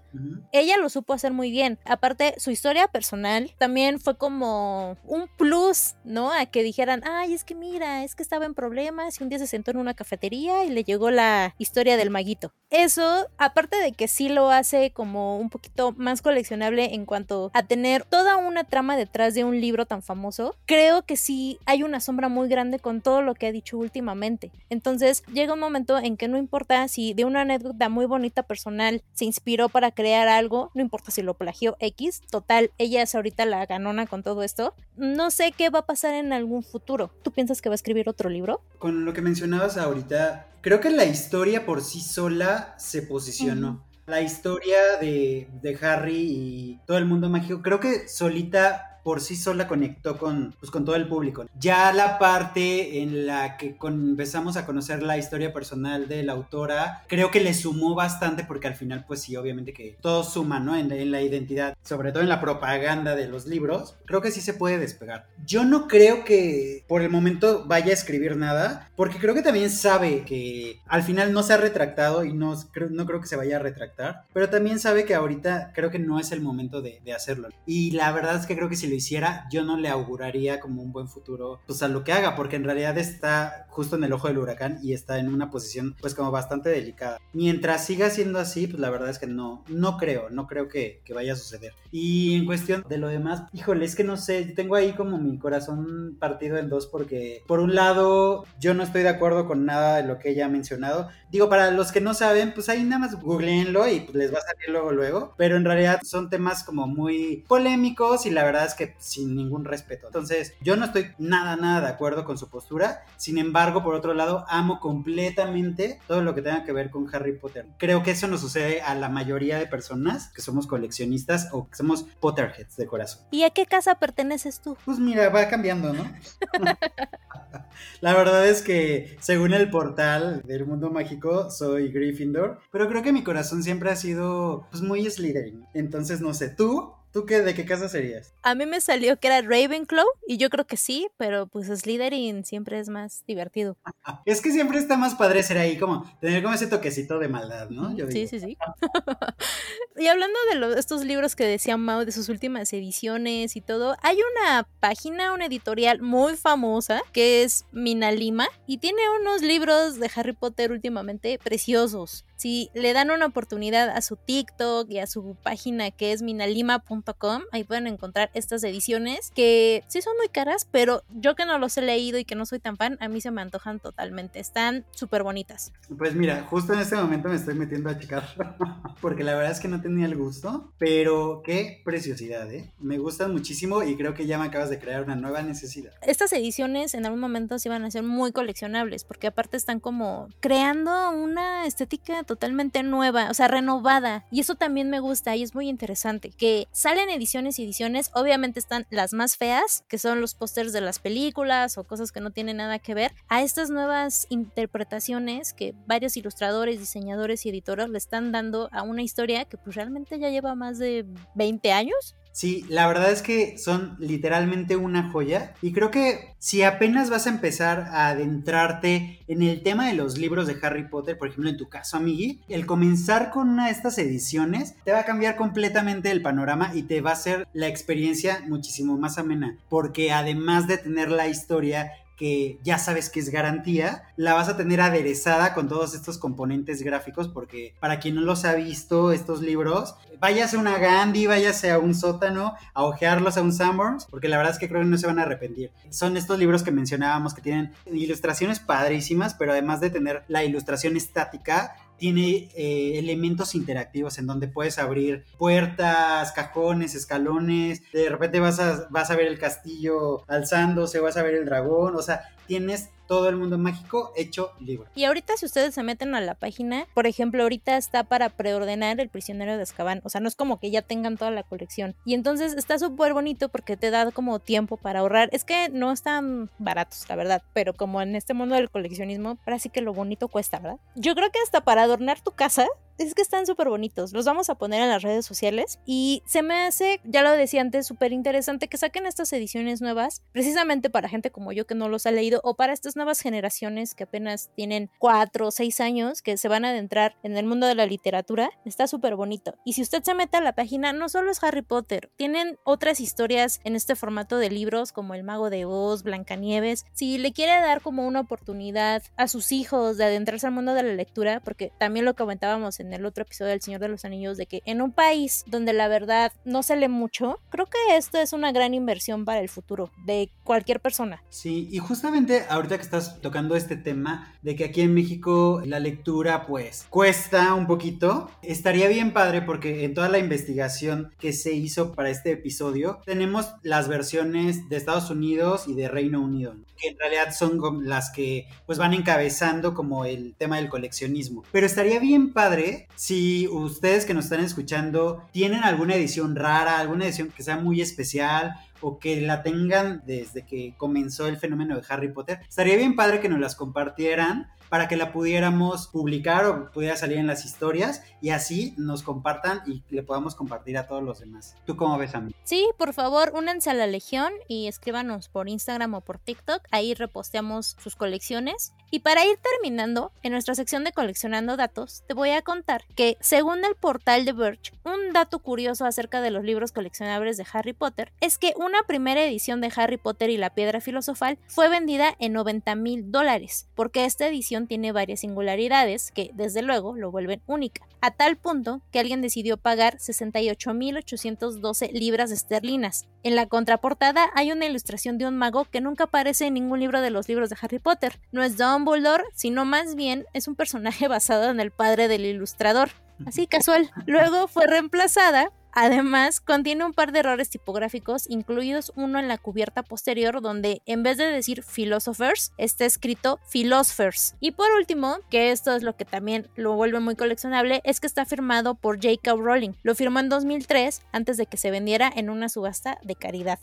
Ella 0.52 0.78
lo 0.78 0.90
supo 0.90 1.14
hacer 1.14 1.34
muy 1.34 1.52
bien. 1.52 1.80
Aparte, 1.86 2.36
su 2.38 2.52
historia 2.52 2.88
personal 2.88 3.52
también 3.58 4.00
fue 4.00 4.18
como 4.18 4.98
un 5.06 5.28
plus, 5.38 5.96
¿no? 6.04 6.32
A 6.32 6.46
que 6.46 6.64
dijeran, 6.64 7.04
ay, 7.06 7.34
es 7.34 7.44
que 7.44 7.56
mira, 7.56 8.04
es 8.04 8.16
que 8.16 8.24
estaba 8.24 8.46
en 8.46 8.54
problemas 8.54 9.20
y 9.20 9.24
un 9.24 9.30
día 9.30 9.40
se 9.40 9.48
sentó 9.48 9.72
en 9.72 9.78
una 9.78 9.94
cafetería 9.94 10.64
y 10.64 10.70
le 10.70 10.84
llegó 10.84 11.12
la 11.12 11.56
historia 11.58 11.98
del 11.98 12.10
maguito. 12.10 12.54
Eso, 12.70 13.28
aparte 13.38 13.78
de 13.78 13.94
que 13.94 14.08
sí 14.08 14.28
lo 14.28 14.52
hace 14.52 14.92
como 14.92 15.38
un 15.40 15.50
poquito 15.50 15.94
más 15.98 16.22
coleccionable 16.22 16.94
en 16.94 17.06
cuanto 17.06 17.50
a 17.54 17.64
tener 17.64 18.04
toda 18.04 18.36
una 18.38 18.66
trama 18.66 18.98
detrás 18.98 19.34
de 19.34 19.46
un 19.46 19.62
libro 19.62 19.86
tan 19.86 20.02
famoso, 20.02 20.56
creo 20.66 21.04
que 21.04 21.16
sí 21.16 21.60
hay 21.66 21.84
una 21.84 22.02
sombra 22.02 22.28
muy 22.28 22.50
grande 22.50 22.80
con 22.80 23.02
todo 23.02 23.22
lo 23.22 23.36
que 23.36 23.48
ha 23.48 23.52
dicho 23.52 23.78
últimamente. 23.78 24.52
Entonces 24.70 25.24
llega 25.32 25.54
un 25.54 25.60
momento 25.60 25.98
en 25.98 26.18
que 26.18 26.28
no 26.28 26.38
importa 26.38 26.88
si 26.90 27.14
de 27.14 27.24
una 27.24 27.42
anécdota 27.42 27.88
muy 27.88 28.06
bonita 28.06 28.44
personal 28.44 28.67
se 29.14 29.26
inspiró 29.26 29.70
para 29.70 29.92
crear 29.92 30.28
algo, 30.28 30.72
no 30.74 30.82
importa 30.82 31.12
si 31.12 31.22
lo 31.22 31.36
plagió 31.36 31.78
X, 31.80 32.22
total, 32.30 32.72
ella 32.78 33.02
es 33.02 33.16
ahorita 33.16 33.46
la 33.46 33.66
ganona 33.66 34.08
con 34.08 34.24
todo 34.24 34.44
esto. 34.44 34.74
No 34.96 35.32
sé 35.32 35.54
qué 35.56 35.70
va 35.70 35.80
a 35.80 35.86
pasar 35.86 36.14
en 36.14 36.34
algún 36.34 36.64
futuro. 36.64 37.12
¿Tú 37.24 37.32
piensas 37.32 37.62
que 37.62 37.70
va 37.70 37.74
a 37.74 37.76
escribir 37.76 38.10
otro 38.10 38.30
libro? 38.30 38.62
Con 38.80 39.06
lo 39.06 39.14
que 39.14 39.22
mencionabas 39.22 39.78
ahorita, 39.78 40.48
creo 40.62 40.80
que 40.80 40.90
la 40.90 41.06
historia 41.06 41.66
por 41.66 41.82
sí 41.82 42.02
sola 42.02 42.76
se 42.78 43.02
posicionó. 43.02 43.86
La 44.06 44.22
historia 44.22 44.78
de, 45.02 45.50
de 45.62 45.78
Harry 45.82 46.16
y 46.16 46.80
todo 46.86 46.98
el 46.98 47.06
mundo 47.06 47.30
mágico, 47.30 47.62
creo 47.62 47.80
que 47.80 48.08
solita 48.08 48.97
por 49.08 49.22
sí 49.22 49.38
sola 49.38 49.70
conectó 49.70 50.18
con, 50.18 50.54
pues, 50.60 50.70
con 50.70 50.84
todo 50.84 50.98
el 50.98 51.08
público. 51.08 51.46
Ya 51.58 51.94
la 51.94 52.20
parte 52.20 53.02
en 53.02 53.26
la 53.26 53.56
que 53.56 53.78
empezamos 53.82 54.58
a 54.58 54.66
conocer 54.66 55.02
la 55.02 55.18
historia 55.18 55.54
personal 55.54 56.10
de 56.10 56.24
la 56.24 56.34
autora, 56.34 57.06
creo 57.08 57.32
que 57.32 57.40
le 57.40 57.54
sumó 57.54 57.96
bastante 57.96 58.44
porque 58.44 58.68
al 58.68 58.76
final, 58.76 59.06
pues 59.08 59.22
sí, 59.22 59.38
obviamente 59.38 59.72
que 59.72 59.96
todo 60.02 60.26
suma, 60.26 60.60
¿no? 60.60 60.76
En, 60.76 60.92
en 60.92 61.12
la 61.12 61.22
identidad, 61.22 61.78
sobre 61.86 62.12
todo 62.12 62.22
en 62.22 62.28
la 62.28 62.42
propaganda 62.42 63.16
de 63.16 63.30
los 63.30 63.46
libros, 63.46 63.96
creo 64.06 64.20
que 64.20 64.30
sí 64.30 64.42
se 64.42 64.54
puede 64.54 64.78
despegar. 64.78 65.30
Yo 65.46 65.64
no 65.64 65.88
creo 65.88 66.26
que 66.26 66.84
por 66.90 67.02
el 67.02 67.10
momento 67.10 67.64
vaya 67.66 67.92
a 67.92 67.94
escribir 67.94 68.36
nada, 68.36 68.92
porque 68.98 69.20
creo 69.20 69.34
que 69.34 69.42
también 69.42 69.70
sabe 69.70 70.26
que 70.26 70.82
al 70.86 71.04
final 71.04 71.32
no 71.32 71.44
se 71.44 71.54
ha 71.54 71.58
retractado 71.58 72.26
y 72.26 72.34
no, 72.34 72.62
no 72.90 73.06
creo 73.06 73.22
que 73.22 73.28
se 73.28 73.38
vaya 73.38 73.56
a 73.56 73.60
retractar, 73.60 74.26
pero 74.34 74.50
también 74.50 74.80
sabe 74.80 75.06
que 75.06 75.16
ahorita 75.16 75.72
creo 75.74 75.92
que 75.92 76.00
no 76.00 76.20
es 76.20 76.34
el 76.34 76.42
momento 76.42 76.82
de, 76.82 77.00
de 77.06 77.14
hacerlo. 77.14 77.48
Y 77.66 77.92
la 77.92 78.12
verdad 78.12 78.36
es 78.36 78.46
que 78.46 78.58
creo 78.58 78.68
que 78.68 78.76
si 78.76 78.88
lo 78.88 78.97
hiciera, 78.98 79.48
yo 79.52 79.64
no 79.64 79.78
le 79.78 79.90
auguraría 79.90 80.60
como 80.60 80.82
un 80.82 80.92
buen 80.92 81.08
futuro 81.08 81.60
pues 81.66 81.82
a 81.84 81.88
lo 81.88 82.04
que 82.04 82.14
haga, 82.14 82.36
porque 82.36 82.56
en 82.56 82.64
realidad 82.64 82.98
está 82.98 83.68
justo 83.70 83.96
en 83.96 84.04
el 84.04 84.14
ojo 84.14 84.28
del 84.28 84.40
huracán 84.40 84.80
y 84.82 84.94
está 84.94 85.20
en 85.20 85.34
una 85.34 85.50
posición 85.50 85.96
pues 86.02 86.16
como 86.16 86.32
bastante 86.32 86.70
delicada. 86.70 87.20
Mientras 87.34 87.86
siga 87.86 88.10
siendo 88.10 88.40
así, 88.40 88.68
pues 88.68 88.80
la 88.80 88.90
verdad 88.90 89.10
es 89.10 89.20
que 89.20 89.28
no, 89.28 89.64
no 89.68 89.98
creo, 89.98 90.30
no 90.30 90.48
creo 90.48 90.68
que, 90.68 91.02
que 91.06 91.14
vaya 91.14 91.34
a 91.34 91.38
suceder. 91.38 91.74
Y 91.92 92.36
en 92.36 92.46
cuestión 92.46 92.84
de 92.90 92.98
lo 92.98 93.08
demás, 93.08 93.44
híjole, 93.54 93.86
es 93.86 93.96
que 93.96 94.04
no 94.04 94.18
sé, 94.18 94.44
tengo 94.56 94.76
ahí 94.76 94.94
como 94.94 95.18
mi 95.18 95.38
corazón 95.38 96.18
partido 96.20 96.58
en 96.58 96.70
dos 96.70 96.88
porque 96.88 97.44
por 97.48 97.60
un 97.60 97.76
lado 97.76 98.46
yo 98.60 98.74
no 98.74 98.84
estoy 98.84 99.04
de 99.04 99.10
acuerdo 99.10 99.48
con 99.48 99.66
nada 99.66 99.98
de 99.98 100.08
lo 100.08 100.20
que 100.20 100.30
ella 100.30 100.46
ha 100.46 100.50
mencionado. 100.50 101.10
Digo, 101.32 101.50
para 101.50 101.72
los 101.72 101.92
que 101.92 102.02
no 102.02 102.14
saben, 102.14 102.54
pues 102.54 102.70
ahí 102.70 102.84
nada 102.84 103.00
más 103.00 103.22
googleenlo 103.22 103.88
y 103.88 104.02
pues 104.02 104.16
les 104.16 104.34
va 104.34 104.40
a 104.40 104.42
salir 104.42 104.70
luego 104.70 104.92
luego, 104.92 105.34
pero 105.38 105.58
en 105.58 105.66
realidad 105.66 106.02
son 106.04 106.30
temas 106.30 106.64
como 106.64 106.88
muy 106.88 107.44
polémicos 107.48 108.26
y 108.26 108.32
la 108.32 108.44
verdad 108.44 108.66
es 108.66 108.74
que 108.74 108.87
sin 108.98 109.36
ningún 109.36 109.66
respeto. 109.66 110.08
Entonces, 110.08 110.54
yo 110.62 110.76
no 110.76 110.86
estoy 110.86 111.12
nada, 111.18 111.56
nada 111.56 111.82
de 111.82 111.88
acuerdo 111.88 112.26
con 112.26 112.38
su 112.38 112.50
postura. 112.50 113.04
Sin 113.18 113.38
embargo, 113.38 113.84
por 113.84 113.96
otro 113.96 114.14
lado, 114.14 114.46
amo 114.50 114.80
completamente 114.80 116.00
todo 116.08 116.22
lo 116.22 116.36
que 116.36 116.42
tenga 116.42 116.64
que 116.64 116.72
ver 116.72 116.90
con 116.90 117.14
Harry 117.14 117.38
Potter. 117.38 117.68
Creo 117.78 118.04
que 118.04 118.12
eso 118.12 118.28
nos 118.28 118.42
sucede 118.42 118.82
a 118.82 118.96
la 118.96 119.10
mayoría 119.10 119.58
de 119.58 119.68
personas 119.68 120.30
que 120.34 120.42
somos 120.42 120.68
coleccionistas 120.68 121.50
o 121.52 121.70
que 121.70 121.76
somos 121.76 122.04
Potterheads 122.20 122.78
de 122.78 122.88
corazón. 122.88 123.24
¿Y 123.32 123.44
a 123.44 123.50
qué 123.50 123.66
casa 123.66 123.96
perteneces 123.96 124.62
tú? 124.62 124.78
Pues 124.86 125.00
mira, 125.00 125.30
va 125.30 125.48
cambiando, 125.48 125.94
¿no? 125.94 126.04
La 128.02 128.14
verdad 128.14 128.48
es 128.48 128.62
que 128.62 129.18
según 129.20 129.54
el 129.54 129.70
portal 129.70 130.42
del 130.46 130.66
mundo 130.66 130.90
mágico 130.90 131.50
soy 131.50 131.92
Gryffindor, 131.92 132.60
pero 132.72 132.88
creo 132.88 133.02
que 133.02 133.14
mi 133.14 133.24
corazón 133.24 133.64
siempre 133.64 133.90
ha 133.90 133.96
sido 133.96 134.68
pues 134.72 134.84
muy 134.84 135.10
Slytherin. 135.10 135.66
Entonces 135.74 136.22
no 136.22 136.34
sé, 136.34 136.50
¿tú? 136.50 136.94
¿Tú 137.18 137.26
qué, 137.26 137.42
de 137.42 137.56
qué 137.56 137.66
casa 137.66 137.90
serías? 137.90 138.32
A 138.44 138.54
mí 138.54 138.68
me 138.68 138.80
salió 138.80 139.20
que 139.20 139.26
era 139.26 139.42
Ravenclaw 139.42 140.06
y 140.28 140.38
yo 140.38 140.52
creo 140.52 140.68
que 140.68 140.78
sí, 140.78 141.08
pero 141.18 141.48
pues 141.48 141.66
Slytherin 141.66 142.46
siempre 142.46 142.78
es 142.78 142.90
más 142.90 143.24
divertido. 143.26 143.76
es 144.28 144.40
que 144.40 144.52
siempre 144.52 144.78
está 144.78 144.98
más 144.98 145.16
padre 145.16 145.42
ser 145.42 145.58
ahí, 145.58 145.80
como 145.80 146.06
tener 146.22 146.44
como 146.44 146.54
ese 146.54 146.68
toquecito 146.68 147.18
de 147.18 147.28
maldad, 147.28 147.72
¿no? 147.72 147.90
sí, 148.12 148.28
sí, 148.28 148.40
sí. 148.40 148.56
y 149.98 150.06
hablando 150.06 150.38
de 150.52 150.80
estos 150.80 151.04
libros 151.06 151.36
que 151.36 151.46
decía 151.46 151.76
Mao, 151.76 152.06
de 152.06 152.12
sus 152.12 152.30
últimas 152.30 152.72
ediciones 152.72 153.56
y 153.56 153.62
todo, 153.62 153.98
hay 154.04 154.20
una 154.36 154.70
página, 154.80 155.34
una 155.34 155.48
editorial 155.48 156.04
muy 156.04 156.36
famosa 156.36 157.02
que 157.14 157.42
es 157.42 157.66
Minalima 157.72 158.48
y 158.68 158.78
tiene 158.78 159.02
unos 159.20 159.42
libros 159.42 160.00
de 160.00 160.12
Harry 160.16 160.34
Potter 160.34 160.72
últimamente 160.72 161.40
preciosos 161.44 162.27
si 162.38 162.70
le 162.74 162.94
dan 162.94 163.12
una 163.12 163.26
oportunidad 163.26 163.90
a 163.90 164.02
su 164.02 164.16
TikTok 164.16 164.90
y 164.90 165.00
a 165.00 165.08
su 165.08 165.36
página 165.44 165.92
que 165.92 166.14
es 166.14 166.22
minalima.com, 166.22 167.42
ahí 167.52 167.64
pueden 167.64 167.88
encontrar 167.88 168.30
estas 168.34 168.64
ediciones 168.64 169.32
que 169.36 169.84
sí 169.88 170.02
son 170.02 170.16
muy 170.18 170.30
caras, 170.30 170.68
pero 170.70 171.04
yo 171.10 171.36
que 171.36 171.46
no 171.46 171.58
los 171.58 171.76
he 171.78 171.82
leído 171.82 172.20
y 172.20 172.26
que 172.26 172.36
no 172.36 172.46
soy 172.46 172.60
tan 172.60 172.78
fan, 172.78 172.98
a 173.02 173.10
mí 173.10 173.22
se 173.22 173.32
me 173.32 173.42
antojan 173.42 173.80
totalmente. 173.80 174.40
Están 174.40 174.86
súper 174.92 175.24
bonitas. 175.24 175.74
Pues 175.98 176.14
mira, 176.14 176.44
justo 176.44 176.74
en 176.74 176.80
este 176.80 176.96
momento 176.96 177.28
me 177.30 177.36
estoy 177.36 177.56
metiendo 177.56 177.90
a 177.90 177.98
checar, 177.98 178.24
porque 179.02 179.24
la 179.24 179.34
verdad 179.34 179.52
es 179.52 179.60
que 179.60 179.68
no 179.68 179.82
tenía 179.82 180.06
el 180.06 180.16
gusto, 180.16 180.72
pero 180.78 181.42
qué 181.44 181.82
preciosidad, 181.84 182.52
¿eh? 182.54 182.72
Me 182.78 183.00
gustan 183.00 183.32
muchísimo 183.32 183.82
y 183.82 183.98
creo 183.98 184.14
que 184.14 184.28
ya 184.28 184.38
me 184.38 184.46
acabas 184.46 184.70
de 184.70 184.80
crear 184.80 185.04
una 185.04 185.16
nueva 185.16 185.42
necesidad. 185.42 185.94
Estas 186.04 186.32
ediciones 186.34 186.94
en 186.94 187.06
algún 187.06 187.20
momento 187.20 187.58
sí 187.58 187.68
van 187.68 187.84
a 187.84 187.90
ser 187.90 188.04
muy 188.04 188.32
coleccionables, 188.32 189.04
porque 189.06 189.26
aparte 189.26 189.58
están 189.58 189.80
como 189.80 190.30
creando 190.40 191.10
una 191.10 191.66
estética 191.66 192.24
totalmente 192.28 192.84
nueva, 192.84 193.32
o 193.32 193.34
sea, 193.34 193.48
renovada. 193.48 194.26
Y 194.30 194.42
eso 194.42 194.54
también 194.54 194.92
me 194.92 195.00
gusta 195.00 195.36
y 195.36 195.42
es 195.42 195.56
muy 195.56 195.68
interesante. 195.68 196.30
Que 196.30 196.68
salen 196.72 197.10
ediciones 197.10 197.58
y 197.58 197.64
ediciones, 197.64 198.12
obviamente 198.14 198.60
están 198.60 198.86
las 198.92 199.14
más 199.14 199.38
feas, 199.38 199.84
que 199.88 199.98
son 199.98 200.22
los 200.22 200.36
pósters 200.36 200.74
de 200.74 200.82
las 200.82 201.00
películas 201.00 201.80
o 201.80 201.84
cosas 201.84 202.12
que 202.12 202.22
no 202.22 202.30
tienen 202.30 202.58
nada 202.58 202.78
que 202.78 202.94
ver, 202.94 203.14
a 203.30 203.42
estas 203.42 203.72
nuevas 203.72 204.28
interpretaciones 204.30 205.54
que 205.54 205.74
varios 205.88 206.18
ilustradores, 206.18 206.80
diseñadores 206.80 207.46
y 207.46 207.50
editores 207.50 207.90
le 207.90 207.98
están 207.98 208.32
dando 208.32 208.70
a 208.72 208.84
una 208.84 209.02
historia 209.02 209.46
que 209.46 209.58
pues 209.58 209.76
realmente 209.76 210.20
ya 210.20 210.30
lleva 210.30 210.54
más 210.54 210.78
de 210.78 211.06
20 211.36 211.72
años. 211.72 212.16
Sí, 212.38 212.68
la 212.70 212.86
verdad 212.86 213.12
es 213.12 213.24
que 213.24 213.58
son 213.58 213.96
literalmente 213.98 214.76
una 214.76 215.10
joya. 215.10 215.56
Y 215.60 215.74
creo 215.74 215.90
que 215.90 216.36
si 216.38 216.62
apenas 216.62 217.10
vas 217.10 217.26
a 217.26 217.32
empezar 217.32 217.88
a 217.90 218.10
adentrarte 218.10 219.22
en 219.28 219.42
el 219.42 219.64
tema 219.64 219.88
de 219.88 219.96
los 219.96 220.20
libros 220.20 220.46
de 220.46 220.56
Harry 220.62 220.88
Potter, 220.88 221.18
por 221.18 221.30
ejemplo 221.30 221.50
en 221.50 221.58
tu 221.58 221.68
caso, 221.68 221.98
Amigui, 221.98 222.40
el 222.48 222.68
comenzar 222.68 223.32
con 223.32 223.50
una 223.50 223.66
de 223.66 223.72
estas 223.72 223.98
ediciones 223.98 224.76
te 224.86 224.92
va 224.92 225.00
a 225.00 225.06
cambiar 225.06 225.36
completamente 225.36 226.12
el 226.12 226.22
panorama 226.22 226.70
y 226.76 226.84
te 226.84 227.02
va 227.02 227.10
a 227.10 227.14
hacer 227.14 227.48
la 227.54 227.70
experiencia 227.70 228.44
muchísimo 228.48 229.00
más 229.00 229.18
amena, 229.18 229.58
porque 229.68 230.12
además 230.12 230.68
de 230.68 230.78
tener 230.78 231.10
la 231.10 231.28
historia 231.28 231.92
que 232.18 232.60
ya 232.64 232.80
sabes 232.80 233.10
que 233.10 233.20
es 233.20 233.30
garantía, 233.30 234.04
la 234.18 234.34
vas 234.34 234.50
a 234.50 234.58
tener 234.58 234.82
aderezada 234.82 235.54
con 235.54 235.70
todos 235.70 235.94
estos 235.94 236.18
componentes 236.18 236.82
gráficos, 236.82 237.28
porque 237.28 237.76
para 237.80 238.00
quien 238.00 238.16
no 238.16 238.22
los 238.22 238.44
ha 238.44 238.56
visto, 238.56 239.12
estos 239.12 239.42
libros, 239.42 239.96
váyase 240.20 240.56
a 240.56 240.60
una 240.60 240.78
Gandhi, 240.78 241.28
váyase 241.28 241.72
a 241.72 241.80
un 241.80 241.94
sótano, 241.96 242.56
a 242.74 242.84
ojearlos 242.84 243.38
a 243.38 243.42
un 243.42 243.54
Sanborns, 243.54 244.06
porque 244.06 244.28
la 244.28 244.38
verdad 244.38 244.54
es 244.54 244.60
que 244.60 244.68
creo 244.68 244.82
que 244.82 244.88
no 244.88 244.98
se 244.98 245.08
van 245.08 245.20
a 245.20 245.24
arrepentir. 245.24 245.72
Son 245.90 246.18
estos 246.18 246.40
libros 246.40 246.64
que 246.64 246.72
mencionábamos 246.72 247.34
que 247.34 247.42
tienen 247.42 247.74
ilustraciones 247.86 248.60
padrísimas, 248.60 249.34
pero 249.34 249.52
además 249.52 249.80
de 249.82 249.90
tener 249.90 250.24
la 250.28 250.44
ilustración 250.44 250.98
estática, 250.98 251.76
tiene 251.98 252.50
eh, 252.56 253.00
elementos 253.00 253.56
interactivos 253.56 254.20
en 254.20 254.28
donde 254.28 254.48
puedes 254.48 254.78
abrir 254.78 255.26
puertas, 255.38 256.32
cajones, 256.32 256.96
escalones, 256.96 257.82
de 257.92 258.10
repente 258.10 258.40
vas 258.40 258.60
a, 258.60 258.88
vas 258.90 259.10
a 259.10 259.16
ver 259.16 259.28
el 259.28 259.40
castillo 259.40 260.24
alzándose, 260.30 261.00
vas 261.00 261.18
a 261.18 261.24
ver 261.24 261.34
el 261.34 261.46
dragón, 261.46 261.96
o 261.96 262.02
sea, 262.02 262.22
tienes 262.46 262.90
todo 263.08 263.30
el 263.30 263.36
mundo 263.36 263.58
mágico 263.58 264.12
hecho 264.16 264.52
libro. 264.60 264.90
Y 264.96 265.06
ahorita 265.06 265.38
si 265.38 265.46
ustedes 265.46 265.74
se 265.74 265.84
meten 265.84 266.16
a 266.16 266.22
la 266.22 266.36
página, 266.36 266.88
por 266.94 267.08
ejemplo, 267.08 267.44
ahorita 267.44 267.78
está 267.78 268.04
para 268.04 268.30
preordenar 268.30 269.00
El 269.00 269.10
prisionero 269.10 269.58
de 269.58 269.64
Azkaban, 269.64 270.02
o 270.04 270.10
sea, 270.10 270.22
no 270.22 270.28
es 270.28 270.36
como 270.36 270.60
que 270.60 270.72
ya 270.72 270.82
tengan 270.82 271.18
toda 271.18 271.32
la 271.32 271.44
colección. 271.44 271.96
Y 272.06 272.14
entonces 272.14 272.54
está 272.54 272.78
súper 272.80 273.14
bonito 273.14 273.50
porque 273.50 273.78
te 273.78 273.92
da 273.92 274.12
como 274.12 274.40
tiempo 274.40 274.78
para 274.78 275.00
ahorrar. 275.00 275.30
Es 275.32 275.44
que 275.44 275.70
no 275.70 275.92
están 275.92 276.50
baratos, 276.58 277.06
la 277.10 277.16
verdad, 277.16 277.44
pero 277.54 277.74
como 277.74 278.02
en 278.02 278.16
este 278.16 278.34
mundo 278.34 278.56
del 278.56 278.70
coleccionismo, 278.70 279.38
parece 279.46 279.70
que 279.70 279.82
lo 279.82 279.94
bonito 279.94 280.28
cuesta, 280.28 280.60
¿verdad? 280.60 280.80
Yo 280.96 281.16
creo 281.16 281.32
que 281.32 281.40
hasta 281.40 281.62
para 281.62 281.84
adornar 281.84 282.22
tu 282.22 282.32
casa 282.32 282.68
es 282.98 283.14
que 283.14 283.22
están 283.22 283.46
súper 283.46 283.70
bonitos. 283.70 284.14
Los 284.14 284.26
vamos 284.26 284.50
a 284.50 284.56
poner 284.56 284.82
en 284.82 284.90
las 284.90 285.04
redes 285.04 285.26
sociales 285.26 285.80
y 285.86 286.24
se 286.26 286.42
me 286.42 286.66
hace, 286.66 287.00
ya 287.04 287.22
lo 287.22 287.32
decía 287.32 287.62
antes, 287.62 287.86
súper 287.86 288.12
interesante 288.12 288.68
que 288.68 288.78
saquen 288.78 289.06
estas 289.06 289.32
ediciones 289.34 289.82
nuevas, 289.82 290.24
precisamente 290.32 290.90
para 290.90 291.10
gente 291.10 291.32
como 291.32 291.52
yo 291.52 291.68
que 291.68 291.76
no 291.76 291.90
los 291.90 292.06
ha 292.06 292.12
leído 292.12 292.42
o 292.44 292.56
para 292.56 292.74
estas 292.74 292.96
nuevas 292.98 293.22
generaciones 293.22 293.96
que 293.96 294.04
apenas 294.04 294.50
tienen 294.56 294.90
cuatro 295.00 295.48
o 295.48 295.52
seis 295.52 295.80
años 295.80 296.22
que 296.22 296.36
se 296.36 296.50
van 296.50 296.66
a 296.66 296.72
adentrar 296.72 297.16
en 297.24 297.38
el 297.38 297.46
mundo 297.46 297.68
de 297.68 297.76
la 297.76 297.86
literatura. 297.86 298.50
Está 298.66 298.88
súper 298.88 299.16
bonito. 299.16 299.56
Y 299.64 299.74
si 299.74 299.82
usted 299.82 300.04
se 300.04 300.14
mete 300.14 300.38
a 300.38 300.42
la 300.42 300.54
página, 300.54 300.92
no 300.92 301.08
solo 301.08 301.32
es 301.32 301.42
Harry 301.44 301.62
Potter, 301.62 302.12
tienen 302.18 302.58
otras 302.66 303.00
historias 303.00 303.62
en 303.64 303.76
este 303.76 303.96
formato 303.96 304.38
de 304.38 304.50
libros 304.50 304.92
como 304.92 305.14
El 305.14 305.24
Mago 305.24 305.50
de 305.50 305.66
Oz, 305.66 306.04
Blancanieves. 306.04 306.86
Si 306.94 307.18
le 307.18 307.32
quiere 307.32 307.54
dar 307.62 307.82
como 307.82 308.06
una 308.06 308.20
oportunidad 308.20 309.04
a 309.16 309.28
sus 309.28 309.52
hijos 309.52 309.98
de 309.98 310.06
adentrarse 310.06 310.48
al 310.48 310.54
mundo 310.54 310.74
de 310.74 310.84
la 310.84 310.94
lectura, 310.94 311.40
porque 311.40 311.72
también 311.80 312.06
lo 312.06 312.16
comentábamos 312.16 312.80
en 312.80 312.94
el 312.94 313.06
otro 313.06 313.24
episodio 313.24 313.52
del 313.52 313.62
Señor 313.62 313.82
de 313.82 313.90
los 313.90 314.06
Anillos, 314.06 314.38
de 314.38 314.48
que 314.48 314.62
en 314.66 314.82
un 314.82 314.92
país 314.92 315.44
donde 315.48 315.74
la 315.74 315.88
verdad 315.88 316.32
no 316.46 316.64
se 316.64 316.76
lee 316.76 316.88
mucho, 316.88 317.40
creo 317.50 317.68
que 317.68 317.78
esto 317.96 318.18
es 318.18 318.34
una 318.34 318.52
gran 318.52 318.74
inversión 318.74 319.26
para 319.26 319.40
el 319.40 319.50
futuro 319.50 319.92
de 320.06 320.30
cualquier 320.44 320.80
persona. 320.80 321.24
Sí, 321.30 321.68
y 321.72 321.78
justamente 321.78 322.46
ahorita 322.50 322.78
que 322.78 322.84
estás 322.88 323.20
tocando 323.22 323.56
este 323.56 323.76
tema 323.76 324.34
de 324.42 324.56
que 324.56 324.66
aquí 324.66 324.82
en 324.82 324.94
México 324.94 325.62
la 325.66 325.80
lectura 325.80 326.46
pues 326.46 326.88
cuesta 326.90 327.54
un 327.54 327.68
poquito, 327.68 328.32
estaría 328.42 328.88
bien 328.88 329.12
padre 329.12 329.42
porque 329.42 329.84
en 329.84 329.94
toda 329.94 330.10
la 330.10 330.20
investigación 330.20 331.12
que 331.20 331.34
se 331.34 331.54
hizo 331.54 331.94
para 331.94 332.10
este 332.10 332.32
episodio 332.32 333.02
tenemos 333.06 333.54
las 333.62 333.88
versiones 333.88 334.70
de 334.70 334.78
Estados 334.78 335.10
Unidos 335.10 335.68
y 335.68 335.74
de 335.74 335.90
Reino 335.90 336.22
Unido, 336.22 336.56
que 336.78 336.90
en 336.90 336.98
realidad 336.98 337.34
son 337.34 337.60
las 337.86 338.10
que 338.10 338.48
pues 338.66 338.78
van 338.78 338.94
encabezando 338.94 339.74
como 339.74 340.06
el 340.06 340.36
tema 340.36 340.58
del 340.58 340.70
coleccionismo. 340.70 341.44
Pero 341.52 341.66
estaría 341.66 342.00
bien 342.00 342.32
padre 342.32 342.88
si 342.96 343.48
ustedes 343.48 344.06
que 344.06 344.14
nos 344.14 344.26
están 344.26 344.40
escuchando 344.40 345.24
tienen 345.32 345.64
alguna 345.64 345.96
edición 345.96 346.36
rara, 346.36 346.80
alguna 346.80 347.06
edición 347.06 347.30
que 347.36 347.44
sea 347.44 347.58
muy 347.58 347.82
especial 347.82 348.54
o 348.82 349.00
que 349.00 349.22
la 349.22 349.44
tengan 349.44 350.04
desde 350.06 350.46
que 350.46 350.74
comenzó 350.78 351.28
el 351.28 351.38
fenómeno 351.38 351.76
de 351.76 351.84
Harry 351.90 352.12
Potter, 352.12 352.40
estaría 352.48 352.76
bien 352.76 352.96
padre 352.96 353.20
que 353.20 353.30
nos 353.30 353.40
las 353.40 353.56
compartieran 353.56 354.52
para 354.70 354.88
que 354.88 354.98
la 354.98 355.12
pudiéramos 355.12 355.88
publicar 355.88 356.46
o 356.46 356.72
pudiera 356.72 356.96
salir 356.96 357.18
en 357.18 357.28
las 357.28 357.46
historias 357.46 358.04
y 358.22 358.30
así 358.30 358.74
nos 358.78 359.04
compartan 359.04 359.62
y 359.66 359.84
le 359.90 360.04
podamos 360.04 360.36
compartir 360.36 360.78
a 360.78 360.88
todos 360.88 361.04
los 361.04 361.20
demás. 361.20 361.56
¿Tú 361.66 361.76
cómo 361.76 361.98
ves 361.98 362.16
a 362.16 362.22
mí? 362.22 362.34
Sí, 362.44 362.68
por 362.78 362.94
favor, 362.94 363.32
únanse 363.36 363.70
a 363.70 363.74
la 363.74 363.88
Legión 363.88 364.32
y 364.48 364.68
escríbanos 364.68 365.30
por 365.30 365.50
Instagram 365.50 365.94
o 365.94 366.02
por 366.02 366.20
TikTok. 366.20 366.64
Ahí 366.72 366.94
reposteamos 366.94 367.76
sus 367.82 367.96
colecciones. 367.96 368.74
Y 368.90 369.00
para 369.00 369.26
ir 369.26 369.38
terminando, 369.38 370.12
en 370.24 370.32
nuestra 370.32 370.56
sección 370.56 370.86
de 370.86 370.94
coleccionando 370.94 371.58
datos, 371.58 372.04
te 372.08 372.14
voy 372.14 372.30
a 372.30 372.42
contar 372.42 372.86
que 372.96 373.18
según 373.20 373.66
el 373.66 373.76
portal 373.76 374.24
de 374.24 374.32
Birch, 374.32 374.74
un 374.86 375.12
dato 375.12 375.40
curioso 375.40 375.86
acerca 375.86 376.22
de 376.22 376.32
los 376.32 376.44
libros 376.44 376.72
coleccionables 376.72 377.36
de 377.36 377.46
Harry 377.52 377.74
Potter 377.74 378.14
es 378.22 378.38
que 378.38 378.54
una 378.56 378.84
primera 378.84 379.24
edición 379.24 379.60
de 379.60 379.72
Harry 379.76 379.98
Potter 379.98 380.30
y 380.30 380.38
la 380.38 380.52
piedra 380.52 380.80
filosofal 380.80 381.38
fue 381.48 381.68
vendida 381.68 382.16
en 382.20 382.34
90 382.34 382.76
mil 382.76 383.12
dólares, 383.12 383.68
porque 383.76 384.06
esta 384.06 384.28
edición 384.28 384.57
tiene 384.66 384.92
varias 384.92 385.20
singularidades 385.20 386.12
que 386.12 386.32
desde 386.34 386.64
luego 386.64 386.96
lo 386.96 387.12
vuelven 387.12 387.42
única, 387.46 387.86
a 388.02 388.10
tal 388.12 388.38
punto 388.38 388.82
que 388.92 389.00
alguien 389.00 389.22
decidió 389.22 389.58
pagar 389.58 389.98
68.812 389.98 391.92
libras 391.92 392.32
esterlinas. 392.32 393.06
En 393.22 393.36
la 393.36 393.46
contraportada 393.46 394.32
hay 394.34 394.52
una 394.52 394.66
ilustración 394.66 395.20
de 395.20 395.28
un 395.28 395.38
mago 395.38 395.66
que 395.66 395.82
nunca 395.82 396.06
aparece 396.06 396.48
en 396.48 396.56
ningún 396.56 396.80
libro 396.80 397.02
de 397.02 397.12
los 397.12 397.28
libros 397.28 397.50
de 397.50 397.58
Harry 397.62 397.78
Potter. 397.80 398.20
No 398.32 398.42
es 398.42 398.58
Dumbledore, 398.58 399.26
sino 399.36 399.66
más 399.66 399.96
bien 399.96 400.26
es 400.34 400.48
un 400.48 400.56
personaje 400.56 401.08
basado 401.10 401.52
en 401.52 401.60
el 401.60 401.72
padre 401.72 402.08
del 402.08 402.26
ilustrador. 402.26 402.90
Así 403.26 403.48
casual. 403.48 403.92
Luego 404.06 404.48
fue 404.48 404.68
reemplazada 404.68 405.52
Además, 405.80 406.40
contiene 406.40 406.86
un 406.86 406.94
par 406.94 407.12
de 407.12 407.20
errores 407.20 407.52
tipográficos, 407.52 408.28
incluidos 408.28 408.92
uno 408.96 409.20
en 409.20 409.28
la 409.28 409.38
cubierta 409.38 409.84
posterior 409.84 410.42
donde 410.42 410.82
en 410.88 411.04
vez 411.04 411.18
de 411.18 411.28
decir 411.28 411.62
philosophers, 411.62 412.52
está 412.58 412.86
escrito 412.86 413.40
philosophers. 413.48 414.34
Y 414.40 414.54
por 414.54 414.72
último, 414.72 415.18
que 415.30 415.52
esto 415.52 415.76
es 415.76 415.84
lo 415.84 415.96
que 415.96 416.04
también 416.04 416.48
lo 416.56 416.74
vuelve 416.74 417.00
muy 417.00 417.16
coleccionable, 417.16 417.82
es 417.84 418.00
que 418.00 418.08
está 418.08 418.26
firmado 418.26 418.74
por 418.74 419.00
Jacob 419.00 419.40
Rowling. 419.40 419.74
Lo 419.84 419.94
firmó 419.94 420.18
en 420.18 420.30
2003 420.30 421.04
antes 421.12 421.38
de 421.38 421.46
que 421.46 421.58
se 421.58 421.70
vendiera 421.70 422.12
en 422.16 422.32
una 422.32 422.50
subasta 422.50 422.98
de 423.04 423.14
caridad. 423.14 423.60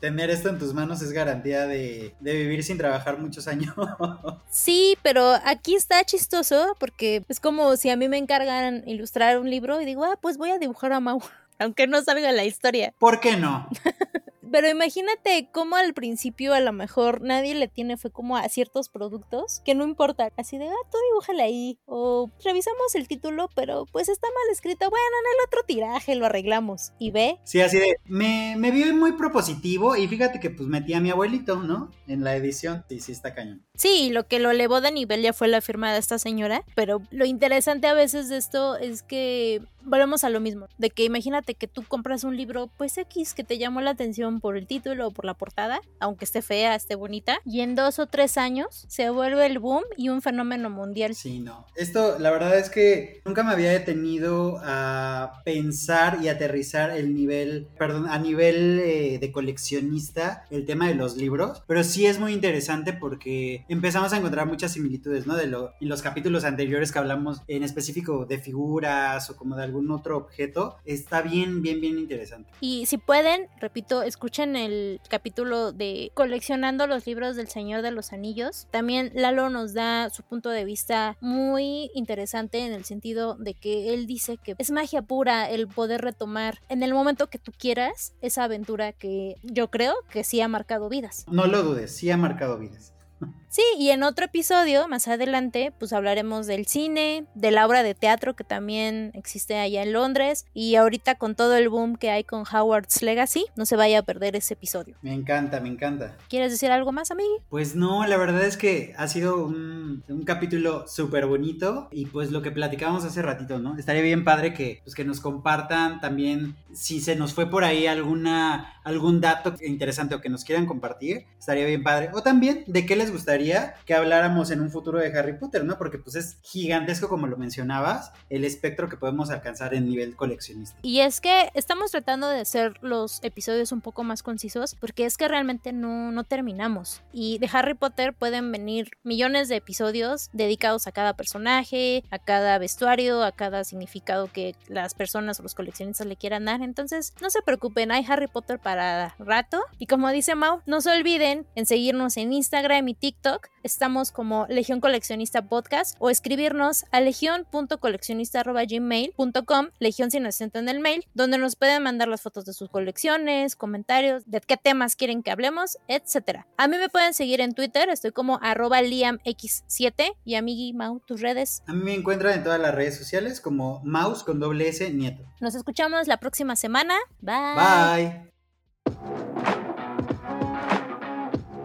Tener 0.00 0.28
esto 0.28 0.50
en 0.50 0.58
tus 0.58 0.74
manos 0.74 1.00
es 1.00 1.12
garantía 1.12 1.66
de, 1.66 2.14
vivir 2.20 2.62
sin 2.62 2.76
trabajar 2.76 3.18
muchos 3.18 3.48
años. 3.48 3.74
sí, 4.50 4.98
pero 5.02 5.34
aquí 5.44 5.74
está 5.74 6.04
chistoso 6.04 6.76
porque 6.78 7.24
es 7.28 7.40
como 7.40 7.76
si 7.76 7.88
a 7.88 7.96
mí 7.96 8.08
me 8.08 8.18
encargaran 8.18 8.82
ilustrar 8.86 9.38
un 9.38 9.48
libro 9.48 9.80
y 9.80 9.86
digo, 9.86 10.04
ah, 10.04 10.18
pues 10.20 10.36
voy 10.36 10.50
a 10.50 10.58
dibujar 10.58 10.92
a 10.92 11.00
Mau, 11.00 11.20
aunque 11.58 11.86
no 11.86 12.02
salga 12.02 12.30
la 12.32 12.44
historia. 12.44 12.92
¿Por 12.98 13.20
qué 13.20 13.36
no? 13.36 13.68
Pero 14.56 14.70
imagínate 14.70 15.50
cómo 15.52 15.76
al 15.76 15.92
principio 15.92 16.54
a 16.54 16.60
lo 16.60 16.72
mejor 16.72 17.20
nadie 17.20 17.54
le 17.54 17.68
tiene 17.68 17.98
fe 17.98 18.08
como 18.08 18.38
a 18.38 18.48
ciertos 18.48 18.88
productos 18.88 19.60
que 19.66 19.74
no 19.74 19.84
importa. 19.84 20.32
Así 20.38 20.56
de, 20.56 20.64
ah, 20.66 20.88
tú 20.90 20.96
dibújale 21.10 21.42
ahí. 21.42 21.78
O 21.84 22.30
revisamos 22.42 22.94
el 22.94 23.06
título, 23.06 23.50
pero 23.54 23.84
pues 23.92 24.08
está 24.08 24.26
mal 24.28 24.50
escrito. 24.50 24.88
Bueno, 24.88 25.04
en 25.04 25.38
el 25.38 25.46
otro 25.46 25.60
tiraje 25.66 26.14
lo 26.14 26.24
arreglamos. 26.24 26.94
Y 26.98 27.10
ve. 27.10 27.38
Sí, 27.44 27.60
así 27.60 27.78
de, 27.78 27.96
me, 28.06 28.54
me 28.56 28.70
vio 28.70 28.86
muy 28.94 29.12
propositivo 29.12 29.94
y 29.94 30.08
fíjate 30.08 30.40
que 30.40 30.48
pues 30.48 30.70
metí 30.70 30.94
a 30.94 31.00
mi 31.02 31.10
abuelito, 31.10 31.56
¿no? 31.56 31.90
En 32.06 32.24
la 32.24 32.34
edición. 32.34 32.82
Sí, 32.88 33.00
sí, 33.00 33.12
está 33.12 33.34
cañón. 33.34 33.62
Sí, 33.74 34.08
lo 34.08 34.26
que 34.26 34.38
lo 34.38 34.50
elevó 34.50 34.80
de 34.80 34.90
nivel 34.90 35.20
ya 35.20 35.34
fue 35.34 35.48
la 35.48 35.60
firma 35.60 35.92
de 35.92 35.98
esta 35.98 36.18
señora. 36.18 36.64
Pero 36.74 37.02
lo 37.10 37.26
interesante 37.26 37.88
a 37.88 37.92
veces 37.92 38.30
de 38.30 38.38
esto 38.38 38.76
es 38.76 39.02
que 39.02 39.60
volvemos 39.86 40.24
a 40.24 40.30
lo 40.30 40.40
mismo. 40.40 40.68
De 40.78 40.90
que 40.90 41.04
imagínate 41.04 41.54
que 41.54 41.68
tú 41.68 41.84
compras 41.86 42.24
un 42.24 42.36
libro, 42.36 42.68
pues 42.76 42.98
X, 42.98 43.34
que 43.34 43.44
te 43.44 43.58
llamó 43.58 43.80
la 43.80 43.90
atención 43.90 44.40
por 44.46 44.56
el 44.56 44.68
título 44.68 45.08
o 45.08 45.10
por 45.10 45.24
la 45.24 45.34
portada, 45.34 45.80
aunque 45.98 46.24
esté 46.24 46.40
fea, 46.40 46.76
esté 46.76 46.94
bonita, 46.94 47.40
y 47.44 47.62
en 47.62 47.74
dos 47.74 47.98
o 47.98 48.06
tres 48.06 48.38
años 48.38 48.86
se 48.86 49.10
vuelve 49.10 49.44
el 49.44 49.58
boom 49.58 49.82
y 49.96 50.08
un 50.08 50.22
fenómeno 50.22 50.70
mundial. 50.70 51.16
Sí, 51.16 51.40
no. 51.40 51.66
Esto, 51.74 52.20
la 52.20 52.30
verdad 52.30 52.56
es 52.56 52.70
que 52.70 53.22
nunca 53.24 53.42
me 53.42 53.50
había 53.50 53.72
detenido 53.72 54.60
a 54.62 55.42
pensar 55.44 56.18
y 56.22 56.28
aterrizar 56.28 56.92
el 56.92 57.12
nivel, 57.12 57.66
perdón, 57.76 58.06
a 58.08 58.20
nivel 58.20 58.78
eh, 58.78 59.18
de 59.18 59.32
coleccionista, 59.32 60.44
el 60.52 60.64
tema 60.64 60.86
de 60.86 60.94
los 60.94 61.16
libros, 61.16 61.64
pero 61.66 61.82
sí 61.82 62.06
es 62.06 62.20
muy 62.20 62.32
interesante 62.32 62.92
porque 62.92 63.64
empezamos 63.68 64.12
a 64.12 64.18
encontrar 64.18 64.46
muchas 64.46 64.74
similitudes, 64.74 65.26
¿no? 65.26 65.34
De 65.34 65.48
lo, 65.48 65.72
en 65.80 65.88
los 65.88 66.02
capítulos 66.02 66.44
anteriores 66.44 66.92
que 66.92 67.00
hablamos 67.00 67.42
en 67.48 67.64
específico 67.64 68.26
de 68.26 68.38
figuras 68.38 69.28
o 69.28 69.34
como 69.34 69.56
de 69.56 69.64
algún 69.64 69.90
otro 69.90 70.16
objeto, 70.16 70.76
está 70.84 71.20
bien, 71.20 71.62
bien, 71.62 71.80
bien 71.80 71.98
interesante. 71.98 72.48
Y 72.60 72.86
si 72.86 72.96
pueden, 72.96 73.48
repito, 73.58 74.04
escuchen 74.04 74.25
escuchen 74.26 74.56
el 74.56 75.00
capítulo 75.08 75.70
de 75.70 76.10
coleccionando 76.14 76.88
los 76.88 77.06
libros 77.06 77.36
del 77.36 77.46
Señor 77.46 77.82
de 77.82 77.92
los 77.92 78.12
Anillos. 78.12 78.66
También 78.72 79.12
Lalo 79.14 79.50
nos 79.50 79.72
da 79.72 80.10
su 80.10 80.24
punto 80.24 80.50
de 80.50 80.64
vista 80.64 81.16
muy 81.20 81.92
interesante 81.94 82.66
en 82.66 82.72
el 82.72 82.84
sentido 82.84 83.36
de 83.36 83.54
que 83.54 83.94
él 83.94 84.08
dice 84.08 84.36
que 84.36 84.56
es 84.58 84.72
magia 84.72 85.02
pura 85.02 85.48
el 85.48 85.68
poder 85.68 86.00
retomar 86.00 86.58
en 86.68 86.82
el 86.82 86.92
momento 86.92 87.28
que 87.28 87.38
tú 87.38 87.52
quieras 87.56 88.14
esa 88.20 88.42
aventura 88.42 88.92
que 88.92 89.36
yo 89.44 89.70
creo 89.70 89.94
que 90.10 90.24
sí 90.24 90.40
ha 90.40 90.48
marcado 90.48 90.88
vidas. 90.88 91.24
No 91.30 91.46
lo 91.46 91.62
dudes, 91.62 91.94
sí 91.94 92.10
ha 92.10 92.16
marcado 92.16 92.58
vidas. 92.58 92.94
Sí, 93.56 93.62
y 93.78 93.88
en 93.88 94.02
otro 94.02 94.26
episodio, 94.26 94.86
más 94.86 95.08
adelante, 95.08 95.72
pues 95.78 95.94
hablaremos 95.94 96.46
del 96.46 96.66
cine, 96.66 97.24
de 97.34 97.50
la 97.50 97.66
obra 97.66 97.82
de 97.82 97.94
teatro 97.94 98.36
que 98.36 98.44
también 98.44 99.12
existe 99.14 99.56
allá 99.56 99.82
en 99.82 99.94
Londres, 99.94 100.44
y 100.52 100.74
ahorita 100.74 101.14
con 101.14 101.34
todo 101.34 101.56
el 101.56 101.70
boom 101.70 101.96
que 101.96 102.10
hay 102.10 102.22
con 102.22 102.44
Howard's 102.44 103.00
Legacy, 103.00 103.46
no 103.56 103.64
se 103.64 103.76
vaya 103.76 104.00
a 104.00 104.02
perder 104.02 104.36
ese 104.36 104.52
episodio. 104.52 104.98
Me 105.00 105.14
encanta, 105.14 105.60
me 105.60 105.70
encanta. 105.70 106.18
¿Quieres 106.28 106.52
decir 106.52 106.70
algo 106.70 106.92
más, 106.92 107.10
amigo? 107.10 107.30
Pues 107.48 107.74
no, 107.74 108.06
la 108.06 108.18
verdad 108.18 108.44
es 108.44 108.58
que 108.58 108.92
ha 108.98 109.08
sido 109.08 109.46
un, 109.46 110.04
capítulo 110.26 110.86
súper 110.86 111.24
bonito, 111.24 111.88
y 111.90 112.04
pues 112.04 112.32
lo 112.32 112.42
que 112.42 112.50
platicábamos 112.50 113.06
hace 113.06 113.22
ratito, 113.22 113.58
¿no? 113.58 113.78
Estaría 113.78 114.02
bien 114.02 114.22
padre 114.22 114.52
que, 114.52 114.82
pues, 114.84 114.94
que 114.94 115.06
nos 115.06 115.20
compartan 115.20 116.02
también 116.02 116.56
si 116.74 117.00
se 117.00 117.16
nos 117.16 117.32
fue 117.32 117.48
por 117.48 117.64
ahí 117.64 117.86
alguna, 117.86 118.74
algún 118.84 119.22
dato 119.22 119.54
interesante 119.62 120.14
o 120.14 120.20
que 120.20 120.28
nos 120.28 120.44
quieran 120.44 120.66
compartir, 120.66 121.24
estaría 121.38 121.64
bien 121.64 121.82
padre. 121.82 122.10
O 122.12 122.22
también 122.22 122.64
de 122.66 122.84
qué 122.84 122.96
les 122.96 123.10
gustaría 123.10 123.45
que 123.84 123.94
habláramos 123.94 124.50
en 124.50 124.60
un 124.60 124.70
futuro 124.70 124.98
de 124.98 125.16
Harry 125.18 125.38
Potter, 125.38 125.64
¿no? 125.64 125.78
Porque 125.78 125.98
pues 125.98 126.16
es 126.16 126.38
gigantesco, 126.42 127.08
como 127.08 127.26
lo 127.26 127.36
mencionabas, 127.36 128.12
el 128.30 128.44
espectro 128.44 128.88
que 128.88 128.96
podemos 128.96 129.30
alcanzar 129.30 129.74
en 129.74 129.86
nivel 129.86 130.16
coleccionista. 130.16 130.78
Y 130.82 131.00
es 131.00 131.20
que 131.20 131.50
estamos 131.54 131.90
tratando 131.90 132.28
de 132.28 132.40
hacer 132.40 132.78
los 132.82 133.22
episodios 133.22 133.72
un 133.72 133.80
poco 133.80 134.04
más 134.04 134.22
concisos, 134.22 134.74
porque 134.74 135.04
es 135.04 135.16
que 135.16 135.28
realmente 135.28 135.72
no, 135.72 136.12
no 136.12 136.24
terminamos. 136.24 137.02
Y 137.12 137.38
de 137.38 137.48
Harry 137.52 137.74
Potter 137.74 138.14
pueden 138.14 138.52
venir 138.52 138.90
millones 139.02 139.48
de 139.48 139.56
episodios 139.56 140.30
dedicados 140.32 140.86
a 140.86 140.92
cada 140.92 141.14
personaje, 141.14 142.04
a 142.10 142.18
cada 142.18 142.58
vestuario, 142.58 143.22
a 143.22 143.32
cada 143.32 143.64
significado 143.64 144.30
que 144.32 144.54
las 144.68 144.94
personas 144.94 145.40
o 145.40 145.42
los 145.42 145.54
coleccionistas 145.54 146.06
le 146.06 146.16
quieran 146.16 146.44
dar. 146.46 146.62
Entonces, 146.62 147.14
no 147.20 147.30
se 147.30 147.42
preocupen, 147.42 147.92
hay 147.92 148.04
Harry 148.08 148.26
Potter 148.26 148.58
para 148.58 149.14
rato. 149.18 149.62
Y 149.78 149.86
como 149.86 150.10
dice 150.10 150.34
Mau, 150.34 150.60
no 150.66 150.80
se 150.80 150.90
olviden 150.90 151.46
en 151.54 151.66
seguirnos 151.66 152.16
en 152.16 152.32
Instagram 152.32 152.88
y 152.88 152.94
TikTok 152.94 153.35
TikTok. 153.36 153.50
Estamos 153.62 154.10
como 154.12 154.46
Legión 154.48 154.80
Coleccionista 154.80 155.48
Podcast 155.48 155.96
o 155.98 156.10
escribirnos 156.10 156.84
a 156.90 157.00
legion.coleccionista.gmail.com, 157.00 159.68
Legión 159.78 160.10
sin 160.10 160.26
acento 160.26 160.58
en 160.58 160.68
el 160.68 160.80
mail, 160.80 161.06
donde 161.14 161.38
nos 161.38 161.56
pueden 161.56 161.82
mandar 161.82 162.08
las 162.08 162.20
fotos 162.22 162.44
de 162.44 162.52
sus 162.52 162.68
colecciones, 162.70 163.56
comentarios, 163.56 164.24
de 164.26 164.40
qué 164.40 164.56
temas 164.56 164.94
quieren 164.96 165.22
que 165.22 165.30
hablemos, 165.30 165.78
etcétera. 165.88 166.46
A 166.56 166.66
mí 166.68 166.78
me 166.78 166.88
pueden 166.88 167.12
seguir 167.14 167.40
en 167.40 167.54
Twitter, 167.54 167.88
estoy 167.88 168.12
como 168.12 168.38
arroba 168.42 168.80
liamx7 168.82 170.12
y 170.24 170.34
a 170.36 170.42
mí, 170.42 170.72
Mau, 170.72 171.00
tus 171.00 171.20
redes. 171.20 171.64
A 171.66 171.72
mí 171.72 171.82
me 171.82 171.94
encuentran 171.94 172.34
en 172.34 172.44
todas 172.44 172.60
las 172.60 172.72
redes 172.74 172.96
sociales 172.96 173.40
como 173.40 173.80
mouse 173.84 174.22
con 174.22 174.38
doble 174.40 174.68
S 174.68 174.92
nieto. 174.92 175.24
Nos 175.40 175.54
escuchamos 175.54 176.06
la 176.06 176.18
próxima 176.18 176.56
semana. 176.56 176.94
Bye. 177.20 177.54
Bye. 177.56 178.26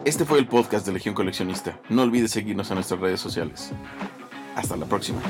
Este 0.03 0.25
fue 0.25 0.39
el 0.39 0.47
podcast 0.47 0.83
de 0.87 0.93
Legión 0.93 1.13
Coleccionista. 1.13 1.79
No 1.89 2.01
olvides 2.01 2.31
seguirnos 2.31 2.71
en 2.71 2.75
nuestras 2.75 2.99
redes 2.99 3.19
sociales. 3.19 3.71
Hasta 4.55 4.75
la 4.75 4.87
próxima. 4.87 5.21